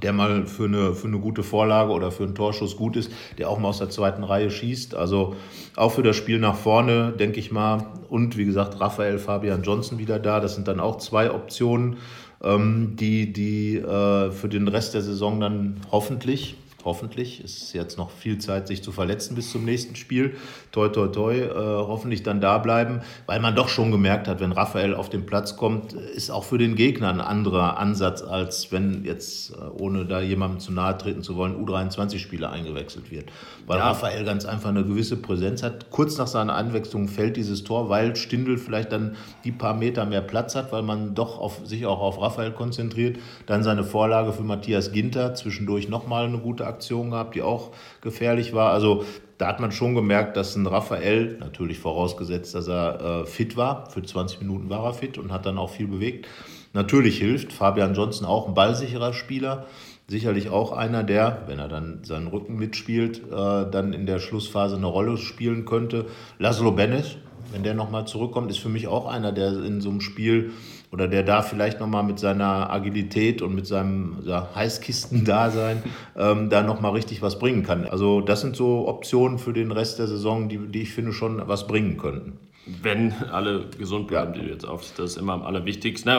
der 0.03 0.13
mal 0.13 0.47
für 0.47 0.65
eine, 0.65 0.95
für 0.95 1.09
eine 1.09 1.19
gute 1.19 1.43
Vorlage 1.43 1.93
oder 1.93 2.11
für 2.11 2.25
einen 2.25 2.35
Torschuss 2.35 2.77
gut 2.77 2.97
ist, 2.97 3.11
der 3.39 3.49
auch 3.49 3.59
mal 3.59 3.69
aus 3.69 3.79
der 3.79 3.91
zweiten 3.91 4.25
Reihe 4.25 4.51
schießt. 4.51 4.95
Also 4.95 5.37
auch 5.77 5.93
für 5.93 6.03
das 6.03 6.17
Spiel 6.17 6.39
nach 6.39 6.57
vorne, 6.57 7.13
denke 7.13 7.41
ich 7.41 7.53
mal. 7.53 7.87
Und 8.09 8.37
wie 8.37 8.45
gesagt, 8.45 8.81
Raphael 8.81 9.19
Fabian 9.19 9.63
Johnson 9.63 9.99
wieder 9.99 10.19
da. 10.19 10.41
Das 10.41 10.55
sind 10.55 10.69
dann 10.69 10.81
auch 10.81 10.99
zwei 10.99 11.31
Optionen 11.31 11.97
ähm, 12.43 12.97
die, 12.97 13.33
die 13.33 13.77
äh, 13.77 14.31
für 14.31 14.49
den 14.49 14.69
Rest 14.69 14.95
der 14.95 15.03
Saison 15.03 15.41
dann 15.41 15.81
hoffentlich 15.91 16.57
hoffentlich. 16.85 17.43
ist 17.43 17.73
jetzt 17.73 17.99
noch 17.99 18.11
viel 18.11 18.39
Zeit, 18.39 18.69
sich 18.69 18.83
zu 18.83 18.93
verletzen 18.93 19.35
bis 19.35 19.51
zum 19.51 19.65
nächsten 19.65 19.97
Spiel. 19.97 20.37
Toi, 20.73 20.89
toi, 20.89 21.09
toi, 21.09 21.35
äh, 21.35 21.53
hoffentlich 21.55 22.23
dann 22.23 22.41
da 22.41 22.59
bleiben, 22.59 23.01
weil 23.27 23.41
man 23.41 23.55
doch 23.55 23.69
schon 23.69 23.91
gemerkt 23.91 24.29
hat, 24.29 24.41
wenn 24.41 24.53
Raphael 24.53 24.95
auf 24.95 25.11
den 25.11 25.27
Platz 25.27 25.57
kommt, 25.57 25.93
ist 25.93 26.31
auch 26.31 26.45
für 26.45 26.59
den 26.59 26.77
Gegner 26.77 27.09
ein 27.09 27.21
anderer 27.21 27.79
Ansatz, 27.79 28.23
als 28.23 28.71
wenn 28.71 29.05
jetzt, 29.05 29.53
äh, 29.53 29.57
ohne 29.79 30.07
da 30.07 30.21
jemandem 30.21 30.61
zu 30.61 30.73
nahe 30.73 30.97
treten 30.97 31.23
zu 31.23 31.37
wollen, 31.37 31.57
U23-Spieler 31.65 32.51
eingewechselt 32.51 33.11
wird. 33.11 33.31
Weil 33.67 33.79
ja. 33.79 33.89
Raphael 33.89 34.25
ganz 34.25 34.45
einfach 34.45 34.69
eine 34.71 34.85
gewisse 34.85 35.17
Präsenz 35.17 35.63
hat. 35.63 35.91
Kurz 35.91 36.17
nach 36.17 36.27
seiner 36.27 36.55
Anwechslung 36.55 37.09
fällt 37.09 37.37
dieses 37.37 37.65
Tor, 37.65 37.89
weil 37.89 38.15
Stindl 38.17 38.57
vielleicht 38.57 38.93
dann 38.93 39.17
die 39.45 39.53
paar 39.53 39.75
Meter 39.75 40.07
mehr 40.07 40.21
Platz 40.21 40.55
hat, 40.55 40.73
weil 40.73 40.83
man 40.83 41.15
doch 41.15 41.39
auf, 41.39 41.61
sich 41.65 41.87
auch 41.87 42.01
auf 42.01 42.21
Raphael 42.21 42.53
konzentriert. 42.53 43.19
Dann 43.47 43.63
seine 43.63 43.85
Vorlage 43.85 44.33
für 44.33 44.43
Matthias 44.43 44.93
Ginter, 44.93 45.35
zwischendurch 45.35 45.89
nochmal 45.89 46.27
eine 46.27 46.39
gute 46.39 46.68
Aktion 46.69 47.11
gehabt, 47.11 47.35
die 47.35 47.43
auch 47.43 47.71
gefährlich 48.01 48.55
war. 48.55 48.71
Also 48.73 49.05
da 49.39 49.47
hat 49.47 49.61
man 49.61 49.73
schon 49.73 49.95
gemerkt, 49.95 50.37
dass 50.37 50.57
ein 50.57 50.67
Raphael, 50.67 51.39
natürlich 51.39 51.79
vorausgesetzt, 51.79 52.55
dass 52.55 52.69
er 52.69 53.23
äh, 53.23 53.27
fit 53.27 53.57
war, 53.57 53.89
für 53.91 54.03
20 54.03 54.41
Minuten 54.41 54.69
war 54.69 54.85
er 54.85 54.95
fit 54.95 55.17
und 55.17 55.33
hat 55.33 55.47
dann 55.47 55.59
auch 55.59 55.71
viel 55.71 55.87
bewegt, 55.87 56.27
natürlich 56.73 57.19
hilft. 57.19 57.53
Fabian 57.53 57.95
Johnson 57.95 58.27
auch 58.27 58.49
ein 58.49 58.55
ballsicherer 58.55 59.13
Spieler, 59.13 59.67
sicherlich 60.09 60.51
auch 60.51 60.73
einer, 60.73 61.05
der, 61.05 61.43
wenn 61.47 61.59
er 61.59 61.69
dann 61.69 62.01
seinen 62.03 62.27
Rücken 62.27 62.57
mitspielt, 62.57 63.23
äh, 63.31 63.71
dann 63.71 63.93
in 63.93 64.07
der 64.07 64.19
Schlussphase 64.19 64.77
eine 64.77 64.87
Rolle 64.87 65.17
spielen 65.19 65.65
könnte. 65.65 66.07
Laszlo 66.39 66.73
Benes, 66.73 67.17
wenn 67.53 67.63
der 67.63 67.75
nochmal 67.75 68.07
zurückkommt, 68.07 68.51
ist 68.51 68.59
für 68.59 68.69
mich 68.69 68.89
auch 68.89 69.07
einer, 69.07 69.33
der 69.33 69.53
in 69.63 69.81
so 69.81 69.91
einem 69.91 70.01
Spiel 70.01 70.53
oder 70.91 71.09
der 71.09 71.23
da 71.23 71.43
vielleicht 71.43 71.81
nochmal 71.81 72.03
mit 72.03 72.19
seiner 72.19 72.71
Agilität 72.71 73.43
und 73.43 73.55
mit 73.55 73.67
seinem 73.67 74.19
ja, 74.25 74.49
Heißkisten-Dasein 74.55 75.83
ähm, 76.17 76.51
da 76.51 76.63
nochmal 76.63 76.93
richtig 76.93 77.21
was 77.23 77.39
bringen 77.39 77.63
kann. 77.63 77.87
Also 77.87 78.21
das 78.21 78.41
sind 78.41 78.57
so 78.57 78.89
Optionen 78.89 79.39
für 79.39 79.53
den 79.53 79.71
Rest 79.71 79.99
der 79.99 80.07
Saison, 80.07 80.49
die, 80.49 80.59
die 80.59 80.83
ich 80.83 80.93
finde 80.93 81.13
schon 81.13 81.47
was 81.47 81.67
bringen 81.67 81.99
könnten. 81.99 82.39
Wenn 82.83 83.15
alle 83.33 83.67
gesund 83.79 84.09
bleiben, 84.09 84.35
ja. 84.35 84.43
die 84.43 84.49
jetzt 84.49 84.67
auf, 84.67 84.83
das 84.97 85.13
ist 85.13 85.17
immer 85.17 85.33
am 85.33 85.43
allerwichtigsten. 85.43 86.11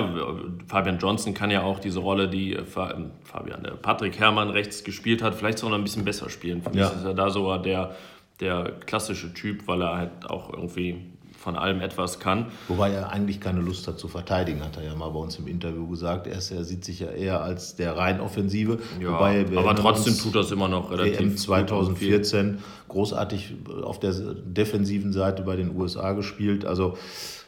Fabian 0.68 0.98
Johnson 0.98 1.36
kann 1.36 1.52
ja 1.52 1.62
auch 1.62 1.80
diese 1.80 2.00
Rolle, 2.00 2.28
die 2.28 2.56
äh, 2.56 2.64
Fabian, 2.66 3.64
der 3.64 3.72
Patrick 3.72 4.20
Herrmann 4.20 4.50
rechts 4.50 4.84
gespielt 4.84 5.22
hat, 5.22 5.36
vielleicht 5.36 5.60
sogar 5.60 5.72
noch 5.72 5.78
ein 5.80 5.84
bisschen 5.84 6.06
besser 6.06 6.30
spielen. 6.30 6.62
Für 6.62 6.76
ja. 6.76 6.86
mich 6.88 6.98
ist 6.98 7.06
er 7.06 7.14
da 7.14 7.30
sogar 7.30 7.62
der, 7.62 7.96
der 8.40 8.72
klassische 8.86 9.34
Typ, 9.34 9.68
weil 9.68 9.82
er 9.82 9.98
halt 9.98 10.30
auch 10.30 10.52
irgendwie 10.52 10.98
von 11.40 11.56
allem 11.56 11.80
etwas 11.80 12.20
kann. 12.20 12.48
Wobei 12.68 12.92
er 12.92 13.12
eigentlich 13.12 13.40
keine 13.40 13.62
Lust 13.62 13.88
hat 13.88 13.98
zu 13.98 14.08
verteidigen, 14.08 14.62
hat 14.64 14.78
er 14.78 14.84
ja 14.84 14.96
mal 14.96 15.10
bei 15.10 15.20
uns 15.20 15.40
im 15.40 15.48
Interview 15.48 15.88
gesagt. 15.88 16.28
Er, 16.28 16.38
ist, 16.38 16.52
er 16.52 16.66
sieht 16.66 16.84
sich 16.84 17.00
ja 17.00 17.08
eher 17.08 17.42
als 17.42 17.76
der 17.76 17.98
rein 17.98 18.20
Offensive. 18.20 18.80
Ja, 19.00 19.14
Wobei 19.14 19.46
aber 19.56 19.76
trotzdem 19.76 20.18
tut 20.18 20.36
das 20.36 20.52
immer 20.52 20.68
noch 20.68 20.92
relativ. 20.92 21.20
WM 21.20 21.38
2014 21.38 22.60
großartig 22.90 23.56
auf 23.84 24.00
der 24.00 24.12
defensiven 24.14 25.14
Seite 25.14 25.44
bei 25.44 25.56
den 25.56 25.76
USA 25.76 26.12
gespielt. 26.12 26.66
Also 26.66 26.98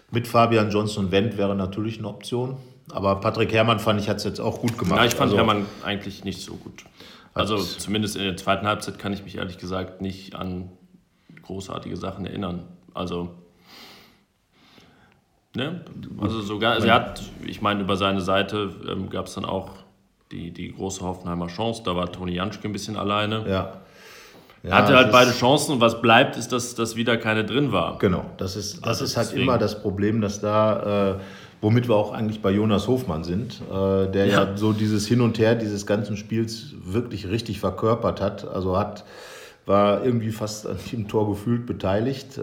mit 0.09 0.27
Fabian 0.27 0.71
Johnson 0.71 1.11
Wendt 1.11 1.37
wäre 1.37 1.55
natürlich 1.55 1.97
eine 1.97 2.07
Option. 2.07 2.57
Aber 2.91 3.15
Patrick 3.15 3.51
Herrmann 3.53 3.79
fand 3.79 3.99
ich, 3.99 4.09
hat 4.09 4.17
es 4.17 4.23
jetzt 4.23 4.39
auch 4.39 4.59
gut 4.59 4.77
gemacht. 4.77 4.99
Ja, 4.99 5.05
ich 5.05 5.13
fand 5.13 5.31
also, 5.31 5.37
Herrmann 5.37 5.65
eigentlich 5.83 6.23
nicht 6.23 6.41
so 6.41 6.53
gut. 6.55 6.85
Also 7.33 7.57
zumindest 7.57 8.15
in 8.15 8.23
der 8.23 8.37
zweiten 8.37 8.67
Halbzeit 8.67 8.99
kann 8.99 9.13
ich 9.13 9.23
mich 9.23 9.37
ehrlich 9.37 9.57
gesagt 9.57 10.01
nicht 10.01 10.35
an 10.35 10.69
großartige 11.43 11.95
Sachen 11.95 12.25
erinnern. 12.25 12.63
Also 12.93 13.29
Ne? 15.53 15.81
Also 16.19 16.41
sogar, 16.41 16.73
also 16.73 16.87
er 16.87 16.93
hat, 16.93 17.21
ich 17.45 17.61
meine, 17.61 17.81
über 17.81 17.97
seine 17.97 18.21
Seite 18.21 18.69
ähm, 18.89 19.09
gab 19.09 19.27
es 19.27 19.33
dann 19.33 19.45
auch 19.45 19.71
die, 20.31 20.51
die 20.51 20.73
große 20.73 21.01
Hoffenheimer 21.01 21.47
Chance. 21.47 21.81
Da 21.83 21.95
war 21.95 22.11
Toni 22.11 22.33
Janschke 22.33 22.67
ein 22.67 22.73
bisschen 22.73 22.95
alleine. 22.95 23.45
Ja. 23.47 23.81
Ja, 24.63 24.69
er 24.69 24.75
hatte 24.75 24.95
halt 24.95 25.11
beide 25.11 25.31
Chancen 25.31 25.73
und 25.73 25.81
was 25.81 26.01
bleibt, 26.01 26.37
ist, 26.37 26.51
dass, 26.51 26.75
dass 26.75 26.95
wieder 26.95 27.17
keine 27.17 27.43
drin 27.43 27.71
war. 27.71 27.97
Genau, 27.97 28.25
das 28.37 28.55
ist, 28.55 28.77
das 28.77 28.83
also 28.83 29.05
ist 29.05 29.17
halt 29.17 29.27
deswegen. 29.29 29.43
immer 29.43 29.57
das 29.57 29.81
Problem, 29.81 30.21
dass 30.21 30.39
da, 30.39 31.15
äh, 31.15 31.19
womit 31.61 31.89
wir 31.89 31.95
auch 31.95 32.13
eigentlich 32.13 32.43
bei 32.43 32.51
Jonas 32.51 32.87
Hofmann 32.87 33.23
sind, 33.23 33.59
äh, 33.71 34.07
der 34.11 34.27
ja. 34.27 34.43
ja. 34.43 34.57
so 34.57 34.71
dieses 34.71 35.07
Hin 35.07 35.21
und 35.21 35.39
Her 35.39 35.55
dieses 35.55 35.87
ganzen 35.87 36.15
Spiels 36.15 36.75
wirklich 36.83 37.27
richtig 37.27 37.59
verkörpert 37.59 38.21
hat. 38.21 38.47
Also 38.47 38.77
hat 38.77 39.03
war 39.65 40.03
irgendwie 40.03 40.31
fast 40.31 40.67
an 40.67 40.77
dem 40.91 41.07
Tor 41.07 41.29
gefühlt 41.29 41.65
beteiligt, 41.65 42.37
äh, 42.37 42.41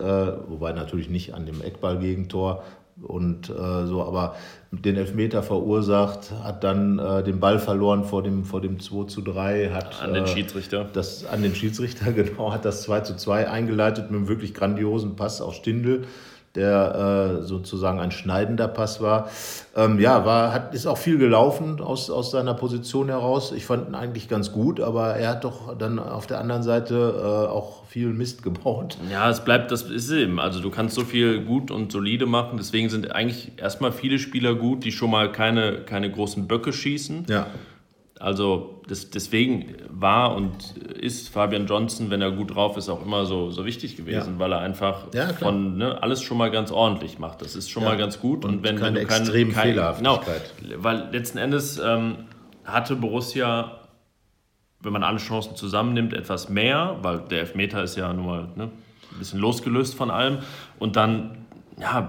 wobei 0.48 0.72
natürlich 0.72 1.08
nicht 1.08 1.34
an 1.34 1.46
dem 1.46 1.62
Eckball-Gegentor, 1.62 2.62
und 3.02 3.48
äh, 3.48 3.87
so, 3.87 4.02
aber 4.02 4.34
den 4.70 4.96
Elfmeter 4.96 5.42
verursacht, 5.42 6.32
hat 6.42 6.64
dann 6.64 6.98
äh, 6.98 7.22
den 7.22 7.40
Ball 7.40 7.58
verloren 7.58 8.04
vor 8.04 8.22
dem, 8.22 8.44
vor 8.44 8.61
dem 8.61 8.80
2 8.80 9.04
zu 9.04 9.22
3. 9.22 9.70
Hat, 9.70 10.02
an 10.02 10.14
den 10.14 10.24
äh, 10.24 10.26
Schiedsrichter. 10.26 10.87
Das, 10.92 11.24
an 11.24 11.42
den 11.42 11.54
Schiedsrichter, 11.54 12.12
genau, 12.12 12.52
hat 12.52 12.64
das 12.64 12.82
2 12.82 13.00
zu 13.00 13.16
2 13.16 13.48
eingeleitet 13.48 14.11
mit 14.11 14.18
einem 14.18 14.28
wirklich 14.28 14.54
grandiosen 14.54 15.16
Pass 15.16 15.40
auf 15.40 15.54
Stindl 15.54 16.06
der 16.54 17.40
äh, 17.40 17.42
sozusagen 17.42 18.00
ein 18.00 18.11
schneidender 18.11 18.68
Pass 18.68 19.00
war. 19.00 19.30
Ähm, 19.76 19.98
ja, 19.98 20.24
war, 20.24 20.52
hat, 20.52 20.74
ist 20.74 20.87
auch 20.87 20.98
viel 20.98 21.18
gelaufen 21.18 21.80
aus, 21.80 22.11
aus 22.11 22.30
seiner 22.30 22.54
Position 22.54 23.08
heraus. 23.08 23.52
Ich 23.52 23.66
fand 23.66 23.88
ihn 23.88 23.94
eigentlich 23.94 24.28
ganz 24.28 24.52
gut, 24.52 24.80
aber 24.80 25.14
er 25.14 25.30
hat 25.30 25.44
doch 25.44 25.76
dann 25.76 25.98
auf 25.98 26.26
der 26.26 26.40
anderen 26.40 26.62
Seite 26.62 27.14
äh, 27.16 27.50
auch 27.50 27.84
viel 27.87 28.08
Mist 28.08 28.42
gebaut. 28.42 28.96
Ja, 29.11 29.30
es 29.30 29.40
bleibt, 29.40 29.70
das 29.70 29.82
ist 29.82 30.11
eben. 30.11 30.40
Also 30.40 30.61
du 30.61 30.70
kannst 30.70 30.94
so 30.94 31.04
viel 31.04 31.44
gut 31.44 31.70
und 31.70 31.92
solide 31.92 32.26
machen. 32.26 32.56
Deswegen 32.58 32.88
sind 32.88 33.12
eigentlich 33.12 33.52
erstmal 33.56 33.92
viele 33.92 34.18
Spieler 34.18 34.54
gut, 34.54 34.84
die 34.84 34.92
schon 34.92 35.11
mal 35.11 35.30
keine, 35.30 35.80
keine 35.84 36.11
großen 36.11 36.48
Böcke 36.48 36.72
schießen. 36.72 37.26
Ja. 37.28 37.46
Also 38.20 38.81
das, 38.88 39.11
deswegen 39.11 39.76
war 39.90 40.35
und 40.35 40.76
ist 40.76 41.28
Fabian 41.28 41.66
Johnson, 41.66 42.11
wenn 42.11 42.20
er 42.20 42.33
gut 42.33 42.54
drauf 42.54 42.76
ist, 42.76 42.88
auch 42.88 43.04
immer 43.04 43.26
so, 43.26 43.50
so 43.50 43.64
wichtig 43.64 43.96
gewesen, 43.96 44.35
ja. 44.35 44.38
weil 44.38 44.52
er 44.52 44.61
einfach 44.61 45.12
ja, 45.14 45.28
von 45.28 45.76
ne, 45.76 46.02
alles 46.02 46.22
schon 46.22 46.38
mal 46.38 46.50
ganz 46.50 46.70
ordentlich 46.72 47.18
macht. 47.18 47.42
Das 47.42 47.54
ist 47.54 47.70
schon 47.70 47.85
ja. 47.85 47.90
mal 47.90 47.96
ganz 47.96 48.20
gut. 48.20 48.44
Und, 48.44 48.57
und 48.57 48.62
wenn, 48.64 48.76
keine 48.76 48.87
wenn 48.87 48.94
du 48.94 49.00
extrem 49.00 49.52
kein, 49.52 49.68
Fehlerhaftigkeit. 49.68 50.52
Genau, 50.61 50.83
weil 50.83 51.09
letzten 51.12 51.38
Endes 51.38 51.78
ähm, 51.78 52.24
hatte 52.64 52.96
Borussia, 52.96 53.78
wenn 54.81 54.92
man 54.92 55.04
alle 55.04 55.18
Chancen 55.18 55.54
zusammennimmt, 55.54 56.12
etwas 56.12 56.48
mehr, 56.48 56.96
weil 57.02 57.20
der 57.20 57.40
Elfmeter 57.40 57.83
ist 57.83 57.96
ja 57.96 58.12
nun 58.12 58.26
mal 58.26 58.48
ne, 58.57 58.64
ein 59.12 59.18
bisschen 59.18 59.38
losgelöst 59.38 59.94
von 59.94 60.11
allem. 60.11 60.38
Und 60.78 60.96
dann 60.96 61.46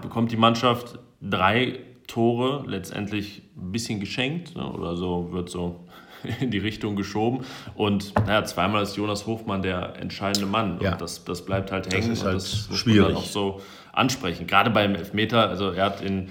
bekommt 0.02 0.32
die 0.32 0.38
Mannschaft 0.38 0.98
drei 1.22 1.80
Tore 2.08 2.64
letztendlich 2.66 3.44
ein 3.56 3.72
bisschen 3.72 4.00
geschenkt 4.00 4.56
ne, 4.56 4.68
oder 4.72 4.96
so 4.96 5.32
wird 5.32 5.50
so 5.50 5.86
in 6.40 6.52
die 6.52 6.58
Richtung 6.58 6.96
geschoben. 6.96 7.46
Und 7.76 8.14
naja, 8.26 8.44
zweimal 8.46 8.84
ist 8.84 8.96
Jonas 8.96 9.26
Hofmann 9.28 9.62
der 9.62 9.96
entscheidende 10.00 10.48
Mann. 10.48 10.80
Ja. 10.82 10.94
Und 10.94 11.02
das, 11.02 11.26
das 11.26 11.46
bleibt 11.46 11.72
halt 11.72 11.94
hängen. 11.94 12.10
Das 12.10 12.20
ist 12.20 12.26
halt 12.26 12.36
und 12.36 12.44
das 12.44 12.70
muss 12.70 12.80
schwierig. 12.80 13.16
auch 13.16 13.26
so 13.26 13.62
ansprechen. 13.94 14.48
Gerade 14.48 14.70
beim 14.70 14.96
Elfmeter, 14.96 15.50
also 15.50 15.72
er 15.72 15.86
hat 15.86 16.02
in, 16.02 16.30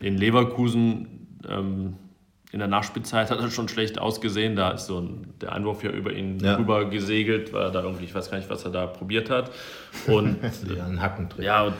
in 0.00 0.16
Leverkusen 0.16 1.38
ähm, 1.48 1.94
in 2.52 2.60
der 2.60 2.68
Nachspielzeit 2.68 3.30
hat 3.30 3.40
er 3.40 3.50
schon 3.50 3.68
schlecht 3.68 3.98
ausgesehen. 3.98 4.54
Da 4.54 4.70
ist 4.70 4.86
so 4.86 5.00
ein, 5.00 5.34
der 5.40 5.52
Einwurf 5.52 5.82
ja 5.82 5.90
über 5.90 6.12
ihn 6.12 6.38
ja. 6.38 6.56
rüber 6.56 6.84
gesegelt, 6.84 7.52
weil 7.52 7.64
er 7.64 7.70
da 7.70 7.82
irgendwie, 7.82 8.04
ich 8.04 8.14
weiß 8.14 8.30
gar 8.30 8.38
nicht, 8.38 8.48
was 8.48 8.64
er 8.64 8.70
da 8.70 8.86
probiert 8.86 9.30
hat. 9.30 9.50
Und 10.06 10.38
ja, 10.42 10.86
ein 10.86 11.02
Hackentrick. 11.02 11.44
Ja, 11.44 11.64
und 11.64 11.74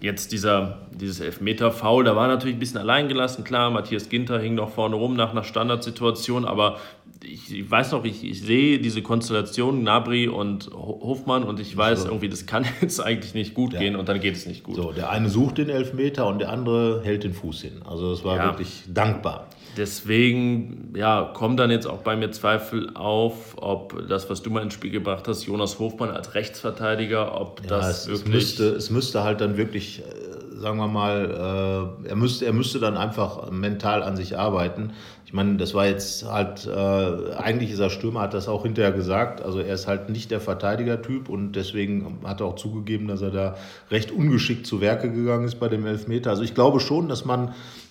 jetzt 0.00 0.32
dieser, 0.32 0.78
dieses 0.90 1.20
Elfmeter-Foul, 1.20 2.04
da 2.04 2.16
war 2.16 2.28
natürlich 2.28 2.56
ein 2.56 2.60
bisschen 2.60 2.80
alleingelassen. 2.80 3.44
Klar, 3.44 3.70
Matthias 3.70 4.08
Ginter 4.08 4.38
hing 4.38 4.54
noch 4.54 4.70
vorne 4.70 4.96
rum 4.96 5.16
nach 5.16 5.32
einer 5.32 5.44
Standardsituation, 5.44 6.46
aber 6.46 6.78
ich, 7.22 7.54
ich 7.54 7.70
weiß 7.70 7.92
noch, 7.92 8.04
ich, 8.04 8.24
ich, 8.24 8.40
sehe 8.40 8.78
diese 8.78 9.02
Konstellation 9.02 9.82
Nabri 9.82 10.28
und 10.28 10.70
Hofmann 10.72 11.44
und 11.44 11.60
ich 11.60 11.76
weiß 11.76 12.02
so. 12.02 12.08
irgendwie, 12.08 12.28
das 12.28 12.46
kann 12.46 12.64
jetzt 12.80 13.00
eigentlich 13.00 13.34
nicht 13.34 13.52
gut 13.52 13.74
ja. 13.74 13.80
gehen 13.80 13.96
und 13.96 14.08
dann 14.08 14.20
geht 14.20 14.36
es 14.36 14.46
nicht 14.46 14.64
gut. 14.64 14.76
So, 14.76 14.92
der 14.92 15.10
eine 15.10 15.28
sucht 15.28 15.58
den 15.58 15.68
Elfmeter 15.68 16.26
und 16.26 16.38
der 16.38 16.50
andere 16.50 17.02
hält 17.04 17.24
den 17.24 17.34
Fuß 17.34 17.62
hin. 17.62 17.82
Also 17.84 18.12
es 18.12 18.24
war 18.24 18.42
wirklich 18.42 18.84
dankbar 18.88 19.48
deswegen 19.76 20.92
ja, 20.94 21.30
kommen 21.34 21.56
dann 21.56 21.70
jetzt 21.70 21.86
auch 21.86 21.98
bei 21.98 22.16
mir 22.16 22.30
Zweifel 22.30 22.90
auf, 22.94 23.56
ob 23.56 24.08
das, 24.08 24.28
was 24.30 24.42
du 24.42 24.50
mal 24.50 24.62
ins 24.62 24.74
Spiel 24.74 24.90
gebracht 24.90 25.28
hast, 25.28 25.44
Jonas 25.44 25.78
Hofmann 25.78 26.10
als 26.10 26.34
Rechtsverteidiger, 26.34 27.40
ob 27.40 27.60
ja, 27.62 27.68
das 27.68 28.02
es, 28.02 28.08
wirklich. 28.08 28.26
Es 28.26 28.34
müsste, 28.34 28.64
es 28.70 28.90
müsste 28.90 29.24
halt 29.24 29.40
dann 29.40 29.56
wirklich, 29.56 30.00
äh, 30.00 30.58
sagen 30.58 30.78
wir 30.78 30.88
mal, 30.88 31.96
äh, 32.04 32.08
er, 32.08 32.16
müsste, 32.16 32.46
er 32.46 32.52
müsste 32.52 32.78
dann 32.78 32.96
einfach 32.96 33.50
mental 33.50 34.02
an 34.02 34.16
sich 34.16 34.38
arbeiten. 34.38 34.92
Ich 35.26 35.32
meine, 35.32 35.56
das 35.56 35.74
war 35.74 35.86
jetzt 35.86 36.24
halt, 36.24 36.66
äh, 36.66 37.34
eigentlich 37.34 37.72
ist 37.72 37.80
er 37.80 37.90
Stürmer, 37.90 38.20
hat 38.20 38.32
das 38.32 38.46
auch 38.46 38.62
hinterher 38.62 38.92
gesagt. 38.92 39.42
Also 39.42 39.58
er 39.58 39.74
ist 39.74 39.88
halt 39.88 40.08
nicht 40.08 40.30
der 40.30 40.40
Verteidigertyp 40.40 41.28
und 41.28 41.52
deswegen 41.52 42.20
hat 42.24 42.40
er 42.40 42.46
auch 42.46 42.54
zugegeben, 42.54 43.08
dass 43.08 43.22
er 43.22 43.32
da 43.32 43.56
recht 43.90 44.12
ungeschickt 44.12 44.68
zu 44.68 44.80
Werke 44.80 45.10
gegangen 45.10 45.44
ist 45.44 45.56
bei 45.56 45.68
dem 45.68 45.84
Elfmeter. 45.84 46.30
Also 46.30 46.44
ich 46.44 46.54
glaube 46.54 46.78
schon, 46.78 47.08
dass 47.08 47.24
man 47.24 47.48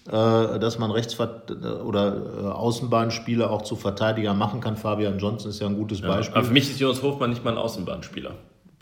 äh, 0.08 0.12
dass 0.12 0.80
man 0.80 0.92
Rechtsvert 0.92 1.52
oder 1.84 2.16
äh, 2.16 2.48
Außenbahnspieler 2.48 3.52
auch 3.52 3.64
zu 3.64 3.76
Verteidiger 3.76 4.34
machen 4.34 4.62
kann. 4.62 4.78
Fabian 4.78 5.20
Johnson 5.20 5.50
ist 5.50 5.60
ja 5.60 5.68
ein 5.68 5.76
gutes 5.76 6.02
Beispiel. 6.02 6.38
aber 6.38 6.46
für 6.46 6.54
mich 6.54 6.70
ist 6.70 6.80
Jonas 6.80 7.04
Hofmann 7.04 7.32
nicht 7.32 7.44
mal 7.44 7.52
ein 7.52 7.58
Außenbahnspieler. 7.58 8.32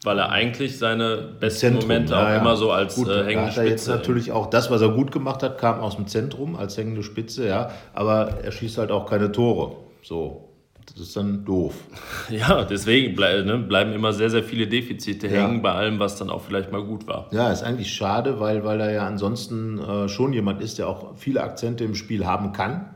Weil 0.03 0.19
er 0.19 0.29
eigentlich 0.29 0.77
seine 0.77 1.17
besten 1.39 1.59
Zentrum, 1.59 1.83
Momente 1.83 2.17
auch 2.17 2.23
ja, 2.23 2.37
immer 2.37 2.55
so 2.57 2.71
als 2.71 2.95
gut, 2.95 3.07
äh, 3.07 3.23
hängende 3.23 3.51
hat 3.51 3.57
er 3.57 3.65
jetzt 3.65 3.87
natürlich 3.87 4.31
auch 4.31 4.47
das, 4.47 4.69
was 4.69 4.81
er 4.81 4.89
gut 4.89 5.11
gemacht 5.11 5.43
hat, 5.43 5.57
kam 5.57 5.79
aus 5.79 5.95
dem 5.95 6.07
Zentrum 6.07 6.55
als 6.55 6.77
hängende 6.77 7.03
Spitze, 7.03 7.47
ja. 7.47 7.71
Aber 7.93 8.39
er 8.43 8.51
schießt 8.51 8.77
halt 8.77 8.91
auch 8.91 9.09
keine 9.09 9.31
Tore. 9.31 9.77
So. 10.01 10.49
Das 10.85 11.07
ist 11.07 11.15
dann 11.15 11.45
doof. 11.45 11.75
Ja, 12.29 12.63
deswegen 12.63 13.15
bleib, 13.15 13.45
ne, 13.45 13.57
bleiben 13.57 13.93
immer 13.93 14.13
sehr, 14.13 14.29
sehr 14.29 14.43
viele 14.43 14.67
Defizite 14.67 15.27
ja. 15.27 15.41
hängen 15.41 15.61
bei 15.61 15.71
allem, 15.71 15.99
was 15.99 16.17
dann 16.17 16.29
auch 16.29 16.41
vielleicht 16.41 16.71
mal 16.71 16.83
gut 16.83 17.07
war. 17.07 17.27
Ja, 17.31 17.51
ist 17.51 17.63
eigentlich 17.63 17.93
schade, 17.93 18.39
weil, 18.39 18.63
weil 18.63 18.79
er 18.79 18.91
ja 18.91 19.07
ansonsten 19.07 19.79
äh, 19.79 20.09
schon 20.09 20.33
jemand 20.33 20.61
ist, 20.61 20.79
der 20.79 20.87
auch 20.87 21.15
viele 21.15 21.41
Akzente 21.41 21.83
im 21.83 21.95
Spiel 21.95 22.25
haben 22.25 22.51
kann. 22.51 22.89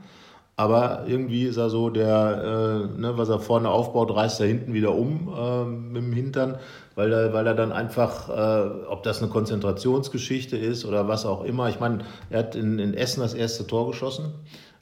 Aber 0.56 1.04
irgendwie 1.08 1.44
ist 1.44 1.58
er 1.58 1.70
so, 1.70 1.90
der, 1.90 2.90
äh, 2.96 3.00
ne, 3.00 3.14
was 3.16 3.30
er 3.30 3.40
vorne 3.40 3.70
aufbaut, 3.70 4.16
reißt 4.16 4.42
er 4.42 4.48
hinten 4.48 4.74
wieder 4.74 4.94
um 4.96 5.30
äh, 5.38 5.66
mit 5.66 6.04
dem 6.04 6.14
Hintern, 6.14 6.58
weil 6.98 7.14
er, 7.14 7.32
weil 7.32 7.46
er 7.46 7.54
dann 7.54 7.72
einfach, 7.72 8.28
äh, 8.28 8.86
ob 8.88 9.04
das 9.04 9.22
eine 9.22 9.30
Konzentrationsgeschichte 9.30 10.58
ist 10.58 10.84
oder 10.84 11.08
was 11.08 11.26
auch 11.28 11.44
immer. 11.44 11.70
Ich 11.70 11.80
meine, 11.80 12.00
er 12.32 12.40
hat 12.40 12.56
in, 12.56 12.80
in 12.80 12.96
Essen 12.96 13.22
das 13.22 13.36
erste 13.36 13.68
Tor 13.68 13.88
geschossen 13.88 14.34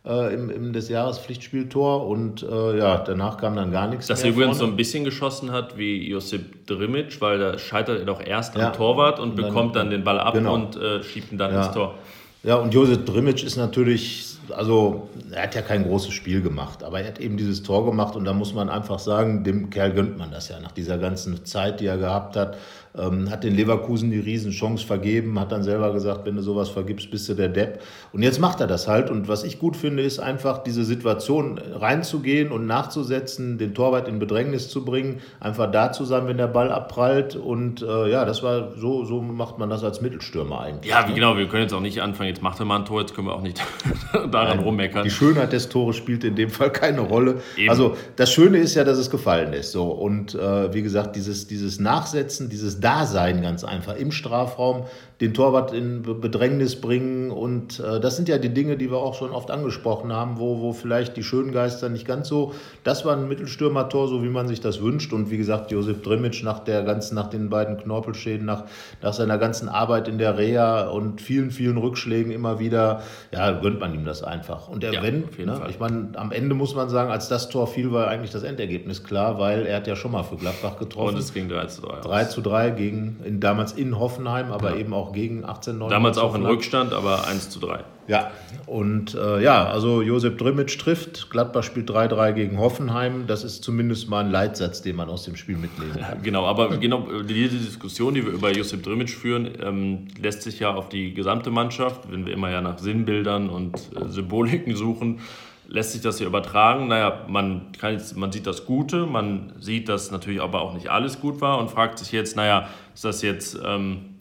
äh, 0.06 0.34
im, 0.34 0.50
im 0.50 0.72
des 0.72 0.88
Jahres 0.88 1.20
Pflichtspieltor 1.20 2.08
und 2.08 2.42
äh, 2.42 2.78
ja, 2.78 3.00
danach 3.00 3.36
kam 3.38 3.58
dann 3.58 3.70
gar 3.74 3.88
nichts 3.88 4.08
Dass 4.08 4.24
er 4.24 4.30
übrigens 4.30 4.60
so 4.60 4.66
ein 4.66 4.78
bisschen 4.78 5.04
geschossen 5.04 5.52
hat 5.52 5.78
wie 5.78 6.10
Josip 6.10 6.66
Drimic, 6.68 7.20
weil 7.20 7.38
da 7.38 7.58
scheitert 7.60 8.00
er 8.00 8.06
doch 8.06 8.26
erst 8.26 8.56
ja. 8.56 8.68
am 8.68 8.74
Torwart 8.74 9.20
und, 9.20 9.32
und 9.32 9.38
dann, 9.38 9.48
bekommt 9.48 9.76
dann 9.76 9.90
den 9.90 10.06
Ball 10.06 10.20
ab 10.20 10.36
genau. 10.36 10.54
und 10.54 10.78
äh, 10.78 11.04
schiebt 11.04 11.34
ihn 11.34 11.38
dann 11.38 11.54
ja. 11.54 11.66
ins 11.66 11.74
Tor. 11.74 11.96
Ja, 12.44 12.56
und 12.56 12.74
Josip 12.74 13.06
Drimic 13.06 13.44
ist 13.44 13.58
natürlich, 13.58 14.35
also 14.52 15.10
er 15.32 15.44
hat 15.44 15.56
ja 15.56 15.62
kein 15.62 15.84
großes 15.84 16.14
Spiel 16.14 16.42
gemacht, 16.42 16.84
aber 16.84 17.02
er 17.02 17.08
hat 17.08 17.20
eben 17.20 17.38
dieses 17.38 17.64
Tor 17.64 17.86
gemacht 17.86 18.16
und 18.16 18.26
da 18.26 18.34
muss 18.34 18.54
man 18.54 18.70
einfach 18.70 19.00
sagen, 19.00 19.44
dem 19.44 19.70
Kerl 19.70 19.94
gönnt 19.94 20.18
man 20.18 20.32
das 20.32 20.50
ja 20.50 20.60
nach 20.60 20.72
dieser 20.72 20.98
ganzen 20.98 21.46
Zeit, 21.46 21.80
die 21.80 21.86
er 21.86 21.98
gehabt 21.98 22.36
hat. 22.36 22.58
Ähm, 22.98 23.30
hat 23.30 23.44
den 23.44 23.56
Leverkusen 23.56 24.12
die 24.12 24.20
Riesenchance 24.20 24.86
vergeben, 24.86 25.40
hat 25.40 25.52
dann 25.52 25.64
selber 25.64 25.92
gesagt, 25.94 26.26
wenn 26.26 26.36
du 26.36 26.42
sowas 26.42 26.70
vergibst, 26.70 27.12
bist 27.12 27.28
du 27.30 27.34
der 27.34 27.50
Depp. 27.50 27.82
Und 28.14 28.24
jetzt 28.24 28.40
macht 28.40 28.62
er 28.62 28.68
das 28.68 28.88
halt. 28.88 29.10
Und 29.10 29.28
was 29.28 29.44
ich 29.44 29.60
gut 29.60 29.76
finde, 29.76 30.04
ist 30.04 30.20
einfach 30.20 30.60
diese 30.64 30.84
Situation 30.84 31.58
reinzugehen 31.58 32.52
und 32.52 32.66
nachzusetzen, 32.66 33.58
den 33.58 33.74
Torwart 33.74 34.08
in 34.08 34.20
Bedrängnis 34.20 34.70
zu 34.70 34.86
bringen, 34.86 35.22
einfach 35.40 35.72
da 35.72 35.92
zu 35.92 36.06
sein, 36.06 36.28
wenn 36.28 36.38
der 36.38 36.48
Ball 36.48 36.72
abprallt. 36.72 37.36
Und 37.36 37.82
äh, 37.82 38.10
ja, 38.10 38.26
das 38.26 38.44
war 38.44 38.74
so, 38.78 39.04
so 39.04 39.22
macht 39.22 39.58
man 39.58 39.70
das 39.70 39.84
als 39.84 40.02
Mittelstürmer 40.02 40.62
eigentlich. 40.62 40.92
Ja, 40.92 41.06
ne? 41.06 41.14
genau, 41.14 41.38
wir 41.38 41.48
können 41.48 41.64
jetzt 41.64 41.74
auch 41.74 41.82
nicht 41.82 42.02
anfangen, 42.02 42.30
jetzt 42.30 42.42
macht 42.42 42.60
er 42.60 42.66
mal 42.66 42.78
ein 42.78 42.86
Tor, 42.86 43.02
jetzt 43.02 43.14
können 43.14 43.28
wir 43.28 43.34
auch 43.34 43.42
nicht 43.42 43.62
daran 44.14 44.30
Nein, 44.32 44.60
rummeckern. 44.60 45.04
Die 45.04 45.10
Schönheit 45.12 45.54
des 45.54 45.70
Tores 45.70 45.96
spielt 45.96 46.24
in 46.24 46.36
dem 46.36 46.50
Fall 46.50 46.72
keine 46.72 47.02
Rolle. 47.02 47.42
Eben. 47.58 47.70
Also 47.70 47.98
das 48.16 48.32
Schöne 48.32 48.58
ist 48.58 48.76
ja, 48.76 48.84
dass 48.84 48.98
es 48.98 49.10
gefallen 49.10 49.54
ist. 49.54 49.72
So. 49.72 49.86
Und 49.86 50.36
äh, 50.36 50.74
wie 50.74 50.82
gesagt, 50.82 51.16
dieses, 51.16 51.48
dieses 51.48 51.80
Nachsetzen, 51.80 52.50
dieses 52.50 52.80
Dasein 52.86 53.42
ganz 53.42 53.64
einfach 53.64 53.96
im 53.96 54.12
Strafraum, 54.12 54.84
den 55.20 55.34
Torwart 55.34 55.74
in 55.74 56.04
Bedrängnis 56.04 56.80
bringen. 56.80 57.32
Und 57.32 57.80
äh, 57.80 58.00
das 58.00 58.16
sind 58.16 58.30
ja 58.30 58.38
die 58.38 58.54
Dinge, 58.54 58.78
die 58.78 58.92
wir 58.92 58.98
auch 58.98 59.16
schon 59.16 59.32
oft 59.32 59.50
angesprochen 59.50 60.14
haben, 60.14 60.38
wo, 60.38 60.62
wo 60.62 60.72
vielleicht 60.72 61.18
die 61.18 61.24
schönen 61.24 61.52
Geister 61.52 61.90
nicht 61.90 62.06
ganz 62.06 62.28
so. 62.28 62.54
Das 62.84 63.04
war 63.04 63.16
ein 63.16 63.28
Mittelstürmertor, 63.28 64.08
so 64.08 64.24
wie 64.24 64.30
man 64.30 64.48
sich 64.48 64.62
das 64.62 64.84
wünscht. 64.84 65.14
Und 65.14 65.32
wie 65.32 65.38
gesagt, 65.38 65.72
Josip 65.72 66.04
Drimic 66.04 66.44
nach 66.44 66.60
der 66.60 66.84
ganzen, 66.84 67.16
nach 67.16 67.28
den 67.28 67.50
beiden 67.50 67.78
Knorpelschäden, 67.78 68.46
nach, 68.46 68.66
nach 69.02 69.14
seiner 69.14 69.40
ganzen 69.40 69.68
Arbeit 69.68 70.08
in 70.08 70.20
der 70.20 70.38
Reha 70.38 70.90
und 70.90 71.22
vielen, 71.22 71.50
vielen 71.50 71.78
Rückschlägen 71.78 72.32
immer 72.32 72.60
wieder, 72.60 73.02
ja, 73.32 73.52
gönnt 73.52 73.80
man 73.80 73.96
ihm 73.96 74.06
das 74.06 74.22
einfach. 74.22 74.68
Und 74.68 74.84
der, 74.84 74.94
ja, 74.94 75.02
wenn, 75.02 75.22
ne, 75.44 75.60
ich 75.70 75.80
meine, 75.80 76.10
am 76.16 76.32
Ende 76.32 76.54
muss 76.54 76.76
man 76.76 76.90
sagen, 76.90 77.10
als 77.10 77.30
das 77.30 77.50
Tor 77.50 77.66
fiel, 77.66 77.92
war 77.92 78.10
eigentlich 78.10 78.32
das 78.32 78.44
Endergebnis 78.44 79.04
klar, 79.04 79.40
weil 79.40 79.66
er 79.66 79.78
hat 79.78 79.88
ja 79.88 79.96
schon 79.96 80.12
mal 80.12 80.22
für 80.22 80.36
Gladbach 80.36 80.78
getroffen. 80.78 81.16
Und 81.16 81.20
es 81.20 81.34
ging 81.34 81.50
3 81.50 81.66
zu 81.66 81.82
3. 81.82 82.02
3 82.02 82.24
zu 82.26 82.42
3 82.42 82.75
gegen, 82.76 83.18
in, 83.24 83.40
damals 83.40 83.74
in 83.74 83.98
Hoffenheim, 83.98 84.52
aber 84.52 84.72
ja. 84.72 84.78
eben 84.78 84.94
auch 84.94 85.14
gegen 85.14 85.46
18, 85.46 85.78
19. 85.78 85.90
Damals 85.94 86.18
auch 86.18 86.36
in 86.36 86.46
Rückstand, 86.46 86.94
aber 86.94 87.28
1 87.28 87.50
zu 87.50 87.60
3. 87.60 87.84
Ja, 88.08 88.32
und 88.68 89.16
äh, 89.16 89.42
ja, 89.42 89.66
also 89.66 90.04
Josep 90.04 90.38
Drimic 90.38 90.78
trifft, 90.78 91.32
Gladbach 91.32 91.64
spielt 91.64 91.90
3-3 91.90 92.34
gegen 92.34 92.60
Hoffenheim. 92.60 93.26
Das 93.26 93.44
ist 93.44 93.64
zumindest 93.64 94.10
mal 94.10 94.24
ein 94.24 94.32
Leitsatz, 94.32 94.84
den 94.84 94.96
man 94.96 95.10
aus 95.10 95.24
dem 95.24 95.36
Spiel 95.36 95.58
mitnehmen 95.58 95.94
kann. 96.00 96.22
genau, 96.24 96.46
aber 96.46 96.78
genau 96.78 97.08
diese 97.24 97.58
Diskussion, 97.58 98.14
die 98.14 98.24
wir 98.24 98.32
über 98.32 98.52
Josep 98.52 98.84
Drimic 98.84 99.10
führen, 99.10 99.50
ähm, 99.62 100.08
lässt 100.22 100.44
sich 100.44 100.60
ja 100.60 100.74
auf 100.74 100.90
die 100.90 101.16
gesamte 101.16 101.50
Mannschaft, 101.50 102.12
wenn 102.12 102.28
wir 102.28 102.34
immer 102.34 102.52
ja 102.52 102.62
nach 102.62 102.78
Sinnbildern 102.78 103.50
und 103.50 103.76
äh, 103.76 104.08
Symboliken 104.10 104.76
suchen, 104.76 105.20
lässt 105.68 105.94
sich 105.94 106.02
das 106.02 106.18
hier 106.18 106.28
übertragen? 106.28 106.88
Naja, 106.88 107.26
man, 107.28 107.72
kann 107.80 108.00
man 108.16 108.32
sieht 108.32 108.48
das 108.48 108.66
Gute, 108.66 109.06
man 109.06 109.54
sieht, 109.60 109.90
dass 109.90 110.12
natürlich 110.12 110.42
aber 110.42 110.62
auch 110.62 110.74
nicht 110.74 110.90
alles 110.90 111.20
gut 111.20 111.42
war 111.42 111.60
und 111.60 111.70
fragt 111.70 112.00
sich 112.00 112.12
jetzt, 112.12 112.36
naja, 112.36 112.68
ist 112.94 113.06
das 113.06 113.22
jetzt 113.22 113.60
ähm, 113.66 114.16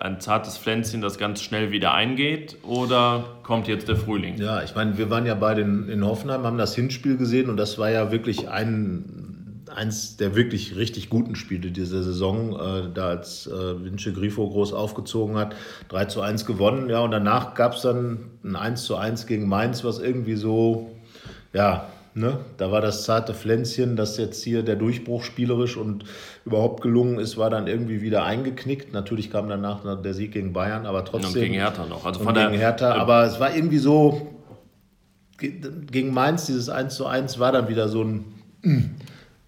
ein 0.00 0.20
zartes 0.20 0.58
Pflänzchen, 0.58 1.00
das 1.00 1.18
ganz 1.18 1.42
schnell 1.42 1.70
wieder 1.70 1.94
eingeht 1.94 2.56
oder 2.62 3.24
kommt 3.42 3.68
jetzt 3.68 3.88
der 3.88 3.96
Frühling? 3.96 4.36
Ja, 4.38 4.62
ich 4.62 4.74
meine, 4.74 4.98
wir 4.98 5.10
waren 5.10 5.26
ja 5.26 5.34
beide 5.34 5.62
in, 5.62 5.88
in 5.88 6.04
Hoffenheim, 6.04 6.44
haben 6.44 6.58
das 6.58 6.74
Hinspiel 6.74 7.16
gesehen 7.16 7.48
und 7.48 7.56
das 7.56 7.78
war 7.78 7.90
ja 7.90 8.10
wirklich 8.10 8.48
ein, 8.48 9.25
eins 9.76 10.16
der 10.16 10.34
wirklich 10.34 10.76
richtig 10.76 11.10
guten 11.10 11.36
Spiele 11.36 11.70
dieser 11.70 12.02
Saison, 12.02 12.54
äh, 12.58 12.88
da 12.92 13.08
als 13.08 13.46
äh, 13.46 13.84
Vince 13.84 14.12
Grifo 14.12 14.48
groß 14.48 14.72
aufgezogen 14.72 15.36
hat, 15.36 15.54
3 15.88 16.06
zu 16.06 16.20
1 16.20 16.46
gewonnen, 16.46 16.88
ja, 16.90 17.00
und 17.00 17.10
danach 17.10 17.54
gab 17.54 17.74
es 17.74 17.82
dann 17.82 18.30
ein 18.42 18.56
1 18.56 18.84
zu 18.84 18.96
1 18.96 19.26
gegen 19.26 19.48
Mainz, 19.48 19.84
was 19.84 19.98
irgendwie 19.98 20.36
so, 20.36 20.90
ja, 21.52 21.86
Ne? 22.18 22.38
Da 22.56 22.72
war 22.72 22.80
das 22.80 23.04
zarte 23.04 23.34
Pflänzchen, 23.34 23.94
das 23.94 24.16
jetzt 24.16 24.42
hier 24.42 24.62
der 24.62 24.76
Durchbruch 24.76 25.22
spielerisch 25.22 25.76
und 25.76 26.06
überhaupt 26.46 26.80
gelungen 26.80 27.18
ist, 27.18 27.36
war 27.36 27.50
dann 27.50 27.66
irgendwie 27.66 28.00
wieder 28.00 28.24
eingeknickt. 28.24 28.94
Natürlich 28.94 29.30
kam 29.30 29.50
danach 29.50 29.82
der 30.00 30.14
Sieg 30.14 30.32
gegen 30.32 30.54
Bayern, 30.54 30.86
aber 30.86 31.04
trotzdem. 31.04 31.34
Und 31.34 31.40
gegen 31.40 31.52
Hertha 31.52 31.84
noch. 31.84 32.06
Also 32.06 32.20
von 32.20 32.32
gegen 32.32 32.52
der, 32.52 32.58
Hertha, 32.58 32.96
äh, 32.96 32.98
aber 32.98 33.24
es 33.26 33.38
war 33.38 33.54
irgendwie 33.54 33.76
so, 33.76 34.32
gegen 35.36 36.14
Mainz, 36.14 36.46
dieses 36.46 36.70
1 36.70 36.94
zu 36.94 37.04
1 37.04 37.38
war 37.38 37.52
dann 37.52 37.68
wieder 37.68 37.90
so 37.90 38.02
ein. 38.02 38.24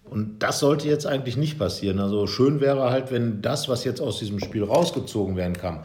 Und 0.09 0.39
das 0.39 0.59
sollte 0.59 0.87
jetzt 0.87 1.05
eigentlich 1.05 1.37
nicht 1.37 1.59
passieren. 1.59 1.99
Also 1.99 2.27
schön 2.27 2.61
wäre 2.61 2.89
halt, 2.89 3.11
wenn 3.11 3.41
das, 3.41 3.69
was 3.69 3.83
jetzt 3.83 4.01
aus 4.01 4.19
diesem 4.19 4.39
Spiel 4.39 4.63
rausgezogen 4.63 5.35
werden 5.35 5.55
kann, 5.55 5.81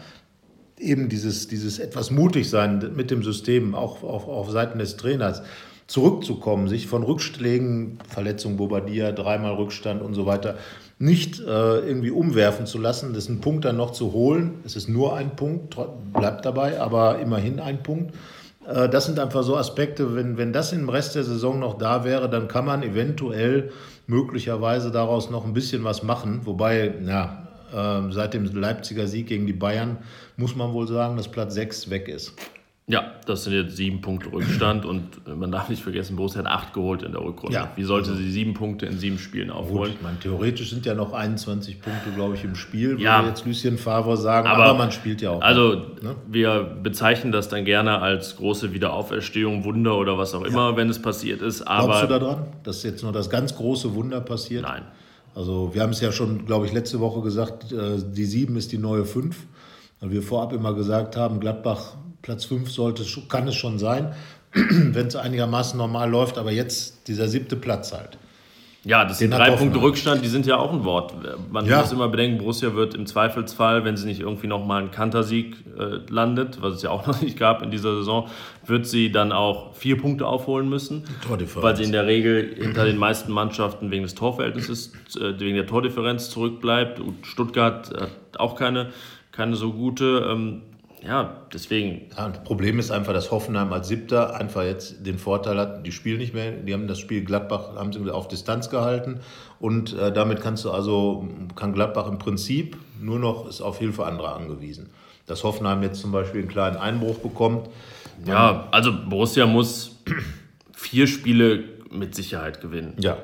eben 0.78 1.08
dieses, 1.08 1.48
dieses 1.48 1.78
etwas 1.78 2.10
mutig 2.10 2.48
sein 2.48 2.92
mit 2.94 3.10
dem 3.10 3.22
System, 3.22 3.74
auch 3.74 4.02
auf, 4.02 4.26
auf 4.26 4.50
Seiten 4.50 4.78
des 4.78 4.96
Trainers, 4.96 5.42
zurückzukommen, 5.86 6.68
sich 6.68 6.86
von 6.86 7.02
Rückschlägen, 7.02 7.98
Verletzung 8.08 8.56
Bobadilla, 8.56 9.12
dreimal 9.12 9.54
Rückstand 9.54 10.02
und 10.02 10.14
so 10.14 10.24
weiter, 10.24 10.56
nicht 10.98 11.40
äh, 11.40 11.78
irgendwie 11.78 12.10
umwerfen 12.10 12.66
zu 12.66 12.78
lassen, 12.78 13.12
das 13.12 13.24
ist 13.24 13.30
ein 13.30 13.40
Punkt 13.40 13.64
dann 13.64 13.76
noch 13.76 13.90
zu 13.90 14.12
holen. 14.12 14.60
Es 14.64 14.76
ist 14.76 14.88
nur 14.88 15.16
ein 15.16 15.36
Punkt, 15.36 15.76
bleibt 16.12 16.44
dabei, 16.44 16.80
aber 16.80 17.18
immerhin 17.18 17.60
ein 17.60 17.82
Punkt. 17.82 18.14
Äh, 18.66 18.88
das 18.88 19.06
sind 19.06 19.18
einfach 19.18 19.42
so 19.42 19.56
Aspekte, 19.56 20.14
wenn, 20.14 20.36
wenn 20.36 20.52
das 20.52 20.72
im 20.72 20.88
Rest 20.88 21.14
der 21.14 21.24
Saison 21.24 21.58
noch 21.58 21.78
da 21.78 22.04
wäre, 22.04 22.28
dann 22.28 22.48
kann 22.48 22.64
man 22.64 22.82
eventuell 22.82 23.70
möglicherweise 24.06 24.90
daraus 24.90 25.30
noch 25.30 25.44
ein 25.44 25.54
bisschen 25.54 25.84
was 25.84 26.02
machen. 26.02 26.40
Wobei, 26.44 26.94
ja, 27.04 27.48
äh, 27.72 28.12
seit 28.12 28.34
dem 28.34 28.44
Leipziger 28.44 29.06
Sieg 29.06 29.28
gegen 29.28 29.46
die 29.46 29.52
Bayern 29.52 29.98
muss 30.36 30.56
man 30.56 30.72
wohl 30.72 30.88
sagen, 30.88 31.16
dass 31.16 31.28
Platz 31.28 31.54
6 31.54 31.90
weg 31.90 32.08
ist. 32.08 32.34
Ja, 32.86 33.14
das 33.24 33.44
sind 33.44 33.54
jetzt 33.54 33.76
sieben 33.76 34.02
Punkte 34.02 34.30
Rückstand 34.30 34.84
und 34.84 35.26
man 35.26 35.50
darf 35.50 35.70
nicht 35.70 35.82
vergessen, 35.82 36.16
Borussia 36.16 36.40
hat 36.40 36.46
acht 36.46 36.74
geholt 36.74 37.02
in 37.02 37.12
der 37.12 37.22
Rückrunde. 37.22 37.56
Ja, 37.56 37.72
Wie 37.76 37.84
sollte 37.84 38.10
also, 38.10 38.20
sie 38.20 38.30
sieben 38.30 38.52
Punkte 38.52 38.84
in 38.84 38.98
sieben 38.98 39.18
Spielen 39.18 39.50
aufholen? 39.50 39.92
Gut, 39.92 39.96
ich 39.96 40.02
meine, 40.02 40.18
theoretisch 40.18 40.68
sind 40.68 40.84
ja 40.84 40.92
noch 40.92 41.14
21 41.14 41.80
Punkte, 41.80 42.10
glaube 42.14 42.34
ich, 42.34 42.44
im 42.44 42.54
Spiel, 42.54 43.00
ja, 43.00 43.20
würde 43.20 43.30
jetzt 43.30 43.46
Lucien 43.46 43.78
Favre 43.78 44.18
sagen, 44.18 44.48
aber, 44.48 44.64
aber, 44.64 44.78
man 44.78 44.92
spielt 44.92 45.22
ja 45.22 45.30
auch. 45.30 45.40
Also, 45.40 45.76
ne? 46.02 46.14
wir 46.26 46.76
bezeichnen 46.82 47.32
das 47.32 47.48
dann 47.48 47.64
gerne 47.64 48.02
als 48.02 48.36
große 48.36 48.74
Wiederauferstehung, 48.74 49.64
Wunder 49.64 49.96
oder 49.96 50.18
was 50.18 50.34
auch 50.34 50.44
immer, 50.44 50.72
ja. 50.72 50.76
wenn 50.76 50.90
es 50.90 51.00
passiert 51.00 51.40
ist. 51.40 51.62
Aber 51.62 51.86
Glaubst 51.86 52.02
du 52.02 52.06
daran, 52.08 52.46
dass 52.64 52.82
jetzt 52.82 53.02
nur 53.02 53.12
das 53.12 53.30
ganz 53.30 53.56
große 53.56 53.94
Wunder 53.94 54.20
passiert? 54.20 54.64
Nein. 54.64 54.82
Also, 55.34 55.70
wir 55.72 55.80
haben 55.80 55.90
es 55.90 56.02
ja 56.02 56.12
schon, 56.12 56.44
glaube 56.44 56.66
ich, 56.66 56.74
letzte 56.74 57.00
Woche 57.00 57.22
gesagt, 57.22 57.72
äh, 57.72 57.96
die 58.12 58.26
sieben 58.26 58.56
ist 58.56 58.72
die 58.72 58.78
neue 58.78 59.06
fünf. 59.06 59.46
Weil 60.00 60.10
wir 60.10 60.22
vorab 60.22 60.52
immer 60.52 60.74
gesagt 60.74 61.16
haben, 61.16 61.40
Gladbach 61.40 61.94
Platz 62.24 62.46
5 62.46 62.70
sollte, 62.70 63.04
kann 63.28 63.46
es 63.46 63.54
schon 63.54 63.78
sein, 63.78 64.14
wenn 64.52 65.06
es 65.06 65.14
einigermaßen 65.14 65.76
normal 65.76 66.10
läuft. 66.10 66.38
Aber 66.38 66.50
jetzt 66.50 67.06
dieser 67.06 67.28
siebte 67.28 67.54
Platz 67.54 67.92
halt. 67.92 68.18
Ja, 68.82 69.04
das 69.04 69.18
sind 69.18 69.30
drei 69.30 69.50
Punkte 69.50 69.80
Rückstand, 69.80 70.22
die 70.22 70.28
sind 70.28 70.44
ja 70.44 70.58
auch 70.58 70.70
ein 70.70 70.84
Wort. 70.84 71.14
Man 71.50 71.64
ja. 71.64 71.80
muss 71.80 71.92
immer 71.92 72.08
bedenken, 72.08 72.38
Borussia 72.38 72.74
wird 72.74 72.94
im 72.94 73.06
Zweifelsfall, 73.06 73.84
wenn 73.84 73.96
sie 73.96 74.06
nicht 74.06 74.20
irgendwie 74.20 74.46
nochmal 74.46 74.82
einen 74.82 74.90
Kantersieg 74.90 75.56
äh, 75.78 76.00
landet, 76.10 76.60
was 76.60 76.74
es 76.74 76.82
ja 76.82 76.90
auch 76.90 77.06
noch 77.06 77.20
nicht 77.20 77.38
gab 77.38 77.62
in 77.62 77.70
dieser 77.70 77.94
Saison, 77.96 78.28
wird 78.66 78.86
sie 78.86 79.10
dann 79.10 79.32
auch 79.32 79.74
vier 79.74 79.98
Punkte 79.98 80.26
aufholen 80.26 80.68
müssen. 80.68 81.04
Weil 81.54 81.76
sie 81.76 81.84
in 81.84 81.92
der 81.92 82.06
Regel 82.06 82.54
hinter 82.56 82.84
den 82.84 82.98
meisten 82.98 83.32
Mannschaften 83.32 83.90
wegen 83.90 84.02
des 84.02 84.14
Torverhältnisses, 84.14 84.92
äh, 85.18 85.38
wegen 85.38 85.56
der 85.56 85.66
Tordifferenz 85.66 86.28
zurückbleibt. 86.28 87.00
Stuttgart 87.22 87.90
hat 87.98 88.38
auch 88.38 88.54
keine, 88.54 88.90
keine 89.32 89.56
so 89.56 89.72
gute. 89.72 90.26
Ähm, 90.30 90.60
ja, 91.06 91.36
deswegen. 91.52 92.10
Ja, 92.16 92.28
das 92.28 92.42
Problem 92.44 92.78
ist 92.78 92.90
einfach, 92.90 93.12
dass 93.12 93.30
Hoffenheim 93.30 93.72
als 93.72 93.88
Siebter 93.88 94.36
einfach 94.36 94.62
jetzt 94.62 95.06
den 95.06 95.18
Vorteil 95.18 95.58
hat, 95.58 95.86
die 95.86 95.92
spielen 95.92 96.18
nicht 96.18 96.34
mehr, 96.34 96.52
die 96.52 96.72
haben 96.72 96.86
das 96.86 96.98
Spiel 96.98 97.24
Gladbach 97.24 97.76
haben 97.76 97.92
sie 97.92 98.10
auf 98.10 98.28
Distanz 98.28 98.70
gehalten 98.70 99.20
und 99.60 99.92
äh, 99.94 100.12
damit 100.12 100.40
kannst 100.40 100.64
du 100.64 100.70
also, 100.70 101.28
kann 101.56 101.72
Gladbach 101.72 102.06
im 102.06 102.18
Prinzip 102.18 102.76
nur 103.00 103.18
noch 103.18 103.48
ist 103.48 103.60
auf 103.60 103.78
Hilfe 103.78 104.06
anderer 104.06 104.36
angewiesen. 104.36 104.90
Dass 105.26 105.44
Hoffenheim 105.44 105.82
jetzt 105.82 106.00
zum 106.00 106.12
Beispiel 106.12 106.40
einen 106.40 106.50
kleinen 106.50 106.76
Einbruch 106.76 107.18
bekommt. 107.18 107.68
Ja, 108.26 108.68
also 108.70 108.92
Borussia 109.08 109.46
muss 109.46 110.02
vier 110.72 111.06
Spiele 111.06 111.64
mit 111.90 112.14
Sicherheit 112.14 112.60
gewinnen. 112.60 112.94
Ja. 112.98 113.16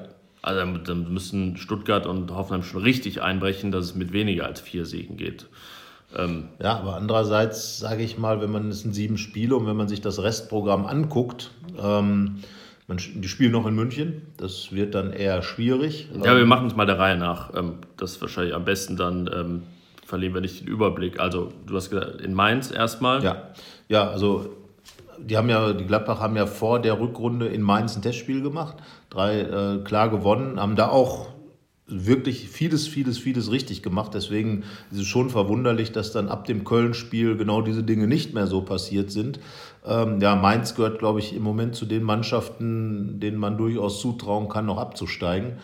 Also 0.43 0.79
dann 0.79 1.13
müssen 1.13 1.57
Stuttgart 1.59 2.07
und 2.07 2.31
Hoffenheim 2.31 2.63
schon 2.63 2.83
richtig 2.83 3.21
einbrechen, 3.21 3.71
dass 3.71 3.85
es 3.87 3.95
mit 3.95 4.13
weniger 4.13 4.47
als 4.47 4.61
vier 4.61 4.87
Siegen 4.87 5.17
geht. 5.17 5.47
Ähm, 6.17 6.49
ja, 6.61 6.79
aber 6.79 6.97
andererseits 6.97 7.79
sage 7.79 8.03
ich 8.03 8.19
mal, 8.19 8.41
wenn 8.41 8.51
man 8.51 8.69
es 8.69 8.81
sind 8.81 8.95
sieben 8.95 9.17
Spiele 9.17 9.57
und 9.57 9.67
wenn 9.67 9.77
man 9.77 9.89
sich 9.89 10.01
das 10.01 10.23
Restprogramm 10.23 10.87
anguckt, 10.87 11.51
ähm, 11.81 12.41
man, 12.89 12.99
die 12.99 13.29
spielen 13.29 13.53
noch 13.53 13.67
in 13.67 13.75
München, 13.75 14.23
das 14.37 14.73
wird 14.73 14.95
dann 14.95 15.13
eher 15.13 15.43
schwierig. 15.43 16.09
Ja, 16.25 16.37
wir 16.37 16.47
machen 16.47 16.67
es 16.67 16.75
mal 16.75 16.87
der 16.87 16.99
Reihe 16.99 17.17
nach. 17.17 17.55
Ähm, 17.55 17.75
das 17.97 18.13
ist 18.13 18.21
wahrscheinlich 18.21 18.55
am 18.55 18.65
besten 18.65 18.97
dann 18.97 19.31
ähm, 19.33 19.63
verlieren 20.05 20.35
wir 20.35 20.41
nicht 20.41 20.61
den 20.61 20.67
Überblick. 20.67 21.21
Also 21.21 21.53
du 21.67 21.77
hast 21.77 21.91
gesagt, 21.91 22.21
in 22.21 22.35
Mainz 22.35 22.73
erstmal. 22.73 23.23
Ja, 23.23 23.51
ja, 23.89 24.11
also 24.11 24.57
die 25.19 25.37
haben 25.37 25.49
ja, 25.49 25.73
die 25.73 25.85
Gladbach 25.85 26.21
haben 26.21 26.37
ja 26.37 26.47
vor 26.47 26.81
der 26.81 26.99
Rückrunde 26.99 27.47
in 27.47 27.63
Mainz 27.63 27.97
ein 27.97 28.03
Testspiel 28.03 28.43
gemacht, 28.43 28.77
drei 29.11 29.41
äh, 29.41 29.79
klar 29.85 30.09
gewonnen, 30.11 30.59
haben 30.59 30.77
da 30.77 30.89
auch 30.89 31.29
wirklich 31.91 32.49
vieles, 32.49 32.87
vieles, 32.87 33.19
vieles 33.19 33.51
richtig 33.51 33.83
gemacht. 33.83 34.13
Deswegen 34.15 34.65
ist 34.91 34.99
es 35.01 35.07
schon 35.07 35.31
verwunderlich, 35.31 35.93
dass 35.93 36.13
dann 36.13 36.29
ab 36.29 36.45
dem 36.47 36.65
Köln-Spiel 36.65 37.37
genau 37.37 37.63
diese 37.63 37.83
Dinge 37.83 38.07
nicht 38.07 38.35
mehr 38.35 38.47
so 38.47 38.63
passiert 38.63 39.11
sind. 39.11 39.41
Ähm, 39.87 40.21
ja, 40.21 40.37
Mainz 40.37 40.75
gehört, 40.75 40.99
glaube 40.99 41.21
ich, 41.21 41.35
im 41.35 41.43
Moment 41.43 41.75
zu 41.75 41.87
den 41.87 42.03
Mannschaften, 42.03 43.21
denen 43.21 43.39
man 43.39 43.57
durchaus 43.57 44.01
zutrauen 44.01 44.49
kann, 44.49 44.67
noch 44.67 44.79
abzusteigen. 44.79 45.55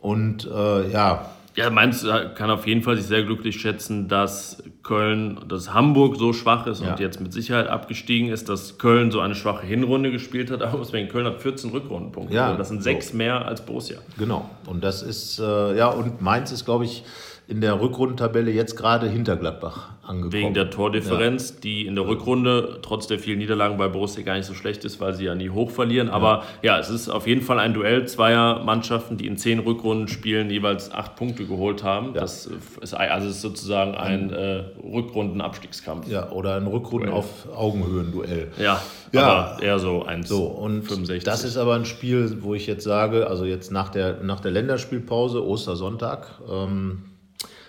Und 0.00 0.46
äh, 0.46 0.90
ja, 0.90 1.30
ja, 1.56 1.70
Mainz 1.70 2.04
äh, 2.04 2.28
kann 2.34 2.50
auf 2.50 2.66
jeden 2.66 2.82
Fall 2.82 2.96
sich 2.96 3.06
sehr 3.06 3.22
glücklich 3.22 3.58
schätzen, 3.60 4.08
dass 4.08 4.62
Köln, 4.82 5.40
dass 5.48 5.72
Hamburg 5.72 6.16
so 6.16 6.32
schwach 6.32 6.66
ist 6.66 6.82
ja. 6.82 6.90
und 6.90 7.00
jetzt 7.00 7.20
mit 7.20 7.32
Sicherheit 7.32 7.66
abgestiegen 7.66 8.28
ist, 8.28 8.48
dass 8.48 8.78
Köln 8.78 9.10
so 9.10 9.20
eine 9.20 9.34
schwache 9.34 9.66
Hinrunde 9.66 10.12
gespielt 10.12 10.50
hat. 10.50 10.62
Aber 10.62 10.78
deswegen 10.78 11.08
Köln 11.08 11.26
hat 11.26 11.40
14 11.40 11.70
Rückrundenpunkte. 11.70 12.34
Ja, 12.34 12.54
das 12.54 12.68
sind 12.68 12.82
sechs 12.82 13.10
so. 13.10 13.16
mehr 13.16 13.46
als 13.46 13.64
Borussia. 13.64 13.98
Genau. 14.18 14.50
Und 14.66 14.84
das 14.84 15.02
ist, 15.02 15.38
äh, 15.38 15.76
ja, 15.76 15.88
und 15.88 16.20
Mainz 16.20 16.52
ist, 16.52 16.66
glaube 16.66 16.84
ich, 16.84 17.04
in 17.48 17.60
der 17.60 17.80
Rückrundentabelle 17.80 18.50
jetzt 18.50 18.76
gerade 18.76 19.08
hinter 19.08 19.36
Gladbach 19.36 19.90
angekommen. 20.02 20.32
Wegen 20.32 20.54
der 20.54 20.70
Tordifferenz, 20.70 21.50
ja. 21.50 21.56
die 21.62 21.86
in 21.86 21.94
der 21.94 22.06
Rückrunde 22.06 22.80
trotz 22.82 23.06
der 23.06 23.20
vielen 23.20 23.38
Niederlagen 23.38 23.76
bei 23.76 23.86
Borussia 23.86 24.24
gar 24.24 24.34
nicht 24.34 24.46
so 24.46 24.54
schlecht 24.54 24.84
ist, 24.84 25.00
weil 25.00 25.14
sie 25.14 25.26
ja 25.26 25.34
nie 25.36 25.50
hoch 25.50 25.70
verlieren. 25.70 26.08
Aber 26.08 26.42
ja, 26.62 26.74
ja 26.74 26.78
es 26.80 26.90
ist 26.90 27.08
auf 27.08 27.28
jeden 27.28 27.42
Fall 27.42 27.60
ein 27.60 27.72
Duell 27.72 28.06
zweier 28.08 28.64
Mannschaften, 28.64 29.16
die 29.16 29.28
in 29.28 29.36
zehn 29.36 29.60
Rückrundenspielen 29.60 30.50
jeweils 30.50 30.90
acht 30.90 31.14
Punkte 31.14 31.44
geholt 31.44 31.84
haben. 31.84 32.14
Ja. 32.14 32.22
Das 32.22 32.50
ist 32.80 32.94
also 32.94 33.28
ist 33.28 33.42
sozusagen 33.42 33.94
ein 33.94 34.32
äh, 34.32 34.64
Rückrundenabstiegskampf. 34.82 36.08
Ja, 36.08 36.30
oder 36.30 36.56
ein 36.56 36.66
Rückrunden 36.66 37.10
auf 37.10 37.26
Augenhöhen-Duell. 37.54 38.48
Ja, 38.58 38.82
ja, 39.12 39.22
aber 39.22 39.62
eher 39.62 39.78
so 39.78 40.04
1. 40.04 40.28
So, 40.28 40.46
und 40.46 40.82
65. 40.82 41.22
das 41.22 41.44
ist 41.44 41.56
aber 41.56 41.74
ein 41.74 41.84
Spiel, 41.84 42.38
wo 42.42 42.54
ich 42.54 42.66
jetzt 42.66 42.82
sage, 42.82 43.28
also 43.28 43.44
jetzt 43.44 43.70
nach 43.70 43.90
der, 43.90 44.22
nach 44.22 44.40
der 44.40 44.50
Länderspielpause, 44.50 45.46
Ostersonntag, 45.46 46.26
ähm, 46.50 47.02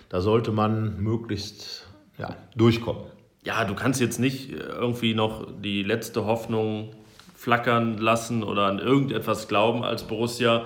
da 0.10 0.22
sollte 0.22 0.52
man 0.52 1.02
möglichst 1.02 1.88
ja, 2.18 2.36
durchkommen. 2.56 3.04
Ja, 3.44 3.66
du 3.66 3.76
kannst 3.76 4.02
jetzt 4.02 4.20
nicht 4.20 4.52
irgendwie 4.52 5.14
noch 5.14 5.48
die 5.62 5.84
letzte 5.84 6.26
Hoffnung 6.26 6.92
flackern 7.36 7.98
lassen 7.98 8.44
oder 8.44 8.66
an 8.66 8.80
irgendetwas 8.80 9.48
glauben 9.48 9.84
als 9.84 10.04
Borussia 10.04 10.66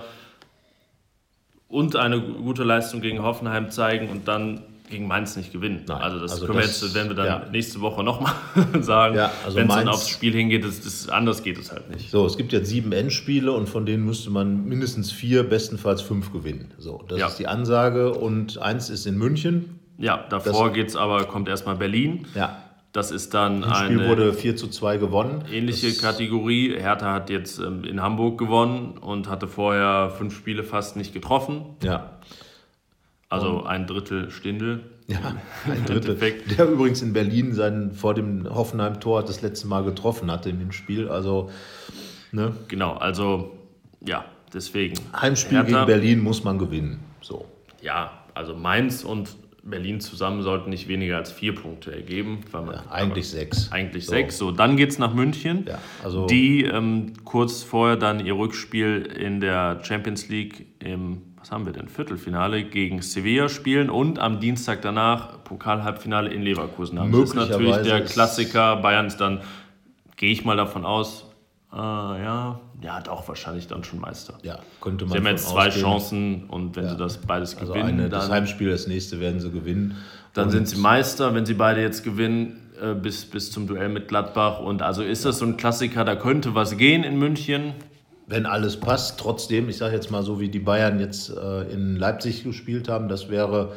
und 1.68 1.96
eine 1.96 2.20
gute 2.20 2.64
Leistung 2.64 3.00
gegen 3.00 3.22
Hoffenheim 3.22 3.70
zeigen 3.70 4.08
und 4.08 4.26
dann 4.26 4.62
gegen 4.92 5.08
Mainz 5.08 5.34
nicht 5.36 5.52
gewinnen. 5.52 5.82
Nein, 5.88 5.98
also 5.98 6.20
das 6.20 6.32
also 6.32 6.46
können 6.46 6.58
wir 6.58 6.64
jetzt, 6.64 6.94
wenn 6.94 7.08
wir 7.08 7.16
dann 7.16 7.26
ja. 7.26 7.46
nächste 7.50 7.80
Woche 7.80 8.04
nochmal 8.04 8.34
sagen, 8.80 9.16
ja, 9.16 9.32
also 9.44 9.56
wenn 9.56 9.68
es 9.68 9.74
dann 9.74 9.88
aufs 9.88 10.08
Spiel 10.08 10.32
hingeht, 10.32 10.64
das, 10.64 10.80
das, 10.80 11.08
anders 11.08 11.42
geht 11.42 11.58
es 11.58 11.72
halt 11.72 11.90
nicht. 11.90 12.10
So, 12.10 12.24
es 12.24 12.36
gibt 12.36 12.52
jetzt 12.52 12.68
sieben 12.68 12.92
Endspiele 12.92 13.50
und 13.50 13.68
von 13.68 13.86
denen 13.86 14.04
müsste 14.04 14.30
man 14.30 14.66
mindestens 14.66 15.10
vier, 15.10 15.42
bestenfalls 15.42 16.02
fünf 16.02 16.32
gewinnen. 16.32 16.72
So, 16.78 17.02
das 17.08 17.18
ja. 17.18 17.26
ist 17.26 17.38
die 17.38 17.48
Ansage 17.48 18.12
und 18.12 18.58
eins 18.58 18.90
ist 18.90 19.06
in 19.06 19.18
München. 19.18 19.80
Ja, 19.98 20.24
davor 20.28 20.72
geht's 20.72 20.94
aber, 20.94 21.24
kommt 21.24 21.48
erstmal 21.48 21.76
Berlin. 21.76 22.26
Ja. 22.34 22.58
Das 22.92 23.10
ist 23.10 23.32
dann 23.32 23.64
ein 23.64 23.86
Spiel 23.86 24.06
wurde 24.06 24.34
4 24.34 24.54
zu 24.56 24.68
2 24.68 24.98
gewonnen. 24.98 25.44
Ähnliche 25.50 25.88
das 25.88 25.98
Kategorie. 25.98 26.74
Hertha 26.78 27.14
hat 27.14 27.30
jetzt 27.30 27.58
ähm, 27.58 27.84
in 27.84 28.02
Hamburg 28.02 28.36
gewonnen 28.36 28.98
und 28.98 29.30
hatte 29.30 29.48
vorher 29.48 30.10
fünf 30.10 30.36
Spiele 30.36 30.62
fast 30.62 30.96
nicht 30.96 31.14
getroffen. 31.14 31.62
Ja. 31.82 32.18
Also 33.32 33.64
ein 33.64 33.86
Drittel 33.86 34.30
Stindel. 34.30 34.80
Ja, 35.06 35.36
ein 35.64 35.84
Drittel. 35.86 36.16
der 36.16 36.68
übrigens 36.68 37.00
in 37.00 37.12
Berlin 37.14 37.54
seinen, 37.54 37.92
vor 37.92 38.14
dem 38.14 38.46
Hoffenheim-Tor 38.48 39.22
das 39.22 39.40
letzte 39.40 39.66
Mal 39.68 39.84
getroffen 39.84 40.30
hatte 40.30 40.50
in 40.50 40.58
dem 40.58 40.72
Spiel. 40.72 41.08
Also, 41.08 41.50
ne? 42.30 42.52
Genau, 42.68 42.92
also 42.92 43.52
ja, 44.06 44.26
deswegen. 44.52 44.98
Heimspiel 45.18 45.58
Hertha, 45.58 45.70
gegen 45.70 45.86
Berlin 45.86 46.20
muss 46.20 46.44
man 46.44 46.58
gewinnen. 46.58 47.00
So. 47.22 47.46
Ja, 47.80 48.12
also 48.34 48.54
Mainz 48.54 49.02
und 49.02 49.30
Berlin 49.62 50.00
zusammen 50.00 50.42
sollten 50.42 50.70
nicht 50.70 50.88
weniger 50.88 51.16
als 51.16 51.32
vier 51.32 51.54
Punkte 51.54 51.94
ergeben. 51.94 52.40
Man, 52.52 52.66
ja, 52.66 52.82
eigentlich 52.90 53.28
sechs. 53.30 53.72
Eigentlich 53.72 54.04
so. 54.04 54.10
sechs. 54.10 54.36
So, 54.36 54.50
dann 54.50 54.76
geht 54.76 54.90
es 54.90 54.98
nach 54.98 55.14
München, 55.14 55.64
ja, 55.68 55.78
also 56.04 56.26
die 56.26 56.64
ähm, 56.64 57.12
kurz 57.24 57.62
vorher 57.62 57.96
dann 57.96 58.24
ihr 58.24 58.36
Rückspiel 58.36 59.06
in 59.06 59.40
der 59.40 59.78
Champions 59.82 60.28
League 60.28 60.66
im 60.80 61.22
was 61.42 61.50
haben 61.50 61.66
wir 61.66 61.72
denn, 61.72 61.88
Viertelfinale 61.88 62.62
gegen 62.62 63.02
Sevilla 63.02 63.48
spielen 63.48 63.90
und 63.90 64.20
am 64.20 64.38
Dienstag 64.38 64.80
danach 64.80 65.42
Pokalhalbfinale 65.42 66.30
in 66.32 66.42
Leverkusen 66.42 67.00
haben. 67.00 67.10
Das 67.10 67.30
ist 67.30 67.34
natürlich 67.34 67.76
der 67.78 68.04
Klassiker. 68.04 68.76
Bayern 68.76 69.08
ist 69.08 69.16
dann, 69.16 69.40
gehe 70.16 70.30
ich 70.30 70.44
mal 70.44 70.56
davon 70.56 70.84
aus, 70.84 71.24
äh, 71.72 71.76
ja, 71.76 72.60
ja, 72.80 73.00
doch, 73.00 73.26
wahrscheinlich 73.26 73.66
dann 73.66 73.82
schon 73.82 74.00
Meister. 74.00 74.38
Ja, 74.42 74.60
könnte 74.80 75.04
man 75.04 75.12
Sie 75.12 75.18
haben 75.18 75.26
jetzt 75.26 75.48
zwei 75.48 75.66
ausgehen. 75.66 75.84
Chancen 75.84 76.44
und 76.44 76.76
wenn 76.76 76.84
ja. 76.84 76.90
sie 76.90 76.96
das 76.96 77.18
beides 77.18 77.56
also 77.56 77.72
gewinnen, 77.72 77.88
eine, 77.88 78.02
dann, 78.02 78.20
das 78.20 78.30
Heimspiel, 78.30 78.70
das 78.70 78.86
nächste 78.86 79.18
werden 79.18 79.40
sie 79.40 79.50
gewinnen. 79.50 79.96
Dann 80.34 80.50
sind 80.50 80.68
sie 80.68 80.76
Meister, 80.76 81.34
wenn 81.34 81.44
sie 81.44 81.54
beide 81.54 81.80
jetzt 81.80 82.04
gewinnen, 82.04 82.70
äh, 82.80 82.94
bis, 82.94 83.24
bis 83.24 83.50
zum 83.50 83.66
Duell 83.66 83.88
mit 83.88 84.06
Gladbach. 84.06 84.60
Und 84.60 84.80
also 84.80 85.02
ist 85.02 85.24
das 85.24 85.38
so 85.38 85.44
ein 85.44 85.56
Klassiker, 85.56 86.04
da 86.04 86.14
könnte 86.14 86.54
was 86.54 86.76
gehen 86.76 87.02
in 87.02 87.18
München 87.18 87.74
wenn 88.26 88.46
alles 88.46 88.76
passt. 88.78 89.18
Trotzdem, 89.18 89.68
ich 89.68 89.76
sage 89.76 89.94
jetzt 89.94 90.10
mal 90.10 90.22
so, 90.22 90.40
wie 90.40 90.48
die 90.48 90.58
Bayern 90.58 91.00
jetzt 91.00 91.30
äh, 91.30 91.62
in 91.72 91.96
Leipzig 91.96 92.44
gespielt 92.44 92.88
haben, 92.88 93.08
das 93.08 93.28
wäre 93.28 93.72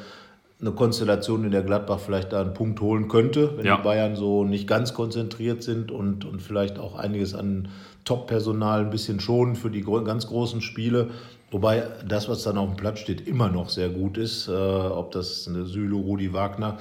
eine 0.62 0.72
Konstellation, 0.72 1.44
in 1.44 1.52
der 1.52 1.64
Gladbach 1.64 2.00
vielleicht 2.00 2.32
da 2.32 2.42
einen 2.42 2.54
Punkt 2.54 2.80
holen 2.80 3.08
könnte, 3.08 3.58
wenn 3.58 3.66
ja. 3.66 3.78
die 3.78 3.84
Bayern 3.84 4.16
so 4.16 4.46
nicht 4.46 4.68
ganz 4.68 4.94
konzentriert 4.94 5.64
sind 5.64 5.92
und, 5.92 6.24
und 6.26 6.42
vielleicht 6.42 6.80
auch 6.80 6.96
einiges 6.96 7.36
an 7.36 7.68
Top-Personal 8.06 8.82
ein 8.82 8.90
bisschen 8.90 9.20
schonen 9.20 9.56
für 9.56 9.70
die 9.70 9.82
ganz 9.82 10.28
großen 10.28 10.62
Spiele. 10.62 11.10
Wobei 11.52 11.84
das, 12.08 12.30
was 12.30 12.44
dann 12.44 12.58
auf 12.58 12.70
dem 12.70 12.78
Platz 12.78 13.00
steht, 13.00 13.28
immer 13.28 13.50
noch 13.50 13.70
sehr 13.70 13.90
gut 13.90 14.18
ist. 14.18 14.48
Äh, 14.48 14.52
ob 14.52 15.12
das 15.12 15.48
eine 15.48 15.66
Süle, 15.66 15.96
Rudi 15.96 16.34
Wagner, 16.34 16.78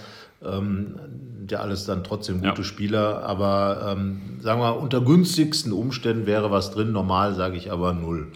ähm, 0.46 0.96
ja 1.50 1.60
alles 1.60 1.86
dann 1.86 2.04
trotzdem 2.04 2.40
gute 2.40 2.62
ja. 2.62 2.64
Spieler. 2.64 3.22
Aber 3.24 3.94
ähm, 3.96 4.38
sagen 4.40 4.60
wir, 4.60 4.76
unter 4.76 5.00
günstigsten 5.00 5.72
Umständen 5.72 6.26
wäre 6.26 6.50
was 6.50 6.70
drin. 6.70 6.92
Normal 6.92 7.34
sage 7.34 7.56
ich 7.56 7.70
aber 7.70 7.92
null. 7.92 8.28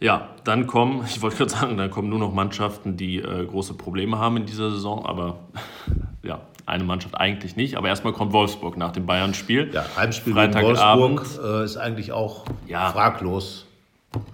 Ja, 0.00 0.28
dann 0.44 0.66
kommen, 0.66 1.04
ich 1.06 1.22
wollte 1.22 1.36
gerade 1.38 1.50
sagen, 1.50 1.76
dann 1.76 1.90
kommen 1.90 2.08
nur 2.08 2.18
noch 2.18 2.32
Mannschaften, 2.32 2.96
die 2.96 3.18
äh, 3.18 3.46
große 3.46 3.74
Probleme 3.74 4.18
haben 4.18 4.36
in 4.36 4.46
dieser 4.46 4.70
Saison, 4.70 5.06
aber 5.06 5.38
ja, 6.22 6.40
eine 6.66 6.84
Mannschaft 6.84 7.16
eigentlich 7.16 7.56
nicht. 7.56 7.76
Aber 7.76 7.88
erstmal 7.88 8.12
kommt 8.12 8.32
Wolfsburg 8.32 8.76
nach 8.76 8.92
dem 8.92 9.06
Bayern-Spiel. 9.06 9.70
Ja, 9.72 9.84
Heimspiel 9.96 10.32
Freitagabend. 10.32 11.18
Wolfsburg 11.18 11.44
äh, 11.44 11.64
ist 11.64 11.76
eigentlich 11.76 12.12
auch 12.12 12.44
ja. 12.66 12.90
fraglos 12.90 13.66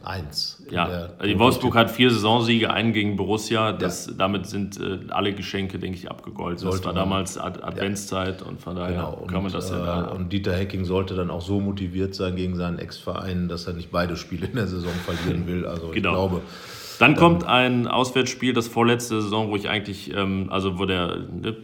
eins. 0.04 0.62
Ja, 0.70 1.08
die 1.24 1.38
Wolfsburg 1.38 1.74
hat 1.74 1.90
vier 1.90 2.10
Saisonsiege, 2.10 2.70
einen 2.70 2.92
gegen 2.92 3.16
Borussia. 3.16 3.72
Das, 3.72 4.06
ja. 4.06 4.12
Damit 4.16 4.46
sind 4.46 4.80
äh, 4.80 4.98
alle 5.10 5.32
Geschenke, 5.32 5.78
denke 5.78 5.98
ich, 5.98 6.10
abgegolten. 6.10 6.58
Sollte 6.58 6.78
das 6.78 6.86
war 6.86 6.94
damals 6.94 7.38
Ad 7.38 7.62
Adventszeit 7.62 8.40
ja. 8.40 8.46
und 8.46 8.60
von 8.60 8.76
daher 8.76 8.96
genau. 8.96 9.26
kann 9.26 9.42
man 9.42 9.52
das 9.52 9.70
ja 9.70 9.78
da. 9.78 10.08
Äh, 10.08 10.14
und 10.14 10.32
Dieter 10.32 10.54
Hecking 10.54 10.84
sollte 10.84 11.14
dann 11.14 11.30
auch 11.30 11.42
so 11.42 11.60
motiviert 11.60 12.14
sein 12.14 12.36
gegen 12.36 12.56
seinen 12.56 12.78
Ex-Verein, 12.78 13.48
dass 13.48 13.66
er 13.66 13.72
nicht 13.72 13.90
beide 13.90 14.16
Spiele 14.16 14.46
in 14.46 14.54
der 14.56 14.66
Saison 14.66 14.92
verlieren 15.04 15.46
will. 15.46 15.66
Also 15.66 15.88
genau. 15.88 15.94
ich 15.94 16.02
glaube. 16.02 16.42
Dann 16.98 17.16
kommt 17.16 17.44
ein 17.44 17.86
Auswärtsspiel, 17.86 18.52
das 18.52 18.68
vorletzte 18.68 19.22
Saison, 19.22 19.48
wo 19.50 19.56
ich 19.56 19.70
eigentlich, 19.70 20.14
ähm, 20.14 20.48
also 20.50 20.78
wo 20.78 20.84
der 20.84 21.16
ne, 21.32 21.56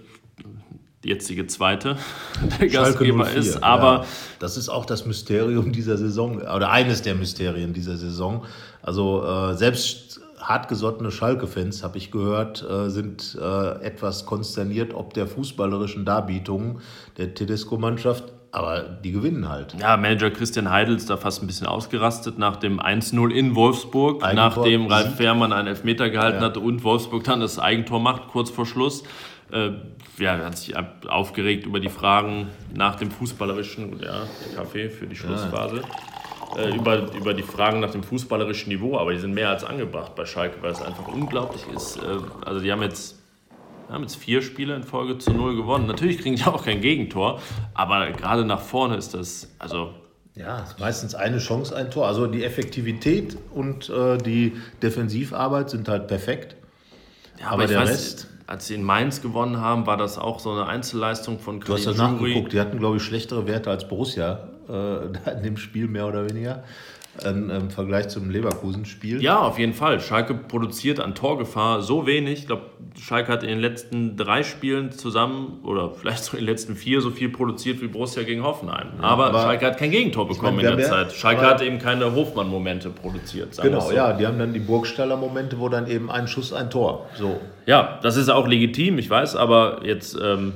jetzige 1.07 1.47
Zweite 1.47 1.97
der 2.61 2.69
Gastgeber 2.69 3.31
ist. 3.31 3.63
Aber 3.63 4.03
ja, 4.03 4.07
das 4.39 4.57
ist 4.57 4.69
auch 4.69 4.85
das 4.85 5.07
Mysterium 5.07 5.73
dieser 5.73 5.97
Saison 5.97 6.39
oder 6.39 6.71
eines 6.71 7.03
der 7.03 7.15
Mysterien 7.15 7.73
dieser 7.73 7.97
Saison. 7.97 8.45
Also 8.83 9.25
äh, 9.25 9.55
selbst 9.55 10.21
hartgesottene 10.41 11.11
Schalke-Fans, 11.11 11.83
habe 11.83 11.99
ich 11.99 12.11
gehört, 12.11 12.65
äh, 12.69 12.89
sind 12.89 13.37
äh, 13.41 13.83
etwas 13.83 14.27
konsterniert 14.27 14.95
ob 14.95 15.15
der 15.15 15.27
fußballerischen 15.27 16.05
Darbietungen 16.05 16.81
der 17.17 17.35
Tedesco-Mannschaft. 17.35 18.33
Aber 18.53 18.81
die 18.81 19.13
gewinnen 19.13 19.51
halt. 19.51 19.77
Ja, 19.79 19.99
Manager 19.99 20.31
Christian 20.31 20.71
Heidel 20.71 20.97
ist 20.97 21.11
da 21.11 21.19
fast 21.19 21.43
ein 21.43 21.47
bisschen 21.47 21.67
ausgerastet 21.67 22.39
nach 22.39 22.57
dem 22.57 22.81
1-0 22.81 23.31
in 23.31 23.55
Wolfsburg, 23.55 24.23
Eigentor, 24.25 24.49
nachdem 24.49 24.87
Ralf 24.87 25.17
Fährmann 25.17 25.53
einen 25.53 25.69
Elfmeter 25.69 26.09
gehalten 26.09 26.39
ja. 26.39 26.47
hatte 26.47 26.61
und 26.61 26.83
Wolfsburg 26.83 27.25
dann 27.25 27.41
das 27.41 27.59
Eigentor 27.59 28.01
macht, 28.01 28.29
kurz 28.29 28.49
vor 28.49 28.65
Schluss 28.65 29.03
äh, 29.53 29.71
ja, 30.19 30.39
hat 30.39 30.59
sich 30.59 30.75
aufgeregt 31.09 31.67
über 31.67 31.81
die 31.81 31.89
Fragen 31.89 32.49
nach 32.75 32.97
dem 32.97 33.11
fußballerischen, 33.11 34.01
ja, 34.03 34.27
Kaffee 34.55 34.89
für 34.89 35.07
die 35.07 35.17
Schlussphase. 35.17 35.83
Ja. 36.57 36.63
Äh, 36.63 36.75
über, 36.75 37.13
über 37.15 37.35
die 37.35 37.43
Fragen 37.43 37.81
nach 37.81 37.91
dem 37.91 38.03
fußballerischen 38.03 38.73
Niveau, 38.73 38.99
aber 38.99 39.13
die 39.13 39.19
sind 39.19 39.35
mehr 39.35 39.51
als 39.51 39.65
angebracht 39.65 40.15
bei 40.15 40.25
Schalke, 40.25 40.63
weil 40.63 40.73
es 40.73 40.81
einfach 40.81 41.07
unglaublich 41.09 41.63
ist. 41.75 41.97
Äh, 41.97 42.19
also 42.45 42.61
die 42.61 42.73
haben 42.73 42.83
jetzt, 42.83 43.21
haben 43.89 44.03
jetzt 44.03 44.17
vier 44.17 44.43
Spiele 44.43 44.75
in 44.75 44.83
Folge 44.83 45.19
zu 45.19 45.33
null 45.33 45.57
gewonnen. 45.57 45.87
Natürlich 45.87 46.19
kriegen 46.19 46.37
die 46.37 46.45
auch 46.45 46.65
kein 46.65 46.81
Gegentor, 46.81 47.41
aber 47.75 48.11
gerade 48.13 48.45
nach 48.45 48.61
vorne 48.61 48.97
ist 48.97 49.15
das, 49.15 49.51
also 49.59 49.93
ja, 50.35 50.61
ist 50.61 50.79
meistens 50.79 51.15
eine 51.15 51.39
Chance, 51.39 51.75
ein 51.75 51.91
Tor. 51.91 52.07
Also 52.07 52.27
die 52.27 52.45
Effektivität 52.45 53.37
und 53.55 53.89
äh, 53.89 54.19
die 54.19 54.53
Defensivarbeit 54.83 55.71
sind 55.71 55.89
halt 55.89 56.09
perfekt. 56.09 56.57
Ja, 57.41 57.47
aber, 57.47 57.55
aber 57.55 57.67
der 57.67 57.81
weiß, 57.81 57.89
Rest 57.89 58.29
als 58.47 58.69
sie 58.69 58.75
in 58.75 58.83
Mainz 58.83 59.23
gewonnen 59.23 59.61
haben, 59.61 59.87
war 59.87 59.97
das 59.97 60.19
auch 60.19 60.39
so 60.39 60.53
eine 60.53 60.67
Einzelleistung 60.67 61.39
von 61.39 61.61
Karim 61.61 61.67
Du 61.67 61.73
hast 61.75 61.87
das 61.87 61.97
nachgeguckt, 61.97 62.53
die 62.53 62.61
hatten, 62.61 62.79
glaube 62.79 62.99
ich, 62.99 63.03
schlechtere 63.03 63.47
Werte 63.47 63.71
als 63.71 63.89
Borussia 63.89 64.49
äh, 64.69 65.07
in 65.37 65.43
dem 65.43 65.57
Spiel, 65.57 65.89
mehr 65.89 66.07
oder 66.07 66.29
weniger. 66.29 66.63
Im 67.25 67.71
Vergleich 67.71 68.09
zum 68.09 68.31
Leverkusen-Spiel. 68.31 69.23
Ja, 69.23 69.41
auf 69.41 69.59
jeden 69.59 69.73
Fall. 69.73 70.01
Schalke 70.01 70.35
produziert 70.35 71.01
an 71.01 71.15
Torgefahr 71.15 71.83
so 71.83 72.07
wenig. 72.07 72.41
Ich 72.41 72.47
glaube, 72.47 72.63
Schalke 73.01 73.33
hat 73.33 73.43
in 73.43 73.49
den 73.49 73.61
letzten 73.61 74.17
drei 74.17 74.43
Spielen 74.43 74.93
zusammen 74.93 75.61
oder 75.65 75.91
vielleicht 75.91 76.25
so 76.25 76.37
in 76.37 76.45
den 76.45 76.51
letzten 76.51 76.77
vier 76.77 77.01
so 77.01 77.11
viel 77.11 77.29
produziert 77.29 77.81
wie 77.81 77.87
Borussia 77.89 78.23
gegen 78.23 78.43
Hoffenheim. 78.43 78.89
Ja, 79.01 79.05
aber, 79.05 79.27
aber, 79.27 79.43
Schalke 79.43 79.67
hat 79.67 79.79
kein 79.79 79.91
Gegentor 79.91 80.29
bekommen 80.29 80.57
meine, 80.57 80.71
in 80.71 80.77
der 80.77 80.87
Zeit. 80.87 81.13
Schalke 81.13 81.43
hat 81.43 81.63
eben 81.63 81.79
keine 81.79 82.15
Hofmann-Momente 82.15 82.91
produziert. 82.91 83.57
Genau, 83.61 83.81
so. 83.81 83.93
ja, 83.93 84.13
die 84.13 84.27
haben 84.27 84.39
dann 84.39 84.53
die 84.53 84.61
Burgstaller-Momente, 84.61 85.59
wo 85.59 85.69
dann 85.69 85.87
eben 85.89 86.11
ein 86.11 86.29
Schuss, 86.29 86.53
ein 86.53 86.71
Tor. 86.71 87.07
So. 87.15 87.41
Ja, 87.67 87.99
das 88.03 88.17
ist 88.17 88.29
auch 88.29 88.47
legitim, 88.47 88.99
ich 88.99 89.09
weiß, 89.09 89.37
aber 89.37 89.81
jetzt. 89.85 90.17
Ähm, 90.23 90.53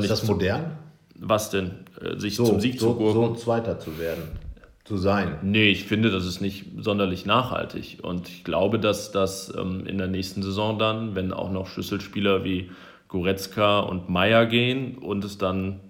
ist 0.00 0.10
das 0.10 0.26
modern? 0.26 0.78
Was 1.20 1.50
denn? 1.50 1.86
Äh, 2.00 2.18
sich 2.18 2.36
so, 2.36 2.44
zum 2.44 2.60
Sieg 2.60 2.80
so, 2.80 2.92
zu 2.92 2.98
gurken? 2.98 3.34
So 3.34 3.34
Zweiter 3.34 3.78
zu 3.78 3.98
werden 3.98 4.47
zu 4.88 4.96
sein. 4.96 5.36
Nee, 5.42 5.68
ich 5.68 5.84
finde, 5.84 6.10
das 6.10 6.24
ist 6.24 6.40
nicht 6.40 6.64
sonderlich 6.78 7.26
nachhaltig. 7.26 7.98
Und 8.00 8.26
ich 8.28 8.42
glaube, 8.42 8.78
dass 8.78 9.12
das 9.12 9.52
ähm, 9.54 9.86
in 9.86 9.98
der 9.98 10.06
nächsten 10.06 10.42
Saison 10.42 10.78
dann, 10.78 11.14
wenn 11.14 11.30
auch 11.34 11.50
noch 11.50 11.66
Schlüsselspieler 11.66 12.42
wie 12.42 12.70
Goretzka 13.08 13.80
und 13.80 14.08
Meier 14.08 14.46
gehen 14.46 14.96
und 14.96 15.24
es 15.24 15.36
dann, 15.36 15.80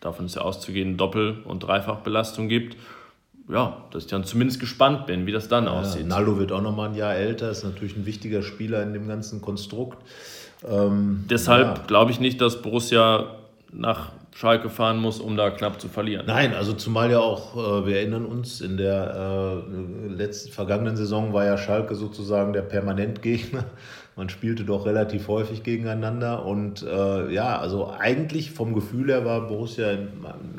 davon 0.00 0.24
ist 0.24 0.36
ja 0.36 0.42
auszugehen, 0.42 0.96
Doppel- 0.96 1.42
und 1.44 1.60
Dreifachbelastung 1.60 2.48
gibt, 2.48 2.78
ja, 3.50 3.84
dass 3.90 4.04
ich 4.04 4.10
dann 4.10 4.24
zumindest 4.24 4.60
gespannt 4.60 5.06
bin, 5.06 5.26
wie 5.26 5.32
das 5.32 5.48
dann 5.48 5.64
ja, 5.64 5.72
aussieht. 5.72 6.06
Naldo 6.06 6.38
wird 6.38 6.52
auch 6.52 6.62
noch 6.62 6.74
mal 6.74 6.88
ein 6.88 6.94
Jahr 6.94 7.14
älter, 7.14 7.50
ist 7.50 7.64
natürlich 7.64 7.96
ein 7.96 8.06
wichtiger 8.06 8.42
Spieler 8.42 8.82
in 8.82 8.94
dem 8.94 9.08
ganzen 9.08 9.42
Konstrukt. 9.42 9.98
Ähm, 10.66 11.24
Deshalb 11.28 11.66
ja. 11.66 11.84
glaube 11.86 12.12
ich 12.12 12.18
nicht, 12.18 12.40
dass 12.40 12.62
Borussia 12.62 13.26
nach 13.72 14.12
Schalke 14.34 14.70
fahren 14.70 14.98
muss, 14.98 15.20
um 15.20 15.36
da 15.36 15.50
knapp 15.50 15.80
zu 15.80 15.88
verlieren. 15.88 16.26
Nein, 16.26 16.54
also 16.54 16.72
zumal 16.72 17.10
ja 17.10 17.18
auch, 17.18 17.56
äh, 17.56 17.86
wir 17.86 17.96
erinnern 17.96 18.24
uns, 18.24 18.60
in 18.60 18.76
der 18.76 19.62
äh, 19.68 20.08
letzten 20.08 20.52
vergangenen 20.52 20.96
Saison 20.96 21.32
war 21.32 21.44
ja 21.44 21.58
Schalke 21.58 21.94
sozusagen 21.94 22.52
der 22.52 22.62
Permanentgegner. 22.62 23.64
Man 24.16 24.28
spielte 24.28 24.64
doch 24.64 24.84
relativ 24.84 25.28
häufig 25.28 25.62
gegeneinander 25.62 26.44
und 26.44 26.82
äh, 26.82 27.32
ja, 27.32 27.58
also 27.58 27.90
eigentlich 27.98 28.50
vom 28.50 28.74
Gefühl 28.74 29.08
her 29.08 29.24
war 29.24 29.48
Borussia 29.48 29.96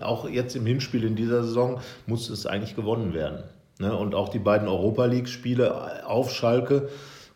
auch 0.01 0.27
jetzt 0.27 0.55
im 0.55 0.65
Hinspiel 0.65 1.03
in 1.03 1.15
dieser 1.15 1.43
Saison 1.43 1.79
musste 2.07 2.33
es 2.33 2.47
eigentlich 2.47 2.75
gewonnen 2.75 3.13
werden. 3.13 3.43
Ne? 3.79 3.95
Und 3.95 4.15
auch 4.15 4.29
die 4.29 4.39
beiden 4.39 4.67
Europa 4.67 5.05
League-Spiele 5.05 6.03
auf 6.07 6.31
Schalke 6.31 6.89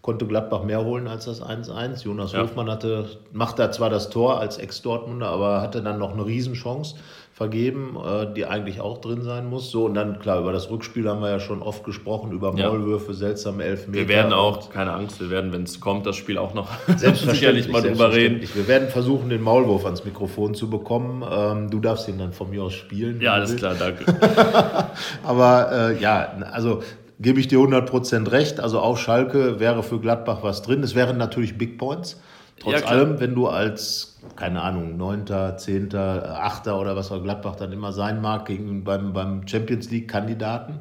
konnte 0.07 0.25
Gladbach 0.25 0.63
mehr 0.63 0.85
holen 0.85 1.05
als 1.09 1.25
das 1.25 1.41
1-1. 1.43 2.05
Jonas 2.05 2.31
ja. 2.31 2.41
Hofmann 2.41 2.69
hatte, 2.69 3.09
machte 3.33 3.69
zwar 3.71 3.89
das 3.89 4.09
Tor 4.09 4.39
als 4.39 4.57
Ex-Dortmunder, 4.57 5.27
aber 5.27 5.61
hatte 5.61 5.81
dann 5.81 5.99
noch 5.99 6.13
eine 6.13 6.25
Riesenchance 6.25 6.95
vergeben, 7.33 7.97
äh, 7.97 8.33
die 8.33 8.45
eigentlich 8.45 8.79
auch 8.79 8.99
drin 8.99 9.21
sein 9.21 9.49
muss. 9.49 9.69
So, 9.69 9.83
und 9.83 9.95
dann, 9.95 10.19
klar, 10.19 10.39
über 10.39 10.53
das 10.53 10.69
Rückspiel 10.69 11.09
haben 11.09 11.19
wir 11.19 11.29
ja 11.29 11.41
schon 11.41 11.61
oft 11.61 11.83
gesprochen, 11.83 12.31
über 12.31 12.53
Maulwürfe, 12.53 13.11
ja. 13.11 13.17
seltsame 13.17 13.65
Elfmeter. 13.65 13.99
Wir 13.99 14.07
werden 14.07 14.31
auch, 14.31 14.69
keine 14.69 14.93
Angst, 14.93 15.19
wir 15.19 15.29
werden, 15.29 15.51
wenn 15.51 15.63
es 15.63 15.81
kommt, 15.81 16.05
das 16.05 16.15
Spiel 16.15 16.37
auch 16.37 16.53
noch 16.53 16.69
sicherlich 16.95 17.67
mal 17.67 17.81
drüber 17.81 18.13
reden. 18.13 18.39
Wir 18.53 18.67
werden 18.69 18.87
versuchen, 18.87 19.27
den 19.27 19.41
Maulwurf 19.41 19.83
ans 19.83 20.05
Mikrofon 20.05 20.55
zu 20.55 20.69
bekommen. 20.69 21.21
Ähm, 21.29 21.69
du 21.69 21.81
darfst 21.81 22.07
ihn 22.07 22.17
dann 22.17 22.31
von 22.31 22.49
mir 22.49 22.63
aus 22.63 22.73
spielen. 22.73 23.19
Ja, 23.19 23.33
alles 23.33 23.57
klar, 23.57 23.75
danke. 23.77 24.05
aber 25.25 25.71
äh, 25.73 26.01
ja, 26.01 26.31
also 26.53 26.81
gebe 27.19 27.39
ich 27.39 27.47
dir 27.47 27.59
100% 27.59 28.31
recht. 28.31 28.59
Also 28.59 28.79
auf 28.79 28.99
Schalke 28.99 29.59
wäre 29.59 29.83
für 29.83 29.99
Gladbach 29.99 30.39
was 30.41 30.61
drin. 30.61 30.83
Es 30.83 30.95
wären 30.95 31.17
natürlich 31.17 31.57
Big 31.57 31.77
Points. 31.77 32.21
Trotz 32.59 32.81
ja, 32.81 32.87
allem, 32.87 33.19
wenn 33.19 33.35
du 33.35 33.47
als, 33.47 34.19
keine 34.35 34.61
Ahnung, 34.61 34.97
9., 34.97 35.57
10., 35.57 35.95
8. 35.95 36.67
oder 36.69 36.95
was 36.95 37.11
auch 37.11 37.21
Gladbach 37.21 37.55
dann 37.55 37.71
immer 37.71 37.93
sein 37.93 38.19
mag, 38.19 38.45
gegen, 38.45 38.83
beim, 38.83 39.13
beim 39.13 39.47
Champions 39.47 39.91
League-Kandidaten. 39.91 40.79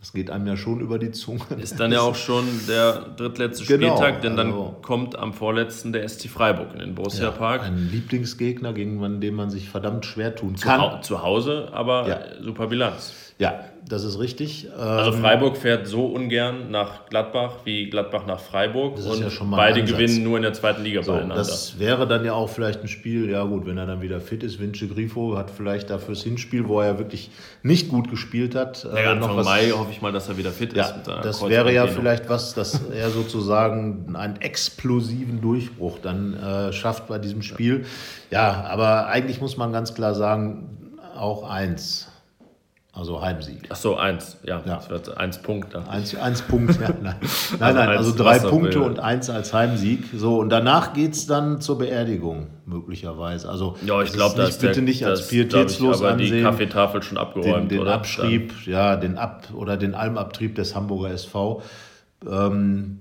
Das 0.00 0.12
geht 0.12 0.30
einem 0.30 0.46
ja 0.46 0.56
schon 0.56 0.80
über 0.80 0.98
die 0.98 1.10
Zunge. 1.10 1.42
Ist 1.60 1.80
dann 1.80 1.90
ja 1.90 2.00
auch 2.00 2.14
schon 2.14 2.44
der 2.68 3.00
drittletzte 3.16 3.66
genau, 3.66 3.96
Spieltag, 3.96 4.22
denn 4.22 4.36
dann 4.36 4.52
also, 4.52 4.76
kommt 4.80 5.18
am 5.18 5.34
vorletzten 5.34 5.92
der 5.92 6.08
SC 6.08 6.28
Freiburg 6.28 6.72
in 6.72 6.78
den 6.78 6.94
Borussia 6.94 7.24
ja, 7.24 7.30
Park. 7.32 7.62
Ein 7.64 7.88
Lieblingsgegner, 7.90 8.72
gegen 8.72 9.20
den 9.20 9.34
man 9.34 9.50
sich 9.50 9.68
verdammt 9.68 10.06
schwer 10.06 10.36
tun 10.36 10.54
kann. 10.54 11.02
Zu, 11.02 11.14
zu 11.16 11.22
Hause, 11.22 11.68
aber 11.72 12.08
ja. 12.08 12.20
super 12.40 12.68
Bilanz. 12.68 13.12
Ja, 13.38 13.60
das 13.86 14.04
ist 14.04 14.18
richtig. 14.18 14.68
Also 14.76 15.12
ähm, 15.12 15.20
Freiburg 15.20 15.56
fährt 15.56 15.86
so 15.86 16.06
ungern 16.06 16.70
nach 16.70 17.06
Gladbach 17.06 17.56
wie 17.64 17.88
Gladbach 17.90 18.26
nach 18.26 18.40
Freiburg 18.40 18.96
das 18.96 19.06
und 19.06 19.20
ja 19.20 19.28
beide 19.50 19.84
gewinnen 19.84 20.22
nur 20.22 20.36
in 20.36 20.42
der 20.42 20.52
zweiten 20.52 20.82
Liga 20.82 21.02
so, 21.02 21.12
beieinander. 21.12 21.36
Das 21.36 21.78
wäre 21.78 22.06
dann 22.06 22.24
ja 22.24 22.32
auch 22.32 22.48
vielleicht 22.48 22.82
ein 22.82 22.88
Spiel, 22.88 23.30
ja 23.30 23.42
gut, 23.44 23.66
wenn 23.66 23.78
er 23.78 23.86
dann 23.86 24.02
wieder 24.02 24.20
fit 24.20 24.42
ist. 24.42 24.60
Vince 24.60 24.88
Grifo 24.88 25.36
hat 25.36 25.50
vielleicht 25.50 25.90
dafür 25.90 26.14
das 26.14 26.22
Hinspiel, 26.22 26.68
wo 26.68 26.80
er 26.80 26.98
wirklich 26.98 27.30
nicht 27.62 27.88
gut 27.88 28.10
gespielt 28.10 28.54
hat. 28.54 28.84
Ja, 28.84 28.96
äh, 28.96 29.06
Anfang 29.06 29.30
noch 29.30 29.36
was, 29.38 29.46
Mai 29.46 29.70
hoffe 29.70 29.90
ich 29.90 30.02
mal, 30.02 30.12
dass 30.12 30.28
er 30.28 30.36
wieder 30.36 30.50
fit 30.50 30.74
ja, 30.74 30.84
ist. 30.84 31.06
das 31.06 31.46
wäre 31.48 31.72
ja 31.72 31.86
vielleicht 31.86 32.28
was, 32.28 32.54
dass 32.54 32.80
er 32.92 33.10
sozusagen 33.10 34.14
einen 34.16 34.36
explosiven 34.40 35.40
Durchbruch 35.40 35.98
dann 36.02 36.34
äh, 36.34 36.72
schafft 36.72 37.08
bei 37.08 37.18
diesem 37.18 37.42
Spiel. 37.42 37.84
Ja, 38.30 38.64
aber 38.68 39.06
eigentlich 39.06 39.40
muss 39.40 39.56
man 39.56 39.72
ganz 39.72 39.94
klar 39.94 40.14
sagen, 40.14 40.94
auch 41.16 41.48
eins 41.48 42.07
Also 42.98 43.22
Heimsieg. 43.22 43.62
Ach 43.68 43.76
so, 43.76 43.96
eins, 43.96 44.38
ja. 44.42 44.60
ja. 44.66 44.74
Das 44.74 44.90
wird 44.90 45.16
eins 45.16 45.38
Punkt. 45.38 45.76
Eins, 45.76 46.16
eins 46.16 46.42
Punkt, 46.42 46.80
ja. 46.80 46.88
Nein, 47.00 47.14
nein, 47.60 47.74
nein 47.76 47.88
also 47.90 48.12
drei 48.12 48.40
Punkte 48.40 48.82
und 48.82 48.98
eins 48.98 49.30
als 49.30 49.54
Heimsieg. 49.54 50.00
So, 50.12 50.40
und 50.40 50.48
danach 50.48 50.94
geht 50.94 51.12
es 51.12 51.28
dann 51.28 51.60
zur 51.60 51.78
Beerdigung, 51.78 52.48
möglicherweise. 52.66 53.48
Also, 53.48 53.76
ja, 53.86 54.02
ich 54.02 54.12
glaube, 54.12 54.36
das 54.36 54.58
bitte 54.58 54.82
nicht 54.82 55.06
als 55.06 55.28
pietätslos 55.28 56.00
aber 56.00 56.14
ansehen. 56.14 56.38
die 56.38 56.42
Kaffeetafel 56.42 57.04
schon 57.04 57.18
abgeräumt, 57.18 57.70
den, 57.70 57.84
den 57.84 57.88
Abschrieb, 57.88 58.52
dann. 58.64 58.72
ja, 58.72 58.96
den 58.96 59.16
Ab- 59.16 59.46
oder 59.54 59.76
den 59.76 59.94
Almabtrieb 59.94 60.56
des 60.56 60.74
Hamburger 60.74 61.12
SV. 61.12 61.62
Ähm, 62.28 62.98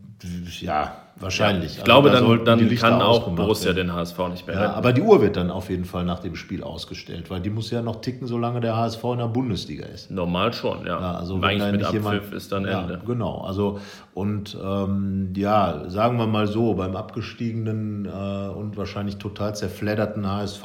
ja, 0.61 0.95
Wahrscheinlich. 1.19 1.73
Ja, 1.73 1.77
ich 1.79 1.83
glaube, 1.83 2.11
also 2.11 2.35
da 2.35 2.43
dann, 2.43 2.67
dann 2.67 2.75
kann 2.75 3.01
auch 3.01 3.27
Borussia 3.29 3.75
werden. 3.75 3.87
den 3.87 3.95
HSV 3.95 4.19
nicht 4.29 4.45
mehr 4.45 4.55
ja, 4.55 4.73
Aber 4.73 4.93
die 4.93 5.01
Uhr 5.01 5.21
wird 5.21 5.35
dann 5.35 5.49
auf 5.49 5.69
jeden 5.69 5.85
Fall 5.85 6.05
nach 6.05 6.19
dem 6.19 6.35
Spiel 6.35 6.63
ausgestellt, 6.63 7.29
weil 7.29 7.41
die 7.41 7.49
muss 7.49 7.71
ja 7.71 7.81
noch 7.81 8.01
ticken, 8.01 8.27
solange 8.27 8.61
der 8.61 8.75
HSV 8.77 9.03
in 9.13 9.17
der 9.17 9.27
Bundesliga 9.27 9.85
ist. 9.87 10.11
Normal 10.11 10.53
schon, 10.53 10.85
ja. 10.85 10.99
ja 10.99 11.11
also 11.15 11.41
Eigentlich 11.41 11.71
mit 11.71 11.83
Abpfiff 11.83 11.93
jemand, 11.93 12.33
ist 12.33 12.51
dann 12.51 12.65
Ende. 12.65 13.01
Genau, 13.05 13.41
also 13.41 13.79
und 14.13 14.57
ähm, 14.63 15.33
ja, 15.35 15.89
sagen 15.89 16.17
wir 16.17 16.27
mal 16.27 16.47
so, 16.47 16.75
beim 16.75 16.95
abgestiegenen 16.95 18.05
äh, 18.05 18.09
und 18.09 18.77
wahrscheinlich 18.77 19.17
total 19.17 19.55
zerfledderten 19.55 20.27
HSV, 20.27 20.63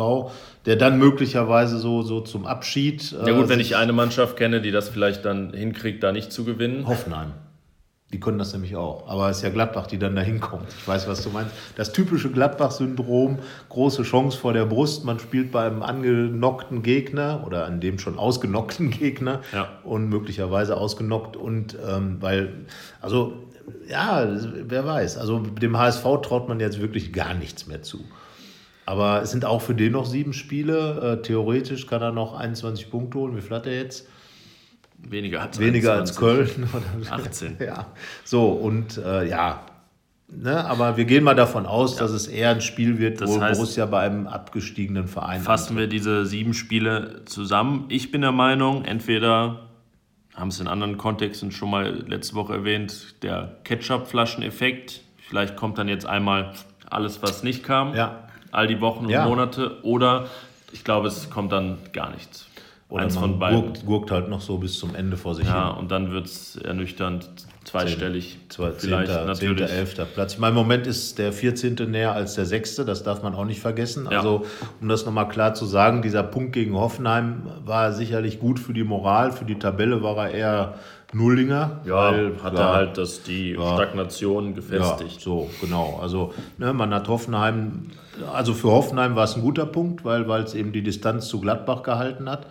der 0.67 0.77
dann 0.77 0.99
möglicherweise 0.99 1.79
so, 1.79 2.03
so 2.03 2.21
zum 2.21 2.47
Abschied... 2.47 3.13
Äh, 3.13 3.31
ja 3.31 3.37
gut, 3.37 3.49
wenn 3.49 3.61
ich 3.61 3.77
eine 3.77 3.93
Mannschaft 3.93 4.37
kenne, 4.37 4.61
die 4.61 4.71
das 4.71 4.89
vielleicht 4.89 5.25
dann 5.25 5.53
hinkriegt, 5.55 6.03
da 6.03 6.13
nicht 6.13 6.33
zu 6.33 6.45
gewinnen. 6.45 6.87
Hoffenheim. 6.87 7.33
Die 8.13 8.21
können 8.21 8.39
das 8.39 8.53
nämlich 8.53 8.77
auch. 8.77 9.09
Aber 9.09 9.31
es 9.31 9.39
ist 9.39 9.43
ja 9.43 9.49
Gladbach, 9.49 9.87
die 9.87 9.99
dann 9.99 10.15
da 10.15 10.21
hinkommt. 10.21 10.69
Ich 10.79 10.87
weiß, 10.87 11.09
was 11.09 11.23
du 11.23 11.31
meinst. 11.31 11.53
Das 11.77 11.93
typische 11.93 12.31
Gladbach-Syndrom, 12.31 13.39
große 13.71 14.03
Chance 14.03 14.37
vor 14.37 14.53
der 14.53 14.67
Brust. 14.67 15.07
Man 15.07 15.19
spielt 15.19 15.51
beim 15.51 15.83
angenockten 15.83 16.83
Gegner 16.83 17.43
oder 17.47 17.65
an 17.65 17.81
dem 17.81 17.99
schon 17.99 18.19
ausgenockten 18.19 18.91
Gegner 18.99 19.41
ja. 19.55 19.69
und 19.83 20.11
möglicherweise 20.11 20.77
ausgenockt. 20.77 21.39
Und 21.39 21.77
ähm, 21.89 22.19
weil, 22.21 22.67
also 23.01 23.33
ja, 23.89 24.29
wer 24.29 24.85
weiß. 24.85 25.17
Also 25.17 25.39
dem 25.39 25.79
HSV 25.79 26.05
traut 26.23 26.49
man 26.49 26.61
jetzt 26.61 26.81
wirklich 26.83 27.15
gar 27.15 27.33
nichts 27.33 27.67
mehr 27.67 27.83
zu. 27.83 28.05
Aber 28.85 29.23
es 29.23 29.31
sind 29.31 29.47
auch 29.47 29.63
für 29.63 29.75
den 29.75 29.93
noch 29.93 30.05
sieben 30.05 30.35
Spiele. 30.35 31.19
Äh, 31.19 31.23
theoretisch 31.23 31.87
kann 31.87 32.03
er 32.03 32.13
noch 32.13 32.35
21 32.35 32.91
Punkte 32.91 33.19
holen. 33.19 33.37
Wie 33.37 33.41
viel 33.41 33.57
hat 33.57 33.67
er 33.67 33.77
jetzt? 33.77 34.07
Weniger 35.09 35.43
als, 35.43 35.59
Weniger 35.59 35.95
als 35.95 36.17
Köln. 36.17 36.69
18. 37.11 37.59
ja. 37.61 37.87
So, 38.25 38.51
und 38.51 38.99
äh, 38.99 39.29
ja. 39.29 39.67
Ne, 40.35 40.65
aber 40.65 40.97
wir 40.97 41.05
gehen 41.05 41.25
mal 41.25 41.35
davon 41.35 41.67
aus, 41.67 41.97
ja. 41.97 42.03
dass 42.03 42.11
es 42.13 42.27
eher 42.27 42.51
ein 42.51 42.63
Spiel 42.63 42.99
wird, 42.99 43.21
das 43.21 43.29
wo 43.29 43.41
heißt, 43.41 43.59
Borussia 43.59 43.85
bei 43.85 44.01
einem 44.01 44.27
abgestiegenen 44.27 45.07
Verein. 45.07 45.43
Fassen 45.43 45.77
wir 45.77 45.89
diese 45.89 46.25
sieben 46.25 46.55
Spiele 46.55 47.23
zusammen. 47.27 47.85
Ich 47.91 48.11
bin 48.11 48.23
der 48.23 48.33
Meinung, 48.33 48.87
entweder 48.87 49.69
haben 50.35 50.49
es 50.49 50.59
in 50.59 50.69
anderen 50.69 50.97
Kontexten 50.97 51.53
schon 51.53 51.71
mal 51.71 52.05
letzte 52.07 52.35
Woche 52.35 52.55
erwähnt, 52.55 53.23
der 53.23 53.59
Ketchup-Flaschen-Effekt. 53.65 55.03
Vielleicht 55.29 55.57
kommt 55.57 55.77
dann 55.77 55.89
jetzt 55.89 56.07
einmal 56.07 56.55
alles, 56.89 57.23
was 57.23 57.43
nicht 57.43 57.63
kam, 57.63 57.95
ja. 57.95 58.29
all 58.51 58.67
die 58.67 58.81
Wochen 58.81 59.05
und 59.05 59.11
ja. 59.11 59.27
Monate. 59.27 59.83
Oder 59.83 60.29
ich 60.73 60.85
glaube, 60.85 61.09
es 61.09 61.29
kommt 61.29 61.53
dann 61.53 61.79
gar 61.93 62.11
nichts. 62.11 62.47
Oder 62.93 63.05
Eins 63.05 63.19
man 63.19 63.39
gurkt, 63.39 63.87
gurkt, 63.87 64.11
halt 64.11 64.29
noch 64.29 64.43
so 64.43 64.59
bis 64.59 64.79
zum 64.79 64.95
Ende 64.95 65.17
vor 65.17 65.35
sich 65.35 65.47
ja, 65.47 65.53
hin. 65.53 65.63
Ja, 65.63 65.71
und 65.71 65.91
dann 65.91 66.11
wird 66.11 66.27
es 66.27 66.57
ernüchternd 66.57 67.27
zweistellig. 67.65 68.39
Zwei, 68.51 68.73
vielleicht 68.73 69.11
10. 69.11 69.25
natürlich. 69.25 69.67
10. 69.67 69.79
11. 69.79 70.13
Platz. 70.13 70.35
Ich 70.35 70.39
meine, 70.39 70.51
im 70.51 70.57
Moment 70.57 70.87
ist 70.87 71.19
der 71.19 71.33
14. 71.33 71.91
näher 71.91 72.13
als 72.13 72.35
der 72.35 72.45
6. 72.45 72.77
Das 72.85 73.03
darf 73.03 73.23
man 73.23 73.35
auch 73.35 73.47
nicht 73.47 73.61
vergessen. 73.61 74.09
Ja. 74.11 74.19
Also, 74.19 74.45
um 74.83 74.91
das 74.91 75.07
nochmal 75.07 75.27
klar 75.29 75.55
zu 75.55 75.65
sagen, 75.65 76.03
dieser 76.03 76.23
Punkt 76.23 76.53
gegen 76.53 76.75
Hoffenheim 76.75 77.45
war 77.65 77.95
sicherlich 77.95 78.39
gut 78.39 78.61
für 78.61 78.75
die 78.75 78.85
Moral. 78.85 79.33
Für 79.33 79.47
die 79.47 79.59
Tabelle 79.59 80.03
war 80.03 80.29
er 80.29 80.35
eher 80.35 80.75
Nullinger. 81.15 81.81
Ja, 81.87 82.13
weil, 82.13 82.43
hat 82.43 82.59
er 82.59 82.75
halt 82.75 82.99
das, 82.99 83.23
die 83.23 83.53
ja, 83.53 83.75
Stagnation 83.75 84.55
gefestigt. 84.55 85.15
Ja, 85.15 85.21
so, 85.21 85.49
genau. 85.63 85.99
Also, 86.03 86.35
ne, 86.59 86.75
man 86.75 86.93
hat 86.93 87.09
Hoffenheim, 87.09 87.87
also 88.35 88.53
für 88.53 88.71
Hoffenheim 88.71 89.17
war 89.17 89.25
es 89.25 89.35
ein 89.35 89.41
guter 89.41 89.65
Punkt, 89.65 90.05
weil 90.05 90.29
es 90.43 90.53
eben 90.53 90.73
die 90.73 90.83
Distanz 90.83 91.29
zu 91.29 91.41
Gladbach 91.41 91.83
gehalten 91.83 92.29
hat 92.29 92.47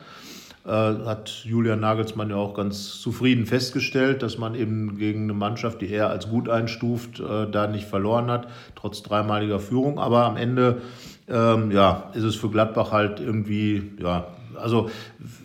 hat 0.69 1.43
Julian 1.43 1.79
Nagelsmann 1.79 2.29
ja 2.29 2.35
auch 2.35 2.53
ganz 2.53 3.01
zufrieden 3.01 3.45
festgestellt, 3.45 4.21
dass 4.21 4.37
man 4.37 4.53
eben 4.53 4.97
gegen 4.97 5.23
eine 5.23 5.33
Mannschaft, 5.33 5.81
die 5.81 5.89
er 5.89 6.09
als 6.09 6.29
gut 6.29 6.49
einstuft, 6.49 7.19
äh, 7.19 7.49
da 7.49 7.67
nicht 7.67 7.87
verloren 7.87 8.29
hat, 8.29 8.47
trotz 8.75 9.01
dreimaliger 9.01 9.59
Führung. 9.59 9.99
Aber 9.99 10.25
am 10.25 10.37
Ende 10.37 10.81
ähm, 11.27 11.71
ja, 11.71 12.11
ist 12.13 12.23
es 12.23 12.35
für 12.35 12.49
Gladbach 12.49 12.91
halt 12.91 13.19
irgendwie, 13.19 13.91
ja, 13.99 14.27
also 14.59 14.89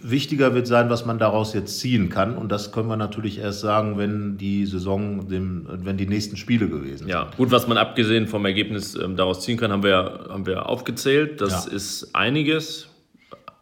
wichtiger 0.03 0.55
wird 0.55 0.67
sein, 0.67 0.91
was 0.91 1.07
man 1.07 1.19
daraus 1.19 1.55
jetzt 1.55 1.79
ziehen 1.79 2.09
kann. 2.09 2.37
Und 2.37 2.51
das 2.51 2.73
können 2.73 2.89
wir 2.89 2.97
natürlich 2.97 3.39
erst 3.39 3.61
sagen, 3.61 3.97
wenn 3.99 4.37
die 4.37 4.67
Saison, 4.67 5.29
dem, 5.29 5.67
wenn 5.69 5.97
die 5.97 6.07
nächsten 6.07 6.37
Spiele 6.37 6.69
gewesen 6.69 6.99
sind. 6.99 7.09
Ja, 7.09 7.31
gut, 7.37 7.51
was 7.51 7.69
man 7.69 7.79
abgesehen 7.79 8.27
vom 8.27 8.45
Ergebnis 8.45 8.95
ähm, 8.97 9.17
daraus 9.17 9.41
ziehen 9.41 9.57
kann, 9.57 9.73
haben 9.73 9.83
wir, 9.83 10.27
haben 10.29 10.45
wir 10.45 10.69
aufgezählt. 10.69 11.41
Das 11.41 11.67
ja. 11.67 11.73
ist 11.73 12.14
einiges 12.14 12.89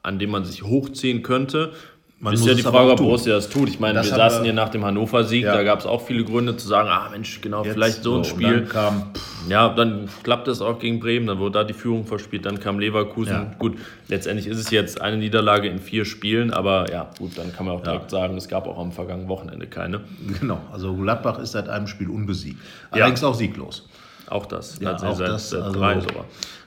an 0.04 0.18
dem 0.18 0.30
man 0.30 0.44
sich 0.44 0.62
hochziehen 0.62 1.22
könnte. 1.22 1.72
Man 2.20 2.32
ist 2.32 2.46
ja 2.46 2.54
die 2.54 2.62
Frage, 2.62 2.92
ob 2.92 2.98
Borussia 2.98 3.34
das 3.34 3.50
tut. 3.50 3.68
Ich 3.68 3.80
meine, 3.80 3.94
das 3.94 4.06
wir 4.06 4.16
saßen 4.16 4.38
wir, 4.38 4.44
hier 4.44 4.52
nach 4.54 4.70
dem 4.70 4.84
Hannover-Sieg, 4.84 5.44
ja. 5.44 5.52
da 5.52 5.62
gab 5.62 5.80
es 5.80 5.84
auch 5.84 6.00
viele 6.00 6.24
Gründe 6.24 6.56
zu 6.56 6.66
sagen, 6.66 6.88
ah 6.88 7.08
Mensch, 7.10 7.40
genau, 7.42 7.64
Jetzt 7.64 7.74
vielleicht 7.74 8.02
so 8.02 8.16
ein 8.16 8.24
Spiel. 8.24 8.60
Dann 8.60 8.68
kam, 8.68 9.10
ja, 9.48 9.68
dann 9.68 10.08
klappt 10.22 10.48
es 10.48 10.62
auch 10.62 10.78
gegen 10.78 11.00
Bremen, 11.00 11.26
dann 11.26 11.38
wurde 11.38 11.58
da 11.58 11.64
die 11.64 11.74
Führung 11.74 12.06
verspielt, 12.06 12.46
dann 12.46 12.60
kam 12.60 12.78
Leverkusen. 12.78 13.32
Ja. 13.32 13.54
Gut, 13.58 13.76
letztendlich 14.08 14.46
ist 14.46 14.58
es 14.58 14.70
jetzt 14.70 15.02
eine 15.02 15.18
Niederlage 15.18 15.68
in 15.68 15.80
vier 15.80 16.06
Spielen, 16.06 16.50
aber 16.50 16.90
ja, 16.90 17.10
gut, 17.18 17.36
dann 17.36 17.52
kann 17.52 17.66
man 17.66 17.76
auch 17.76 17.82
direkt 17.82 18.04
ja. 18.04 18.20
sagen, 18.20 18.36
es 18.38 18.48
gab 18.48 18.66
auch 18.68 18.78
am 18.78 18.92
vergangenen 18.92 19.28
Wochenende 19.28 19.66
keine. 19.66 20.00
Genau, 20.40 20.60
also 20.72 20.94
Gladbach 20.94 21.38
ist 21.40 21.52
seit 21.52 21.68
einem 21.68 21.86
Spiel 21.86 22.08
unbesiegt. 22.08 22.58
Allerdings 22.90 23.22
auch 23.22 23.34
sieglos. 23.34 23.86
Auch 24.30 24.46
das. 24.46 24.78
Ja, 24.80 24.94
auch 24.94 25.14
seit, 25.14 25.28
das, 25.28 25.50
seit 25.50 25.62
also, 25.62 25.78
drei 25.78 26.00
sogar. 26.00 26.24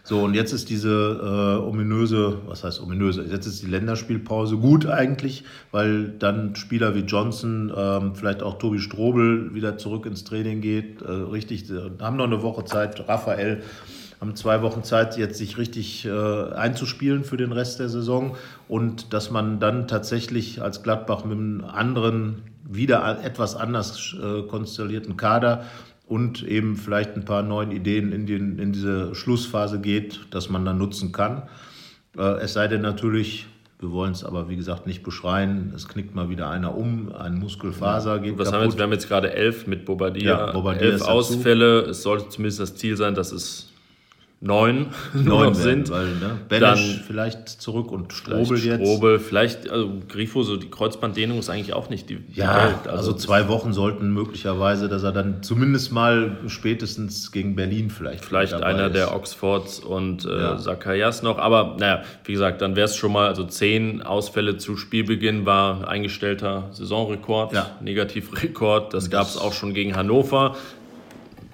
So, 0.07 0.21
und 0.23 0.35
jetzt 0.35 0.53
ist 0.53 0.69
diese 0.69 0.89
äh, 0.89 1.67
ominöse, 1.67 2.37
was 2.47 2.63
heißt 2.63 2.81
ominöse, 2.81 3.25
jetzt 3.29 3.45
ist 3.45 3.61
die 3.61 3.67
Länderspielpause 3.67 4.55
gut 4.55 4.85
eigentlich, 4.85 5.43
weil 5.73 6.07
dann 6.07 6.55
Spieler 6.55 6.95
wie 6.95 7.01
Johnson, 7.01 7.73
ähm, 7.75 8.15
vielleicht 8.15 8.41
auch 8.41 8.57
Tobi 8.57 8.79
Strobel 8.79 9.53
wieder 9.53 9.77
zurück 9.77 10.05
ins 10.05 10.23
Training 10.23 10.61
geht, 10.61 11.01
äh, 11.01 11.11
richtig, 11.11 11.69
äh, 11.69 11.89
haben 11.99 12.15
noch 12.15 12.23
eine 12.23 12.41
Woche 12.41 12.63
Zeit, 12.63 13.05
Raphael 13.09 13.63
haben 14.21 14.33
zwei 14.37 14.61
Wochen 14.61 14.81
Zeit, 14.85 15.17
jetzt 15.17 15.39
sich 15.39 15.57
richtig 15.57 16.05
äh, 16.05 16.53
einzuspielen 16.53 17.25
für 17.25 17.35
den 17.35 17.51
Rest 17.51 17.81
der 17.81 17.89
Saison. 17.89 18.37
Und 18.69 19.11
dass 19.11 19.29
man 19.29 19.59
dann 19.59 19.89
tatsächlich 19.89 20.61
als 20.61 20.83
Gladbach 20.83 21.25
mit 21.25 21.37
einem 21.37 21.65
anderen, 21.65 22.43
wieder 22.63 23.23
etwas 23.23 23.57
anders 23.57 24.15
äh, 24.21 24.41
konstellierten 24.43 25.17
Kader 25.17 25.65
und 26.07 26.43
eben 26.43 26.77
vielleicht 26.77 27.15
ein 27.15 27.25
paar 27.25 27.43
neuen 27.43 27.71
Ideen 27.71 28.11
in, 28.11 28.25
den, 28.25 28.59
in 28.59 28.71
diese 28.71 29.13
Schlussphase 29.13 29.79
geht, 29.79 30.21
dass 30.31 30.49
man 30.49 30.63
dann 30.65 30.77
nutzen 30.77 31.11
kann. 31.11 31.43
Äh, 32.17 32.39
es 32.41 32.53
sei 32.53 32.67
denn 32.67 32.81
natürlich, 32.81 33.45
wir 33.79 33.91
wollen 33.91 34.13
es 34.13 34.23
aber 34.23 34.49
wie 34.49 34.55
gesagt 34.55 34.87
nicht 34.87 35.03
beschreien, 35.03 35.73
es 35.75 35.87
knickt 35.87 36.15
mal 36.15 36.29
wieder 36.29 36.49
einer 36.49 36.75
um, 36.75 37.11
ein 37.13 37.37
Muskelfaser 37.37 38.19
geht 38.19 38.37
Was 38.37 38.51
kaputt. 38.51 38.53
Haben 38.53 38.61
wir, 38.61 38.65
jetzt? 38.67 38.77
wir 38.77 38.83
haben 38.83 38.91
jetzt 38.93 39.07
gerade 39.07 39.33
elf 39.33 39.67
mit 39.67 39.85
Bobadilla, 39.85 40.47
ja, 40.47 40.51
Bobadilla 40.51 40.91
elf 40.93 41.01
Ausfälle. 41.01 41.81
Es 41.81 42.03
sollte 42.03 42.29
zumindest 42.29 42.61
das 42.61 42.75
Ziel 42.75 42.95
sein, 42.95 43.13
dass 43.13 43.33
es 43.33 43.73
neun, 44.39 44.87
neun 45.13 45.55
sind. 45.55 45.89
Weil, 45.89 46.07
ne? 46.15 46.59
dann 46.59 46.77
vielleicht 46.77 47.49
zurück 47.49 47.91
und 47.91 48.13
Strobel 48.13 48.57
jetzt. 48.57 48.81
Strobel, 48.81 49.19
vielleicht, 49.19 49.69
also 49.69 49.91
Grifo, 50.07 50.43
so 50.43 50.57
die 50.57 50.69
Kreuzbanddehnung 50.69 51.39
ist 51.39 51.49
eigentlich 51.49 51.73
auch 51.73 51.89
nicht 51.89 52.09
die, 52.09 52.17
die 52.17 52.39
ja, 52.39 52.55
Welt. 52.55 52.87
Also, 52.87 53.11
also 53.11 53.13
zwei 53.13 53.47
Wochen 53.47 53.73
sollten 53.73 54.13
möglicherweise, 54.13 54.89
dass 54.89 55.03
er 55.03 55.11
dann 55.11 55.41
zumindest 55.41 55.91
mal 55.91 56.37
spätestens 56.47 57.31
gegen 57.31 57.55
Berlin 57.55 57.89
vielleicht. 57.89 58.25
Vielleicht 58.25 58.53
einer 58.53 58.87
ist. 58.87 58.95
der 58.95 59.15
Oxfords 59.15 59.79
und 59.79 60.25
äh, 60.25 60.37
ja. 60.37 60.57
Zacharias 60.57 61.23
noch. 61.23 61.39
Aber 61.39 61.75
naja, 61.79 62.03
wie 62.25 62.33
gesagt, 62.33 62.61
dann 62.61 62.75
wäre 62.75 62.85
es 62.85 62.95
schon 62.95 63.11
mal, 63.11 63.27
also 63.27 63.43
zehn 63.43 64.01
Ausfälle 64.03 64.57
zu 64.57 64.77
Spielbeginn 64.77 65.45
war 65.45 65.79
ein 65.79 65.97
eingestellter 65.97 66.69
Saisonrekord, 66.71 67.53
ja. 67.53 67.71
Negativrekord. 67.81 68.93
Das, 68.93 69.05
das 69.05 69.11
gab 69.11 69.27
es 69.27 69.37
auch 69.37 69.53
schon 69.53 69.73
gegen 69.73 69.95
Hannover. 69.95 70.55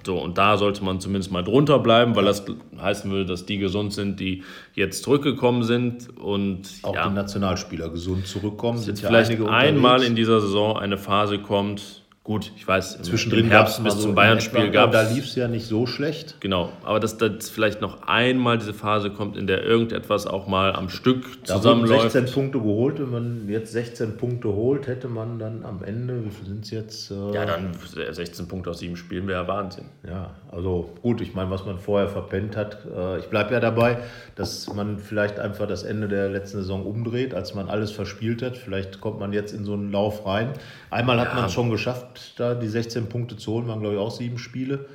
So, 0.06 0.18
und 0.18 0.38
da 0.38 0.56
sollte 0.56 0.84
man 0.84 1.00
zumindest 1.00 1.32
mal 1.32 1.42
drunter 1.42 1.78
bleiben, 1.78 2.14
weil 2.16 2.24
das 2.24 2.44
heißen 2.80 3.10
würde, 3.10 3.26
dass 3.26 3.46
die 3.46 3.58
gesund 3.58 3.92
sind, 3.92 4.20
die 4.20 4.42
jetzt 4.74 5.02
zurückgekommen 5.02 5.62
sind. 5.62 6.16
Und 6.18 6.68
auch 6.82 6.94
ja, 6.94 7.08
die 7.08 7.14
Nationalspieler 7.14 7.88
gesund 7.88 8.26
zurückkommen. 8.26 8.78
Sind 8.78 8.98
vielleicht 8.98 9.40
einmal 9.42 10.02
in 10.02 10.14
dieser 10.14 10.40
Saison 10.40 10.78
eine 10.78 10.98
Phase 10.98 11.38
kommt, 11.38 12.03
Gut, 12.24 12.52
ich 12.56 12.66
weiß, 12.66 13.02
zwischendrin 13.02 13.44
im 13.44 13.50
Herbst 13.50 13.84
bis 13.84 14.00
zum 14.00 14.14
Bayern-Spiel 14.14 14.70
gab 14.70 14.92
Da 14.92 15.02
lief 15.02 15.26
es 15.26 15.34
ja 15.34 15.46
nicht 15.46 15.66
so 15.66 15.86
schlecht. 15.86 16.40
Genau, 16.40 16.72
aber 16.82 16.98
dass 16.98 17.18
das 17.18 17.50
vielleicht 17.50 17.82
noch 17.82 18.08
einmal 18.08 18.56
diese 18.56 18.72
Phase 18.72 19.10
kommt, 19.10 19.36
in 19.36 19.46
der 19.46 19.62
irgendetwas 19.62 20.26
auch 20.26 20.46
mal 20.46 20.74
am 20.74 20.88
Stück 20.88 21.46
zusammenläuft. 21.46 22.12
16 22.12 22.32
Punkte 22.32 22.60
geholt. 22.60 22.98
Wenn 22.98 23.10
man 23.10 23.48
jetzt 23.50 23.72
16 23.72 24.16
Punkte 24.16 24.48
holt, 24.48 24.86
hätte 24.86 25.08
man 25.08 25.38
dann 25.38 25.66
am 25.66 25.84
Ende, 25.84 26.24
wie 26.24 26.30
viel 26.30 26.46
sind 26.46 26.64
es 26.64 26.70
jetzt? 26.70 27.10
Äh 27.10 27.34
ja, 27.34 27.44
dann 27.44 27.72
16 28.10 28.48
Punkte 28.48 28.70
aus 28.70 28.78
sieben 28.78 28.96
Spielen 28.96 29.28
wäre 29.28 29.46
Wahnsinn. 29.46 29.84
Ja, 30.08 30.30
also 30.50 30.94
gut, 31.02 31.20
ich 31.20 31.34
meine, 31.34 31.50
was 31.50 31.66
man 31.66 31.78
vorher 31.78 32.08
verpennt 32.08 32.56
hat. 32.56 32.86
Äh, 32.86 33.18
ich 33.18 33.26
bleibe 33.26 33.52
ja 33.52 33.60
dabei, 33.60 33.98
dass 34.34 34.72
man 34.72 34.98
vielleicht 34.98 35.38
einfach 35.38 35.68
das 35.68 35.82
Ende 35.82 36.08
der 36.08 36.30
letzten 36.30 36.56
Saison 36.56 36.86
umdreht, 36.86 37.34
als 37.34 37.54
man 37.54 37.68
alles 37.68 37.90
verspielt 37.90 38.40
hat. 38.40 38.56
Vielleicht 38.56 39.02
kommt 39.02 39.20
man 39.20 39.34
jetzt 39.34 39.52
in 39.52 39.66
so 39.66 39.74
einen 39.74 39.92
Lauf 39.92 40.24
rein. 40.24 40.54
Einmal 40.94 41.18
hat 41.18 41.30
ja. 41.30 41.34
man 41.34 41.44
es 41.46 41.52
schon 41.52 41.70
geschafft 41.70 42.34
da 42.36 42.54
die 42.54 42.68
16 42.68 43.08
Punkte 43.08 43.36
zu 43.36 43.52
holen, 43.52 43.66
waren 43.66 43.80
glaube 43.80 43.96
ich 43.96 44.00
auch 44.00 44.12
sieben 44.12 44.38
Spiele, 44.38 44.86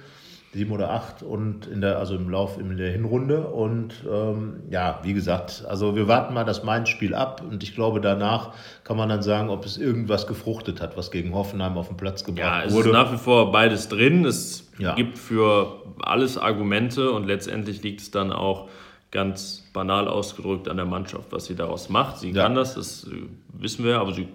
sieben 0.54 0.72
oder 0.72 0.91
acht 0.91 1.24
und 1.24 1.68
in 1.68 1.82
der, 1.82 2.00
also 2.00 2.16
im 2.16 2.30
Lauf 2.30 2.58
in 2.58 2.78
der 2.78 2.89
Hinrunde. 2.89 3.41
Und 3.47 3.93
ähm, 4.10 4.62
ja, 4.70 5.00
wie 5.04 5.14
gesagt, 5.14 5.66
also 5.68 5.97
wir 5.97 6.08
warten 6.08 6.34
mal 6.34 6.45
das 6.45 6.64
Mainz-Spiel 6.64 7.14
ab 7.14 7.43
und 7.47 7.64
ich 7.64 7.76
glaube, 7.76 8.00
danach 8.00 8.54
kann 8.86 8.95
man 8.95 9.10
dann 9.10 9.22
sagen, 9.22 9.50
ob 9.50 9.66
es 9.66 9.78
irgendwas 9.78 10.26
gefruchtet 10.26 10.80
hat, 10.80 10.95
was 10.95 11.12
gegen 11.12 11.34
Hoffenheim 11.34 11.78
auf 11.78 11.89
den 11.89 11.97
Platz 11.97 12.24
gebracht 12.24 12.45
ja, 12.45 12.64
es 12.64 12.74
wurde. 12.74 12.89
ist 12.89 12.93
nach 12.93 13.12
wie 13.12 13.18
vor 13.18 13.52
beides 13.52 13.89
drin. 13.89 14.24
Es 14.24 14.72
ja. 14.78 14.95
gibt 14.95 15.18
für 15.18 15.84
alles 16.00 16.38
Argumente 16.38 17.12
und 17.12 17.28
letztendlich 17.28 17.84
liegt 17.84 18.00
es 18.00 18.10
dann 18.10 18.32
auch 18.32 18.70
ganz 19.12 19.66
banal 19.74 20.08
ausgedrückt 20.08 20.70
an 20.70 20.78
der 20.78 20.86
Mannschaft, 20.86 21.32
was 21.32 21.45
sie 21.45 21.56
daraus 21.56 21.89
macht. 21.89 22.20
Sie 22.20 22.32
ja. 22.32 22.43
kann 22.43 22.56
das, 22.56 22.76
das 22.76 23.06
wissen 23.52 23.84
wir, 23.84 24.00
aber 24.00 24.14
sie 24.14 24.28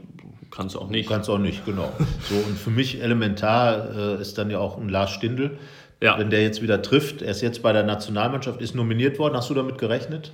Kannst 0.54 0.76
auch 0.76 0.88
nicht. 0.88 1.08
Kannst 1.08 1.28
auch 1.28 1.38
nicht, 1.38 1.64
genau. 1.66 1.92
So, 2.28 2.36
und 2.36 2.56
für 2.56 2.70
mich 2.70 3.02
elementar 3.02 4.18
äh, 4.18 4.20
ist 4.20 4.38
dann 4.38 4.50
ja 4.50 4.58
auch 4.58 4.78
ein 4.78 4.88
Lars 4.88 5.10
Stindl. 5.10 5.58
Ja. 6.00 6.18
Wenn 6.18 6.30
der 6.30 6.42
jetzt 6.42 6.62
wieder 6.62 6.80
trifft, 6.82 7.22
er 7.22 7.30
ist 7.30 7.40
jetzt 7.40 7.62
bei 7.62 7.72
der 7.72 7.82
Nationalmannschaft, 7.82 8.60
ist 8.60 8.74
nominiert 8.74 9.18
worden. 9.18 9.36
Hast 9.36 9.50
du 9.50 9.54
damit 9.54 9.78
gerechnet? 9.78 10.32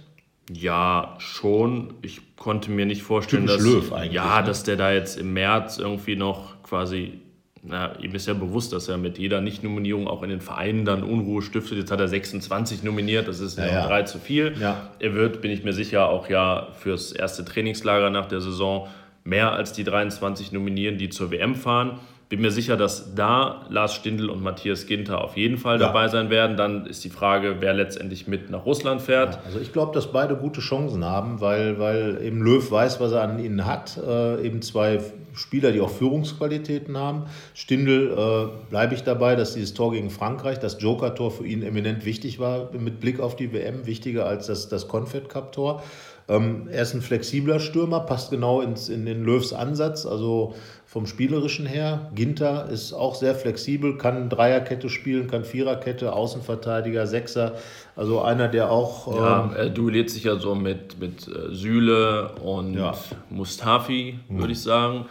Ja, 0.53 1.15
schon. 1.19 1.95
Ich 2.03 2.37
konnte 2.37 2.71
mir 2.71 2.85
nicht 2.85 3.03
vorstellen, 3.03 3.47
dass, 3.47 3.63
Löw 3.63 3.93
eigentlich, 3.93 4.15
ja, 4.15 4.41
ne? 4.41 4.47
dass 4.47 4.65
der 4.65 4.77
da 4.77 4.93
jetzt 4.93 5.19
im 5.19 5.33
März 5.33 5.79
irgendwie 5.79 6.17
noch 6.17 6.63
quasi, 6.65 7.21
na, 7.63 7.95
ihm 8.01 8.15
ist 8.15 8.27
ja 8.27 8.35
bewusst, 8.35 8.73
dass 8.73 8.89
er 8.89 8.99
mit 8.99 9.17
jeder 9.17 9.41
Nicht-Nominierung 9.41 10.09
auch 10.09 10.23
in 10.23 10.31
den 10.31 10.41
Vereinen 10.41 10.85
dann 10.85 11.05
Unruhe 11.05 11.41
stiftet. 11.41 11.79
Jetzt 11.79 11.93
hat 11.93 12.01
er 12.01 12.09
26 12.09 12.83
nominiert, 12.83 13.29
das 13.29 13.41
ist 13.41 13.59
ja, 13.59 13.67
ja. 13.67 13.87
drei 13.87 14.03
zu 14.03 14.19
viel. 14.19 14.55
Ja. 14.59 14.91
Er 14.99 15.15
wird, 15.15 15.41
bin 15.41 15.51
ich 15.51 15.63
mir 15.63 15.73
sicher, 15.73 16.09
auch 16.09 16.29
ja 16.29 16.69
fürs 16.79 17.13
erste 17.13 17.45
Trainingslager 17.45 18.11
nach 18.11 18.27
der 18.27 18.41
Saison 18.41 18.89
mehr 19.31 19.53
als 19.53 19.73
die 19.73 19.85
23 19.85 20.53
nominieren, 20.53 20.99
die 20.99 21.09
zur 21.09 21.31
WM 21.31 21.55
fahren. 21.55 21.99
Bin 22.29 22.43
mir 22.43 22.51
sicher, 22.53 22.77
dass 22.77 23.15
da 23.17 23.67
Lars 23.71 23.95
Stindl 23.95 24.31
und 24.31 24.41
Matthias 24.41 24.87
Ginter 24.87 25.25
auf 25.25 25.37
jeden 25.37 25.57
Fall 25.57 25.81
ja. 25.81 25.87
dabei 25.87 26.07
sein 26.07 26.31
werden. 26.31 26.57
Dann 26.57 26.87
ist 26.87 27.03
die 27.03 27.11
Frage, 27.11 27.57
wer 27.59 27.73
letztendlich 27.73 28.29
mit 28.29 28.51
nach 28.51 28.65
Russland 28.67 29.03
fährt. 29.03 29.35
Ja, 29.35 29.41
also 29.47 29.59
ich 29.59 29.73
glaube, 29.73 29.93
dass 29.95 30.13
beide 30.13 30.37
gute 30.37 30.61
Chancen 30.61 31.05
haben, 31.05 31.41
weil, 31.41 31.81
weil 31.81 32.21
eben 32.23 32.41
Löw 32.41 32.71
weiß, 32.71 33.01
was 33.01 33.11
er 33.13 33.23
an 33.23 33.43
ihnen 33.43 33.67
hat. 33.67 33.97
Äh, 33.97 34.47
eben 34.47 34.63
zwei 34.63 35.01
Spieler, 35.35 35.73
die 35.73 35.81
auch 35.81 35.91
Führungsqualitäten 35.91 36.97
haben. 36.97 37.25
Stindl 37.55 38.15
äh, 38.17 38.69
bleibe 38.71 38.95
ich 38.95 39.03
dabei, 39.03 39.35
dass 39.35 39.55
dieses 39.55 39.75
Tor 39.75 39.93
gegen 39.93 40.11
Frankreich, 40.11 40.59
das 40.59 40.81
Joker-Tor 40.81 41.33
für 41.33 41.47
ihn 41.47 41.63
eminent 41.63 42.05
wichtig 42.05 42.39
war 42.39 42.71
mit 42.73 43.01
Blick 43.01 43.19
auf 43.19 43.35
die 43.35 43.53
WM, 43.53 43.87
wichtiger 43.87 44.27
als 44.27 44.47
das, 44.47 44.69
das 44.69 44.87
Confed 44.87 45.29
Cup-Tor. 45.29 45.83
Ähm, 46.31 46.69
er 46.71 46.83
ist 46.83 46.95
ein 46.95 47.03
flexibler 47.03 47.59
Stürmer, 47.59 48.01
passt 48.01 48.31
genau 48.31 48.61
ins, 48.61 48.89
in 48.89 49.05
den 49.05 49.25
Löws 49.25 49.53
Ansatz, 49.53 50.07
also 50.07 50.55
vom 50.87 51.07
Spielerischen 51.07 51.67
her. 51.67 52.13
Ginter 52.15 52.69
ist 52.69 52.93
auch 52.93 53.17
sehr 53.17 53.35
flexibel, 53.35 53.99
kann 53.99 54.29
Dreierkette 54.29 54.89
spielen, 54.91 55.27
kann 55.27 55.45
Viererkette, 55.45 56.13
Außenverteidiger, 56.13 57.09
Sechser. 57.09 57.55
Also 57.97 58.23
einer, 58.23 58.47
der 58.47 58.71
auch. 58.71 59.13
Ja, 59.13 59.45
ähm, 59.45 59.57
er 59.57 59.71
duelliert 59.71 60.09
sich 60.09 60.25
ja 60.25 60.37
so 60.37 60.55
mit, 60.55 61.01
mit 61.01 61.27
äh, 61.27 61.53
Süle 61.53 62.31
und 62.43 62.75
ja. 62.75 62.95
Mustafi, 63.29 64.21
würde 64.29 64.45
mhm. 64.45 64.51
ich 64.51 64.63
sagen. 64.63 65.07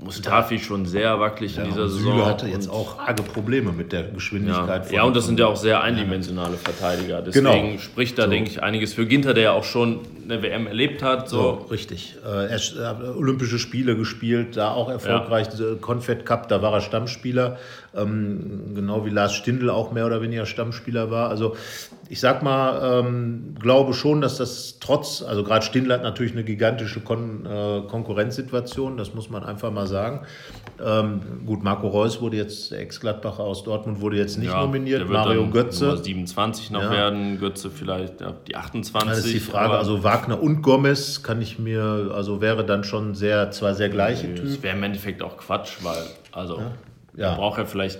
Mustafi 0.00 0.60
schon 0.60 0.86
sehr 0.86 1.18
wackelig 1.18 1.56
ja, 1.56 1.64
in 1.64 1.70
dieser 1.70 1.88
Saison. 1.88 2.12
Süle 2.12 2.26
hatte 2.26 2.46
jetzt 2.46 2.70
auch 2.70 3.00
arge 3.00 3.24
Probleme 3.24 3.72
mit 3.72 3.92
der 3.92 4.04
Geschwindigkeit. 4.04 4.86
Ja, 4.90 4.98
ja 4.98 5.02
und 5.02 5.16
das 5.16 5.26
sind 5.26 5.40
ja 5.40 5.46
auch 5.46 5.56
sehr 5.56 5.82
eindimensionale 5.82 6.56
Verteidiger. 6.56 7.20
Deswegen 7.20 7.44
genau. 7.44 7.78
spricht 7.78 8.16
da, 8.16 8.24
so. 8.24 8.30
denke 8.30 8.48
ich, 8.50 8.62
einiges 8.62 8.94
für 8.94 9.06
Ginter, 9.06 9.34
der 9.34 9.42
ja 9.42 9.52
auch 9.52 9.64
schon 9.64 10.00
eine 10.22 10.40
WM 10.40 10.68
erlebt 10.68 11.02
hat. 11.02 11.28
So, 11.28 11.36
so 11.36 11.66
richtig. 11.72 12.16
Äh, 12.24 12.46
er 12.46 12.88
hat 12.88 13.02
Olympische 13.02 13.58
Spiele 13.58 13.96
gespielt, 13.96 14.56
da 14.56 14.70
auch 14.70 14.88
erfolgreich. 14.88 15.48
Ja. 15.58 15.74
Confed 15.80 16.24
Cup, 16.24 16.48
da 16.48 16.62
war 16.62 16.74
er 16.74 16.80
Stammspieler. 16.80 17.58
Ähm, 17.96 18.74
genau 18.76 19.04
wie 19.04 19.10
Lars 19.10 19.34
Stindl 19.34 19.68
auch 19.70 19.90
mehr 19.90 20.06
oder 20.06 20.22
weniger 20.22 20.46
Stammspieler 20.46 21.10
war. 21.10 21.28
Also 21.28 21.56
ich 22.10 22.20
sag 22.20 22.42
mal, 22.42 23.00
ähm, 23.00 23.54
glaube 23.60 23.92
schon, 23.92 24.20
dass 24.20 24.36
das 24.36 24.78
trotz, 24.80 25.22
also 25.22 25.42
gerade 25.42 25.64
Stindl 25.64 25.92
hat 25.92 26.02
natürlich 26.02 26.32
eine 26.32 26.44
gigantische 26.44 27.00
Kon 27.00 27.44
äh, 27.44 27.82
Konkurrenzsituation, 27.88 28.96
das 28.96 29.14
muss 29.14 29.28
man 29.28 29.42
einfach 29.42 29.70
mal 29.70 29.86
sagen. 29.88 30.20
Ähm, 30.84 31.20
gut, 31.44 31.64
Marco 31.64 31.88
Reus 31.88 32.20
wurde 32.20 32.36
jetzt, 32.36 32.72
Ex-Gladbacher 32.72 33.42
aus 33.42 33.64
Dortmund, 33.64 34.00
wurde 34.00 34.16
jetzt 34.16 34.38
nicht 34.38 34.52
ja, 34.52 34.60
nominiert. 34.60 35.08
Mario 35.08 35.48
Götze. 35.48 35.86
Nummer 35.86 35.96
27 35.96 36.70
noch 36.70 36.82
ja. 36.82 36.90
werden, 36.90 37.40
Götze 37.40 37.70
vielleicht 37.70 38.20
ja, 38.20 38.34
die 38.46 38.54
28. 38.54 39.08
Das 39.08 39.24
ist 39.24 39.34
die 39.34 39.40
Frage, 39.40 39.74
also 39.74 40.04
Wagner 40.04 40.40
und 40.40 40.62
Gomez 40.62 41.22
kann 41.22 41.42
ich 41.42 41.58
mir, 41.58 42.12
also 42.14 42.40
wäre 42.40 42.64
dann 42.64 42.84
schon 42.84 43.14
sehr, 43.14 43.50
zwei 43.50 43.72
sehr 43.72 43.88
gleiche 43.88 44.34
Typen. 44.34 44.48
Das 44.48 44.62
wäre 44.62 44.76
im 44.76 44.82
Endeffekt 44.84 45.22
auch 45.22 45.36
Quatsch, 45.36 45.78
weil, 45.82 46.04
also, 46.30 46.62
ja. 47.16 47.34
braucht 47.34 47.58
er 47.58 47.66
vielleicht 47.66 47.98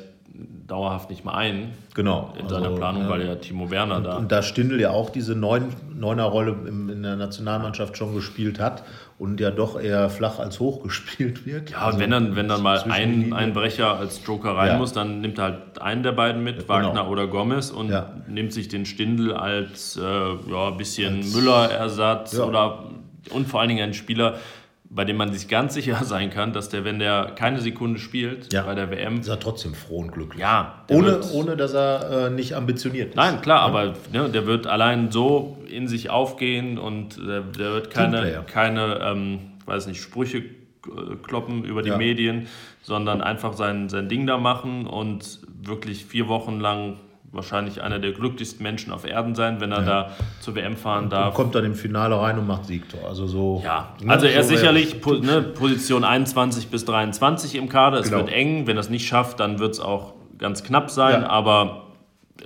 dauerhaft 0.66 1.11
nicht 1.11 1.24
mehr 1.24 1.34
ein 1.34 1.72
genau, 1.95 2.32
in 2.39 2.49
seiner 2.49 2.66
also, 2.66 2.76
Planung, 2.76 3.09
weil 3.09 3.26
ja 3.26 3.34
Timo 3.36 3.70
Werner 3.70 3.97
und, 3.97 4.05
da. 4.05 4.16
Und 4.16 4.30
da 4.30 4.43
Stindl 4.43 4.80
ja 4.80 4.91
auch 4.91 5.11
diese 5.11 5.34
Neun, 5.34 5.74
Neuner-Rolle 5.95 6.57
in 6.66 7.03
der 7.03 7.16
Nationalmannschaft 7.16 7.97
schon 7.97 8.14
gespielt 8.14 8.61
hat 8.61 8.84
und 9.18 9.41
ja 9.41 9.51
doch 9.51 9.80
eher 9.80 10.11
flach 10.11 10.39
als 10.39 10.61
hoch 10.61 10.82
gespielt 10.84 11.47
wird. 11.47 11.70
Ja, 11.70 11.78
also 11.78 11.99
wenn 11.99 12.11
dann, 12.11 12.36
wenn 12.36 12.49
dann 12.49 12.62
mal 12.62 12.82
ein, 12.89 13.32
ein 13.32 13.53
Brecher 13.53 13.97
als 13.97 14.20
Joker 14.24 14.57
rein 14.57 14.68
ja. 14.68 14.78
muss, 14.78 14.93
dann 14.93 15.20
nimmt 15.20 15.39
er 15.39 15.45
halt 15.45 15.80
einen 15.80 16.03
der 16.03 16.12
beiden 16.12 16.45
mit, 16.45 16.59
genau. 16.59 16.68
Wagner 16.68 17.09
oder 17.09 17.26
Gomez, 17.26 17.70
und 17.70 17.91
ja. 17.91 18.12
nimmt 18.28 18.53
sich 18.53 18.68
den 18.68 18.86
Stindl 18.86 19.32
als 19.32 19.97
äh, 19.97 20.03
ja, 20.03 20.70
bisschen 20.70 21.20
Müller-Ersatz 21.32 22.39
oder 22.39 22.84
und 23.30 23.49
vor 23.49 23.61
allen 23.61 23.68
Dingen 23.68 23.82
einen 23.82 23.95
Spieler, 23.95 24.39
bei 24.91 25.05
dem 25.05 25.16
man 25.16 25.32
sich 25.32 25.49
ganz 25.49 25.74
sicher 25.74 25.97
sein 26.05 26.30
kann, 26.30 26.53
dass 26.53 26.68
der, 26.68 26.84
wenn 26.84 26.99
der 26.99 27.32
keine 27.36 27.61
Sekunde 27.61 27.99
spielt 27.99 28.53
ja. 28.53 28.62
bei 28.62 28.74
der 28.74 28.91
WM. 28.91 29.20
Ist 29.20 29.28
er 29.28 29.41
trotzdem 29.41 29.74
froh 29.74 29.99
und 29.99 30.12
glücklich. 30.12 30.41
Ja. 30.41 30.84
Ohne, 30.91 31.20
ohne, 31.32 31.57
dass 31.57 31.74
er 31.74 32.26
äh, 32.26 32.30
nicht 32.30 32.55
ambitioniert 32.55 33.11
ist. 33.11 33.16
Nein, 33.16 33.41
klar, 33.41 33.61
ja. 33.61 33.66
aber 33.66 33.95
ne, 34.12 34.28
der 34.30 34.47
wird 34.47 34.66
allein 34.66 35.11
so 35.11 35.59
in 35.68 35.89
sich 35.89 36.11
aufgehen 36.11 36.78
und 36.78 37.18
der, 37.18 37.41
der 37.41 37.72
wird 37.72 37.91
keine, 37.91 38.45
keine 38.47 39.01
ähm, 39.03 39.39
weiß 39.66 39.86
nicht, 39.86 40.01
Sprüche 40.01 40.43
kloppen 41.22 41.64
über 41.64 41.82
die 41.82 41.91
ja. 41.91 41.99
Medien, 41.99 42.47
sondern 42.82 43.20
einfach 43.20 43.53
sein, 43.53 43.89
sein 43.89 44.09
Ding 44.09 44.26
da 44.26 44.39
machen 44.39 44.86
und 44.86 45.41
wirklich 45.62 46.05
vier 46.05 46.28
Wochen 46.28 46.61
lang 46.61 46.97
wahrscheinlich 47.39 47.82
einer 47.82 48.01
der 48.01 48.12
glücklichsten 48.12 48.62
Menschen 48.62 48.93
auf 48.93 49.07
Erden 49.07 49.34
sein, 49.34 49.61
wenn 49.61 49.72
er 49.72 49.80
ja. 49.80 49.84
da 49.84 50.16
zur 50.41 50.57
WM 50.57 50.76
fahren 50.76 51.05
und 51.05 51.12
darf. 51.12 51.34
kommt 51.34 51.55
dann 51.55 51.64
im 51.64 51.74
Finale 51.74 52.20
rein 52.20 52.39
und 52.39 52.47
macht 52.47 52.66
Siegtor. 52.66 53.09
Also 53.09 53.26
so. 53.26 53.62
Ja, 53.64 53.95
ne, 54.03 54.12
also 54.12 54.26
er 54.26 54.41
ist 54.41 54.49
sicherlich 54.49 55.01
po, 55.01 55.14
ne, 55.14 55.41
Position 55.41 56.05
21 56.05 56.68
bis 56.68 56.84
23 56.84 57.55
im 57.55 57.68
Kader. 57.68 57.99
Es 57.99 58.11
genau. 58.11 58.18
wird 58.18 58.30
eng. 58.30 58.66
Wenn 58.66 58.76
er 58.76 58.80
es 58.80 58.91
nicht 58.91 59.07
schafft, 59.07 59.41
dann 59.41 59.59
wird 59.61 59.74
es 59.74 59.80
auch 59.80 60.14
ganz 60.36 60.64
knapp 60.64 60.91
sein. 60.91 61.22
Ja. 61.22 61.28
Aber 61.28 61.84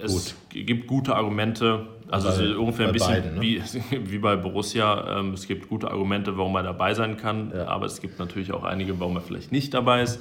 es 0.03 0.37
Gut. 0.51 0.67
gibt 0.67 0.87
gute 0.87 1.17
Argumente. 1.17 1.87
Also 2.11 2.29
bei, 2.29 2.35
es 2.35 2.41
ist 2.41 2.57
ungefähr 2.57 2.89
ein 2.89 2.93
bisschen 2.93 3.15
beiden, 3.15 3.35
ne? 3.37 3.41
wie, 3.41 3.63
wie 4.11 4.19
bei 4.19 4.37
Borussia. 4.37 5.19
Ähm, 5.19 5.33
es 5.33 5.49
gibt 5.49 5.69
gute 5.71 5.91
Argumente, 5.91 6.37
warum 6.37 6.55
er 6.57 6.63
dabei 6.63 6.93
sein 6.93 7.17
kann. 7.17 7.51
Ja. 7.55 7.69
Aber 7.69 7.87
es 7.87 8.01
gibt 8.03 8.19
natürlich 8.19 8.53
auch 8.53 8.65
einige, 8.65 9.01
warum 9.01 9.17
er 9.17 9.23
vielleicht 9.23 9.53
nicht 9.53 9.73
dabei 9.73 10.03
ist. 10.03 10.21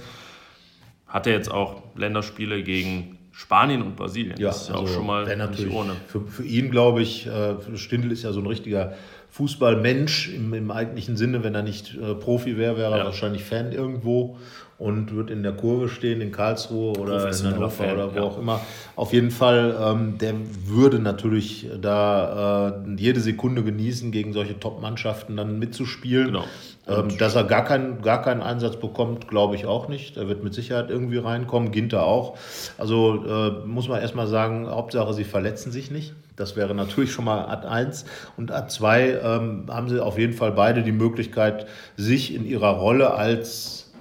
Hat 1.07 1.27
er 1.27 1.33
jetzt 1.33 1.51
auch 1.51 1.83
Länderspiele 1.95 2.63
gegen 2.63 3.17
Spanien 3.41 3.81
und 3.81 3.95
Brasilien. 3.95 4.39
Ja, 4.39 4.49
das 4.49 4.61
ist 4.61 4.69
ja 4.69 4.75
also 4.75 4.85
auch 4.85 4.95
schon 4.95 5.07
mal 5.07 5.25
nicht 5.25 5.71
ohne. 5.71 5.93
Für, 6.05 6.21
für 6.21 6.43
ihn, 6.43 6.69
glaube 6.69 7.01
ich, 7.01 7.25
äh, 7.25 7.55
Stindl 7.75 8.11
ist 8.11 8.21
ja 8.21 8.31
so 8.33 8.39
ein 8.39 8.45
richtiger 8.45 8.93
Fußballmensch 9.31 10.29
im, 10.29 10.53
im 10.53 10.69
eigentlichen 10.69 11.17
Sinne. 11.17 11.43
Wenn 11.43 11.55
er 11.55 11.63
nicht 11.63 11.95
äh, 11.95 12.13
Profi 12.13 12.55
wäre, 12.55 12.77
wäre 12.77 12.91
er 12.91 12.97
ja. 12.99 13.05
wahrscheinlich 13.05 13.43
Fan 13.43 13.71
irgendwo 13.71 14.37
und 14.77 15.15
wird 15.15 15.31
in 15.31 15.41
der 15.41 15.53
Kurve 15.53 15.89
stehen, 15.89 16.21
in 16.21 16.31
Karlsruhe 16.31 16.93
oder 16.99 17.27
in 17.27 17.45
Hannover 17.45 17.91
oder 17.93 18.13
wo 18.13 18.15
ja. 18.17 18.21
auch 18.21 18.37
immer. 18.37 18.61
Auf 18.95 19.11
jeden 19.11 19.31
Fall, 19.31 19.75
ähm, 19.79 20.19
der 20.19 20.35
würde 20.65 20.99
natürlich 20.99 21.67
da 21.81 22.83
äh, 22.85 22.95
jede 22.95 23.21
Sekunde 23.21 23.63
genießen, 23.63 24.11
gegen 24.11 24.33
solche 24.33 24.59
Top-Mannschaften 24.59 25.35
dann 25.35 25.57
mitzuspielen. 25.57 26.27
Genau. 26.27 26.45
Ähm, 26.87 27.17
dass 27.17 27.35
er 27.35 27.43
gar 27.43 27.63
keinen, 27.63 28.01
gar 28.01 28.21
keinen 28.23 28.41
Einsatz 28.41 28.77
bekommt, 28.77 29.27
glaube 29.27 29.55
ich 29.55 29.65
auch 29.65 29.87
nicht. 29.87 30.17
Er 30.17 30.27
wird 30.27 30.43
mit 30.43 30.53
Sicherheit 30.53 30.89
irgendwie 30.89 31.17
reinkommen, 31.17 31.71
Ginter 31.71 32.03
auch. 32.05 32.37
Also 32.77 33.23
äh, 33.23 33.67
muss 33.67 33.87
man 33.87 34.01
erstmal 34.01 34.27
sagen, 34.27 34.67
Hauptsache, 34.67 35.13
sie 35.13 35.23
verletzen 35.23 35.71
sich 35.71 35.91
nicht. 35.91 36.13
Das 36.35 36.55
wäre 36.55 36.73
natürlich 36.73 37.11
schon 37.11 37.25
mal 37.25 37.45
Ad 37.45 37.67
1. 37.67 38.05
Und 38.35 38.51
Ad 38.51 38.69
2 38.69 39.19
ähm, 39.23 39.65
haben 39.69 39.89
sie 39.89 40.03
auf 40.03 40.17
jeden 40.17 40.33
Fall 40.33 40.53
beide 40.53 40.81
die 40.81 40.91
Möglichkeit, 40.91 41.67
sich 41.97 42.33
in 42.33 42.45
ihrer 42.45 42.71
Rolle 42.71 43.13
als 43.13 43.91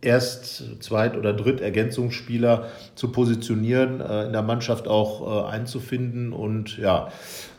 Erst-, 0.00 0.82
Zweit- 0.82 1.16
oder 1.16 1.34
Dritt-Ergänzungsspieler 1.34 2.68
zu 2.94 3.12
positionieren, 3.12 4.00
äh, 4.00 4.26
in 4.26 4.32
der 4.32 4.42
Mannschaft 4.42 4.88
auch 4.88 5.46
äh, 5.46 5.50
einzufinden 5.50 6.32
und 6.32 6.78
ja. 6.78 7.08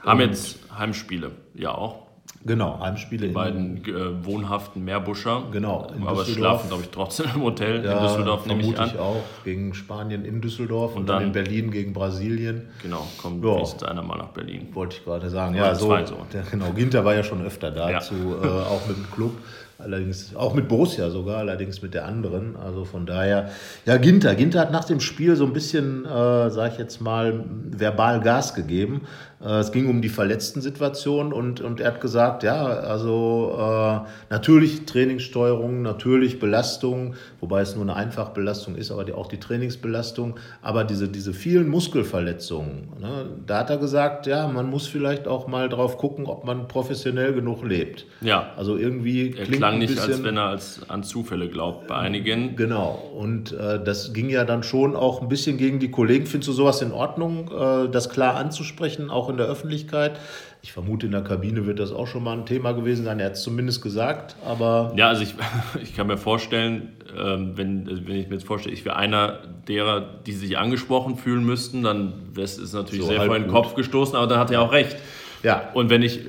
Haben 0.03 0.21
jetzt 0.21 0.57
Heimspiele, 0.75 1.31
ja 1.53 1.75
auch. 1.75 2.08
Genau, 2.45 2.79
Heimspiele. 2.79 3.27
Die 3.27 3.33
beiden 3.33 3.83
äh, 3.85 4.25
wohnhaften 4.25 4.85
Meerbuscher. 4.85 5.43
Genau. 5.51 5.91
aber 6.05 6.23
schlafen, 6.23 6.69
glaube 6.69 6.83
ich, 6.83 6.89
trotzdem 6.89 7.27
im 7.35 7.43
Hotel 7.43 7.83
ja, 7.83 7.97
in 7.97 8.03
Düsseldorf, 8.03 8.45
nehme 8.45 8.61
ich 8.61 8.79
an. 8.79 8.97
Auch. 8.97 9.23
Gegen 9.43 9.73
Spanien 9.73 10.23
in 10.23 10.39
Düsseldorf 10.39 10.93
und, 10.93 11.01
und 11.01 11.09
dann, 11.09 11.17
dann, 11.17 11.27
in 11.27 11.31
Berlin 11.33 11.71
gegen 11.71 11.91
Brasilien. 11.91 12.67
Genau, 12.81 13.05
kommt 13.21 13.43
ja. 13.43 13.55
nächstes 13.55 13.83
einer 13.83 14.01
mal 14.03 14.17
nach 14.17 14.29
Berlin. 14.29 14.69
Wollte 14.73 14.97
ich 14.97 15.03
gerade 15.03 15.29
sagen. 15.29 15.55
Ja, 15.55 15.75
so, 15.75 15.89
der, 15.89 16.43
genau. 16.49 16.71
Ginter 16.71 17.03
war 17.03 17.13
ja 17.13 17.23
schon 17.23 17.45
öfter 17.45 17.71
da, 17.71 17.89
ja. 17.89 17.99
zu, 17.99 18.15
äh, 18.15 18.47
auch 18.47 18.87
mit 18.87 18.95
dem 18.95 19.11
Club. 19.11 19.33
Allerdings 19.79 20.35
auch 20.35 20.53
mit 20.53 20.67
Borussia 20.67 21.09
sogar, 21.09 21.37
allerdings 21.37 21.81
mit 21.81 21.93
der 21.93 22.05
anderen. 22.05 22.57
Also 22.57 22.83
von 22.83 23.05
daher, 23.05 23.49
ja, 23.85 23.95
Ginter. 23.95 24.35
Ginter 24.35 24.59
hat 24.59 24.71
nach 24.73 24.83
dem 24.83 24.99
Spiel 24.99 25.37
so 25.37 25.45
ein 25.45 25.53
bisschen, 25.53 26.05
äh, 26.05 26.49
sag 26.49 26.73
ich 26.73 26.77
jetzt 26.77 26.99
mal, 26.99 27.45
verbal 27.71 28.19
Gas 28.19 28.53
gegeben. 28.55 29.01
Äh, 29.41 29.59
es 29.59 29.71
ging 29.71 29.89
um 29.89 30.01
die 30.01 30.09
verletzten 30.09 30.61
Situation 30.61 31.33
und, 31.33 31.61
und 31.61 31.79
er 31.79 31.87
hat 31.87 32.01
gesagt, 32.01 32.43
ja, 32.43 32.65
also 32.65 33.55
äh, 33.57 34.09
natürlich 34.29 34.85
Trainingssteuerung, 34.85 35.81
natürlich 35.81 36.39
Belastung, 36.39 37.15
wobei 37.39 37.61
es 37.61 37.75
nur 37.75 37.83
eine 37.83 37.95
Einfachbelastung 37.95 38.75
ist, 38.75 38.91
aber 38.91 39.05
die, 39.05 39.13
auch 39.13 39.27
die 39.27 39.39
Trainingsbelastung, 39.39 40.35
aber 40.61 40.83
diese, 40.83 41.07
diese 41.07 41.33
vielen 41.33 41.69
Muskelverletzungen, 41.69 42.89
ne, 42.99 43.25
da 43.45 43.59
hat 43.59 43.69
er 43.69 43.77
gesagt, 43.77 44.27
ja, 44.27 44.47
man 44.47 44.69
muss 44.69 44.87
vielleicht 44.87 45.27
auch 45.27 45.47
mal 45.47 45.69
drauf 45.69 45.97
gucken, 45.97 46.25
ob 46.25 46.45
man 46.45 46.67
professionell 46.67 47.33
genug 47.33 47.63
lebt. 47.63 48.05
Ja. 48.21 48.51
Also 48.57 48.77
irgendwie 48.77 49.35
er 49.37 49.45
klang 49.45 49.79
nicht, 49.79 49.95
bisschen, 49.95 50.11
als 50.11 50.23
wenn 50.23 50.37
er 50.37 50.45
als, 50.45 50.81
an 50.89 51.03
Zufälle 51.03 51.49
glaubt 51.49 51.87
bei 51.87 51.95
einigen. 51.95 52.55
Genau. 52.55 53.11
Und 53.15 53.51
äh, 53.53 53.81
das 53.83 54.13
ging 54.13 54.29
ja 54.29 54.43
dann 54.43 54.63
schon 54.63 54.95
auch 54.95 55.21
ein 55.21 55.29
bisschen 55.29 55.57
gegen 55.57 55.79
die 55.79 55.91
Kollegen. 55.91 56.25
Findest 56.25 56.49
du 56.49 56.53
sowas 56.53 56.81
in 56.81 56.91
Ordnung, 56.91 57.49
äh, 57.51 57.89
das 57.89 58.09
klar 58.09 58.35
anzusprechen, 58.35 59.09
auch 59.09 59.28
in 59.29 59.37
der 59.37 59.47
Öffentlichkeit? 59.47 60.19
Ich 60.61 60.73
vermute, 60.73 61.05
in 61.05 61.13
der 61.13 61.21
Kabine 61.21 61.65
wird 61.65 61.79
das 61.79 61.91
auch 61.91 62.07
schon 62.07 62.23
mal 62.23 62.37
ein 62.37 62.45
Thema 62.45 62.73
gewesen 62.73 63.05
sein. 63.05 63.19
Er 63.19 63.27
hat 63.27 63.33
es 63.33 63.43
zumindest 63.43 63.81
gesagt, 63.81 64.35
aber. 64.45 64.93
Ja, 64.95 65.07
also 65.07 65.23
ich, 65.23 65.35
ich 65.81 65.95
kann 65.95 66.07
mir 66.07 66.17
vorstellen, 66.17 66.97
ähm, 67.17 67.53
wenn, 67.55 67.85
wenn 67.87 68.15
ich 68.15 68.27
mir 68.27 68.35
jetzt 68.35 68.45
vorstelle, 68.47 68.73
ich 68.73 68.83
wäre 68.85 68.95
einer 68.95 69.39
derer, 69.67 70.01
die 70.25 70.33
sich 70.33 70.57
angesprochen 70.57 71.15
fühlen 71.15 71.45
müssten, 71.45 71.83
dann 71.83 72.13
ist 72.35 72.59
es 72.59 72.73
natürlich 72.73 73.05
so 73.05 73.09
sehr 73.09 73.23
vor 73.23 73.37
den 73.37 73.47
Kopf 73.47 73.75
gestoßen, 73.75 74.15
aber 74.15 74.27
dann 74.27 74.39
hat 74.39 74.51
er 74.51 74.61
auch 74.61 74.71
recht. 74.71 74.97
Ja. 75.43 75.69
Und 75.73 75.89
wenn 75.89 76.01
ich 76.01 76.19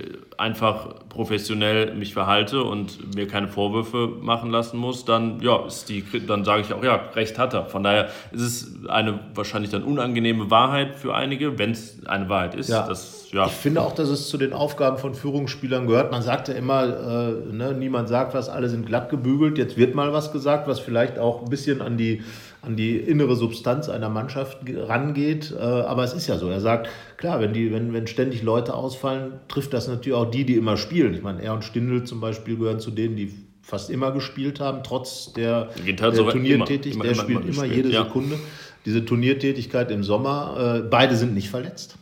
einfach 0.40 0.94
professionell 1.10 1.94
mich 1.94 2.14
verhalte 2.14 2.62
und 2.64 3.14
mir 3.14 3.28
keine 3.28 3.48
Vorwürfe 3.48 4.08
machen 4.20 4.50
lassen 4.50 4.78
muss, 4.78 5.04
dann 5.04 5.40
ja, 5.40 5.66
ist 5.66 5.88
die, 5.88 6.02
dann 6.26 6.44
sage 6.44 6.62
ich 6.62 6.72
auch, 6.72 6.82
ja, 6.82 6.96
recht 7.14 7.38
hat 7.38 7.52
er. 7.54 7.66
Von 7.66 7.82
daher 7.82 8.08
ist 8.32 8.40
es 8.40 8.88
eine 8.88 9.20
wahrscheinlich 9.34 9.70
dann 9.70 9.82
unangenehme 9.82 10.50
Wahrheit 10.50 10.94
für 10.96 11.14
einige, 11.14 11.58
wenn 11.58 11.72
es 11.72 12.06
eine 12.06 12.28
Wahrheit 12.28 12.54
ist. 12.54 12.70
Ja. 12.70 12.86
Das, 12.86 13.28
ja. 13.32 13.46
Ich 13.46 13.52
finde 13.52 13.82
auch, 13.82 13.94
dass 13.94 14.08
es 14.08 14.28
zu 14.28 14.38
den 14.38 14.52
Aufgaben 14.52 14.98
von 14.98 15.14
Führungsspielern 15.14 15.86
gehört. 15.86 16.10
Man 16.10 16.22
sagt 16.22 16.48
ja 16.48 16.54
immer, 16.54 16.84
äh, 16.84 17.54
ne, 17.54 17.74
niemand 17.78 18.08
sagt 18.08 18.34
was, 18.34 18.48
alle 18.48 18.68
sind 18.68 18.86
glatt 18.86 19.10
gebügelt. 19.10 19.58
Jetzt 19.58 19.76
wird 19.76 19.94
mal 19.94 20.12
was 20.12 20.32
gesagt, 20.32 20.66
was 20.66 20.80
vielleicht 20.80 21.18
auch 21.18 21.42
ein 21.42 21.50
bisschen 21.50 21.82
an 21.82 21.96
die 21.96 22.22
an 22.62 22.76
die 22.76 22.96
innere 22.96 23.36
Substanz 23.36 23.88
einer 23.88 24.08
Mannschaft 24.08 24.58
rangeht. 24.66 25.52
Äh, 25.52 25.62
aber 25.62 26.04
es 26.04 26.12
ist 26.12 26.26
ja 26.26 26.38
so. 26.38 26.48
Er 26.48 26.60
sagt, 26.60 26.88
klar, 27.16 27.40
wenn, 27.40 27.52
die, 27.52 27.72
wenn, 27.72 27.92
wenn 27.92 28.06
ständig 28.06 28.42
Leute 28.42 28.74
ausfallen, 28.74 29.32
trifft 29.48 29.72
das 29.72 29.88
natürlich 29.88 30.16
auch 30.16 30.30
die, 30.30 30.44
die 30.44 30.56
immer 30.56 30.76
spielen. 30.76 31.14
Ich 31.14 31.22
meine, 31.22 31.42
er 31.42 31.54
und 31.54 31.64
Stindl 31.64 32.04
zum 32.04 32.20
Beispiel 32.20 32.56
gehören 32.56 32.80
zu 32.80 32.90
denen, 32.90 33.16
die 33.16 33.32
fast 33.62 33.90
immer 33.90 34.10
gespielt 34.12 34.60
haben, 34.60 34.82
trotz 34.82 35.32
der, 35.32 35.70
der 35.86 35.96
Turniertätigkeit. 35.96 37.10
Der 37.10 37.14
spielt 37.14 37.44
immer, 37.44 37.64
immer 37.64 37.64
jede 37.64 37.90
ja. 37.90 38.04
Sekunde. 38.04 38.38
Diese 38.84 39.04
Turniertätigkeit 39.04 39.90
im 39.90 40.02
Sommer, 40.02 40.80
äh, 40.80 40.88
beide 40.88 41.14
sind 41.16 41.34
nicht 41.34 41.50
verletzt 41.50 41.96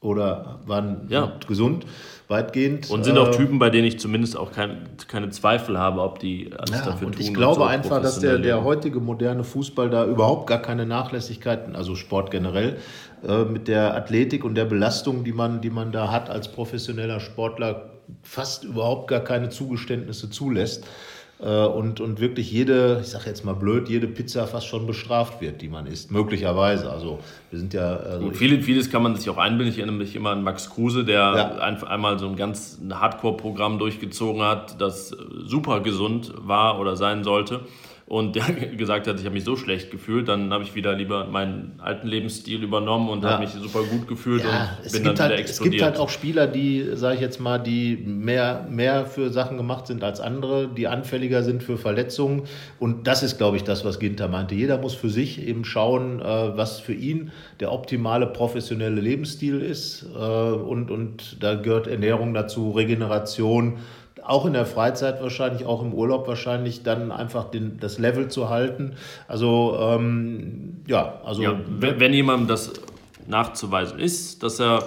oder 0.00 0.60
waren 0.66 1.06
ja. 1.08 1.32
gesund 1.46 1.84
weitgehend. 2.28 2.90
Und 2.90 3.04
sind 3.04 3.18
auch 3.18 3.28
äh, 3.28 3.36
Typen, 3.36 3.58
bei 3.58 3.70
denen 3.70 3.86
ich 3.86 3.98
zumindest 3.98 4.36
auch 4.36 4.52
kein, 4.52 4.86
keine 5.08 5.30
Zweifel 5.30 5.78
habe, 5.78 6.02
ob 6.02 6.18
die 6.18 6.50
alles 6.56 6.70
ja, 6.80 6.84
dafür 6.84 7.08
und 7.08 7.14
tun. 7.14 7.22
Ich 7.22 7.34
glaube 7.34 7.56
so 7.56 7.64
einfach, 7.64 8.02
dass 8.02 8.20
der, 8.20 8.38
der 8.38 8.62
heutige 8.62 9.00
moderne 9.00 9.44
Fußball 9.44 9.90
da 9.90 10.04
überhaupt 10.04 10.46
gar 10.46 10.60
keine 10.60 10.86
Nachlässigkeiten, 10.86 11.74
also 11.74 11.96
Sport 11.96 12.30
generell, 12.30 12.76
äh, 13.26 13.44
mit 13.44 13.66
der 13.66 13.96
Athletik 13.96 14.44
und 14.44 14.54
der 14.54 14.66
Belastung, 14.66 15.24
die 15.24 15.32
man, 15.32 15.60
die 15.60 15.70
man 15.70 15.90
da 15.90 16.10
hat 16.12 16.28
als 16.30 16.52
professioneller 16.52 17.18
Sportler, 17.18 17.94
fast 18.22 18.64
überhaupt 18.64 19.08
gar 19.08 19.20
keine 19.20 19.48
Zugeständnisse 19.48 20.30
zulässt. 20.30 20.86
Äh, 21.40 21.64
und, 21.64 22.00
und 22.00 22.20
wirklich 22.20 22.50
jede, 22.50 22.98
ich 23.00 23.08
sage 23.08 23.26
jetzt 23.26 23.44
mal 23.44 23.54
blöd, 23.54 23.88
jede 23.88 24.08
Pizza 24.08 24.46
fast 24.46 24.66
schon 24.66 24.86
bestraft 24.86 25.40
wird, 25.40 25.62
die 25.62 25.68
man 25.68 25.86
isst, 25.86 26.10
möglicherweise. 26.10 26.90
Also 26.90 27.20
wir 27.50 27.58
sind 27.58 27.74
ja... 27.74 27.96
Also 27.96 28.26
Gut, 28.26 28.36
vieles, 28.36 28.64
vieles 28.64 28.90
kann 28.90 29.02
man 29.02 29.14
sich 29.16 29.30
auch 29.30 29.38
einbilden. 29.38 29.72
Ich 29.72 29.78
erinnere 29.78 29.96
mich 29.96 30.16
immer 30.16 30.30
an 30.30 30.42
Max 30.42 30.70
Kruse, 30.70 31.04
der 31.04 31.18
ja. 31.18 31.58
ein, 31.58 31.82
einmal 31.84 32.18
so 32.18 32.26
ein 32.26 32.36
ganz 32.36 32.80
Hardcore-Programm 32.90 33.78
durchgezogen 33.78 34.42
hat, 34.42 34.80
das 34.80 35.16
super 35.44 35.80
gesund 35.80 36.32
war 36.36 36.80
oder 36.80 36.96
sein 36.96 37.24
sollte 37.24 37.60
und 38.08 38.36
der 38.36 38.44
gesagt 38.76 39.06
hat, 39.06 39.18
ich 39.18 39.26
habe 39.26 39.34
mich 39.34 39.44
so 39.44 39.56
schlecht 39.56 39.90
gefühlt, 39.90 40.28
dann 40.28 40.52
habe 40.52 40.64
ich 40.64 40.74
wieder 40.74 40.94
lieber 40.94 41.26
meinen 41.26 41.74
alten 41.78 42.08
Lebensstil 42.08 42.62
übernommen 42.62 43.10
und 43.10 43.22
ja. 43.22 43.32
habe 43.32 43.44
mich 43.44 43.52
super 43.52 43.82
gut 43.82 44.08
gefühlt 44.08 44.42
ja, 44.44 44.78
und 44.82 44.92
bin 44.92 45.04
dann 45.04 45.18
halt, 45.18 45.32
wieder 45.32 45.40
explodiert. 45.40 45.50
Es 45.50 45.60
gibt 45.60 45.82
halt 45.82 45.98
auch 45.98 46.08
Spieler, 46.08 46.46
die, 46.46 46.86
sage 46.94 47.16
ich 47.16 47.20
jetzt 47.20 47.38
mal, 47.38 47.58
die 47.58 47.96
mehr, 47.96 48.66
mehr 48.70 49.04
für 49.04 49.30
Sachen 49.30 49.58
gemacht 49.58 49.86
sind 49.86 50.02
als 50.02 50.20
andere, 50.20 50.68
die 50.68 50.88
anfälliger 50.88 51.42
sind 51.42 51.62
für 51.62 51.76
Verletzungen 51.76 52.44
und 52.78 53.06
das 53.06 53.22
ist, 53.22 53.36
glaube 53.36 53.58
ich, 53.58 53.64
das, 53.64 53.84
was 53.84 53.98
Ginter 53.98 54.28
meinte. 54.28 54.54
Jeder 54.54 54.78
muss 54.78 54.94
für 54.94 55.10
sich 55.10 55.46
eben 55.46 55.64
schauen, 55.64 56.20
äh, 56.20 56.24
was 56.24 56.80
für 56.80 56.94
ihn 56.94 57.30
der 57.60 57.72
optimale 57.72 58.26
professionelle 58.26 59.00
Lebensstil 59.00 59.60
ist 59.60 60.06
äh, 60.14 60.18
und, 60.18 60.90
und 60.90 61.36
da 61.40 61.56
gehört 61.56 61.86
Ernährung 61.86 62.32
dazu, 62.32 62.70
Regeneration, 62.70 63.78
auch 64.28 64.46
in 64.46 64.52
der 64.52 64.66
Freizeit 64.66 65.22
wahrscheinlich, 65.22 65.66
auch 65.66 65.82
im 65.82 65.94
Urlaub 65.94 66.28
wahrscheinlich, 66.28 66.82
dann 66.82 67.10
einfach 67.10 67.50
den, 67.50 67.78
das 67.80 67.98
Level 67.98 68.28
zu 68.28 68.48
halten. 68.48 68.94
Also 69.26 69.76
ähm, 69.80 70.82
ja, 70.86 71.20
also. 71.24 71.42
Ja, 71.42 71.58
wenn, 71.68 71.98
wenn 71.98 72.12
jemandem 72.12 72.48
das 72.48 72.72
nachzuweisen 73.26 73.98
ist, 73.98 74.42
dass 74.42 74.60
er 74.60 74.82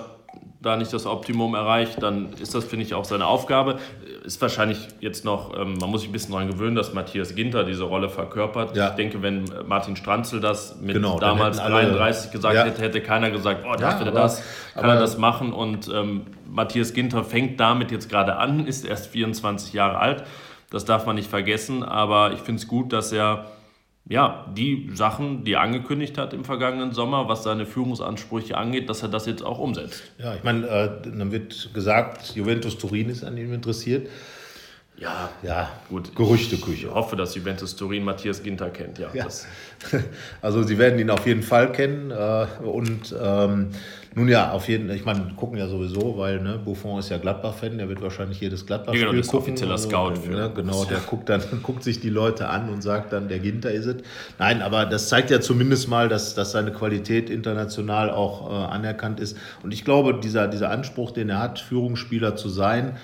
da 0.61 0.77
nicht 0.77 0.93
das 0.93 1.05
Optimum 1.07 1.55
erreicht, 1.55 2.03
dann 2.03 2.33
ist 2.33 2.53
das, 2.53 2.65
finde 2.65 2.85
ich, 2.85 2.93
auch 2.93 3.05
seine 3.05 3.25
Aufgabe. 3.25 3.79
Ist 4.23 4.41
wahrscheinlich 4.41 4.87
jetzt 4.99 5.25
noch, 5.25 5.57
ähm, 5.57 5.73
man 5.79 5.89
muss 5.89 6.01
sich 6.01 6.09
ein 6.09 6.13
bisschen 6.13 6.31
daran 6.31 6.47
gewöhnen, 6.47 6.75
dass 6.75 6.93
Matthias 6.93 7.33
Ginter 7.33 7.63
diese 7.63 7.83
Rolle 7.83 8.09
verkörpert. 8.09 8.75
Ja. 8.75 8.89
Ich 8.89 8.95
denke, 8.95 9.21
wenn 9.21 9.45
Martin 9.65 9.95
Stranzel 9.95 10.39
das 10.39 10.79
mit 10.79 10.93
genau, 10.93 11.19
damals 11.19 11.57
33 11.57 12.31
gesagt 12.31 12.55
ja. 12.55 12.65
hätte, 12.65 12.81
hätte 12.81 13.01
keiner 13.01 13.31
gesagt, 13.31 13.65
oh, 13.65 13.75
darf 13.75 13.99
ja, 13.99 14.05
er 14.05 14.11
das, 14.11 14.43
kann 14.75 14.89
er 14.89 14.99
das 14.99 15.17
machen. 15.17 15.53
Und 15.53 15.89
ähm, 15.93 16.27
Matthias 16.47 16.93
Ginter 16.93 17.23
fängt 17.23 17.59
damit 17.59 17.91
jetzt 17.91 18.09
gerade 18.09 18.35
an, 18.35 18.67
ist 18.67 18.85
erst 18.85 19.07
24 19.07 19.73
Jahre 19.73 19.97
alt. 19.97 20.23
Das 20.69 20.85
darf 20.85 21.05
man 21.05 21.15
nicht 21.15 21.29
vergessen, 21.29 21.83
aber 21.83 22.33
ich 22.33 22.39
finde 22.39 22.61
es 22.61 22.67
gut, 22.67 22.93
dass 22.93 23.11
er 23.11 23.47
ja, 24.09 24.45
die 24.55 24.89
Sachen, 24.93 25.43
die 25.43 25.53
er 25.53 25.61
angekündigt 25.61 26.17
hat 26.17 26.33
im 26.33 26.43
vergangenen 26.43 26.91
Sommer, 26.91 27.29
was 27.29 27.43
seine 27.43 27.65
Führungsansprüche 27.65 28.57
angeht, 28.57 28.89
dass 28.89 29.03
er 29.03 29.09
das 29.09 29.25
jetzt 29.25 29.43
auch 29.43 29.59
umsetzt. 29.59 30.03
Ja, 30.17 30.35
ich 30.35 30.43
meine, 30.43 30.67
äh, 30.67 30.89
dann 31.03 31.31
wird 31.31 31.73
gesagt, 31.73 32.35
Juventus 32.35 32.77
Turin 32.77 33.09
ist 33.09 33.23
an 33.23 33.37
ihm 33.37 33.53
interessiert. 33.53 34.09
Ja, 35.01 35.31
ja, 35.41 35.71
gut. 35.89 36.15
Gerüchteküche. 36.15 36.85
Ich 36.85 36.93
hoffe, 36.93 37.15
dass 37.15 37.33
Juventus 37.33 37.75
Turin 37.75 38.03
Matthias 38.03 38.43
Ginter 38.43 38.69
kennt, 38.69 38.99
ja. 38.99 39.09
ja. 39.13 39.25
Also 40.43 40.61
sie 40.61 40.77
werden 40.77 40.99
ihn 40.99 41.09
auf 41.09 41.25
jeden 41.25 41.41
Fall 41.41 41.71
kennen 41.71 42.11
äh, 42.11 42.45
und 42.63 43.15
ähm, 43.19 43.69
nun 44.13 44.27
ja, 44.27 44.51
auf 44.51 44.67
jeden 44.69 44.87
Fall, 44.87 44.95
ich 44.95 45.03
meine, 45.03 45.33
gucken 45.35 45.57
ja 45.57 45.67
sowieso, 45.67 46.19
weil 46.19 46.39
ne, 46.39 46.59
Buffon 46.63 46.99
ist 46.99 47.09
ja 47.09 47.17
Gladbach-Fan, 47.17 47.79
der 47.79 47.89
wird 47.89 47.99
wahrscheinlich 48.03 48.39
jedes 48.41 48.67
Gladbach-Spiel 48.67 49.01
ja, 49.01 49.11
genau, 49.11 49.23
gucken. 49.23 49.39
offizieller 49.39 49.71
also, 49.71 49.89
Scout 49.89 50.15
für. 50.17 50.29
Ne, 50.33 50.51
genau, 50.53 50.85
der 50.85 50.99
guckt 50.99 51.29
dann 51.29 51.41
guckt 51.63 51.83
sich 51.83 51.99
die 51.99 52.09
Leute 52.09 52.49
an 52.49 52.69
und 52.69 52.83
sagt 52.83 53.11
dann, 53.11 53.27
der 53.27 53.39
Ginter 53.39 53.71
ist 53.71 53.87
es. 53.87 54.03
Nein, 54.37 54.61
aber 54.61 54.85
das 54.85 55.09
zeigt 55.09 55.31
ja 55.31 55.41
zumindest 55.41 55.87
mal, 55.87 56.09
dass, 56.09 56.35
dass 56.35 56.51
seine 56.51 56.71
Qualität 56.71 57.31
international 57.31 58.11
auch 58.11 58.51
äh, 58.51 58.71
anerkannt 58.71 59.19
ist. 59.19 59.35
Und 59.63 59.73
ich 59.73 59.83
glaube, 59.83 60.19
dieser, 60.21 60.47
dieser 60.47 60.69
Anspruch, 60.69 61.09
den 61.09 61.29
er 61.29 61.39
hat, 61.39 61.57
Führungsspieler 61.57 62.35
zu 62.35 62.49
sein, 62.49 62.97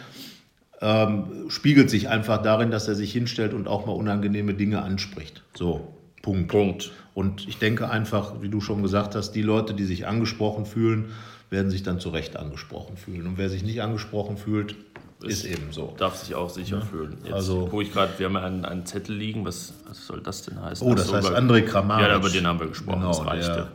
ähm, 0.81 1.45
spiegelt 1.49 1.89
sich 1.89 2.09
einfach 2.09 2.41
darin, 2.41 2.71
dass 2.71 2.87
er 2.87 2.95
sich 2.95 3.11
hinstellt 3.11 3.53
und 3.53 3.67
auch 3.67 3.85
mal 3.85 3.93
unangenehme 3.93 4.53
Dinge 4.53 4.81
anspricht. 4.81 5.43
So, 5.55 5.93
Punkt. 6.21 6.49
Punkt. 6.49 6.91
Und 7.13 7.47
ich 7.47 7.57
denke 7.57 7.89
einfach, 7.89 8.41
wie 8.41 8.49
du 8.49 8.61
schon 8.61 8.83
gesagt 8.83 9.15
hast, 9.15 9.31
die 9.31 9.41
Leute, 9.41 9.73
die 9.73 9.85
sich 9.85 10.05
angesprochen 10.05 10.65
fühlen, 10.65 11.05
werden 11.49 11.71
sich 11.71 11.81
dann 11.83 11.99
zu 11.99 12.09
Recht 12.09 12.37
angesprochen 12.37 12.97
fühlen. 12.97 13.25
Und 13.25 13.37
wer 13.37 13.49
sich 13.49 13.63
nicht 13.63 13.81
angesprochen 13.81 14.37
fühlt, 14.37 14.75
ist, 15.23 15.43
ist 15.43 15.45
eben 15.45 15.71
so. 15.71 15.95
Darf 15.97 16.15
sich 16.17 16.35
auch 16.35 16.49
sicher 16.49 16.79
ja. 16.79 16.85
fühlen. 16.85 17.17
Jetzt, 17.23 17.33
also, 17.33 17.71
wo 17.71 17.81
ich 17.81 17.91
gerade, 17.91 18.11
wir 18.17 18.27
haben 18.27 18.35
einen, 18.35 18.65
einen 18.65 18.85
Zettel 18.85 19.15
liegen, 19.15 19.45
was, 19.45 19.73
was 19.87 20.05
soll 20.05 20.21
das 20.21 20.43
denn 20.43 20.61
heißen? 20.61 20.85
Oh, 20.85 20.93
das 20.93 21.11
heißt 21.11 21.31
André 21.31 21.61
Kramaric. 21.61 22.07
Ja, 22.07 22.17
über 22.17 22.29
den 22.29 22.45
haben 22.45 22.59
wir 22.59 22.67
gesprochen, 22.67 22.99
genau, 22.99 23.09
das 23.09 23.25
reichte. 23.25 23.67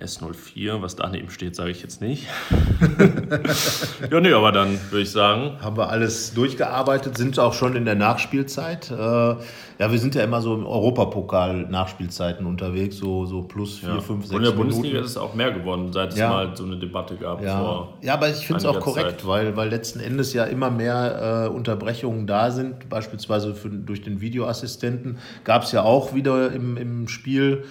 S04, 0.00 0.80
was 0.80 0.94
daneben 0.94 1.28
steht, 1.28 1.56
sage 1.56 1.70
ich 1.70 1.82
jetzt 1.82 2.00
nicht. 2.00 2.26
ja, 4.10 4.20
nee, 4.20 4.32
aber 4.32 4.52
dann 4.52 4.78
würde 4.90 5.02
ich 5.02 5.10
sagen. 5.10 5.56
Haben 5.60 5.76
wir 5.76 5.88
alles 5.88 6.34
durchgearbeitet, 6.34 7.16
sind 7.16 7.38
auch 7.38 7.52
schon 7.52 7.74
in 7.74 7.84
der 7.84 7.96
Nachspielzeit. 7.96 8.90
Äh, 8.92 8.94
ja, 8.94 9.92
wir 9.92 9.98
sind 9.98 10.14
ja 10.14 10.22
immer 10.22 10.40
so 10.40 10.54
im 10.54 10.66
Europapokal-Nachspielzeiten 10.66 12.46
unterwegs, 12.46 12.96
so, 12.96 13.26
so 13.26 13.42
plus 13.42 13.78
vier, 13.78 13.88
ja. 13.90 14.00
fünf, 14.00 14.24
sechs 14.26 14.34
Und 14.34 14.38
in 14.38 14.44
der 14.44 14.56
Bundesliga 14.56 14.86
Minuten. 14.88 15.04
ist 15.04 15.10
es 15.12 15.16
auch 15.16 15.34
mehr 15.34 15.50
geworden, 15.52 15.92
seit 15.92 16.12
es 16.12 16.18
Ja. 16.18 16.30
mal 16.30 16.56
so 16.56 16.64
eine 16.64 16.78
Debatte 16.78 17.16
gab. 17.16 17.42
Ja, 17.42 17.58
Vor 17.58 17.94
ja 18.00 18.14
aber 18.14 18.28
ich 18.28 18.46
finde 18.46 18.58
es 18.58 18.66
auch 18.66 18.80
korrekt, 18.80 19.20
Zeit. 19.20 19.26
weil, 19.26 19.56
weil 19.56 19.68
letzten 19.68 20.00
Endes 20.00 20.32
ja 20.32 20.44
immer 20.44 20.70
mehr 20.70 21.46
äh, 21.46 21.48
Unterbrechungen 21.48 22.26
da 22.26 22.50
sind. 22.52 22.88
Beispielsweise 22.88 23.54
für, 23.54 23.68
durch 23.68 24.02
den 24.02 24.20
Videoassistenten 24.20 25.18
gab 25.44 25.64
es 25.64 25.72
ja 25.72 25.82
auch 25.82 26.14
wieder 26.14 26.52
im, 26.52 26.76
im 26.76 27.08
Spiel. 27.08 27.64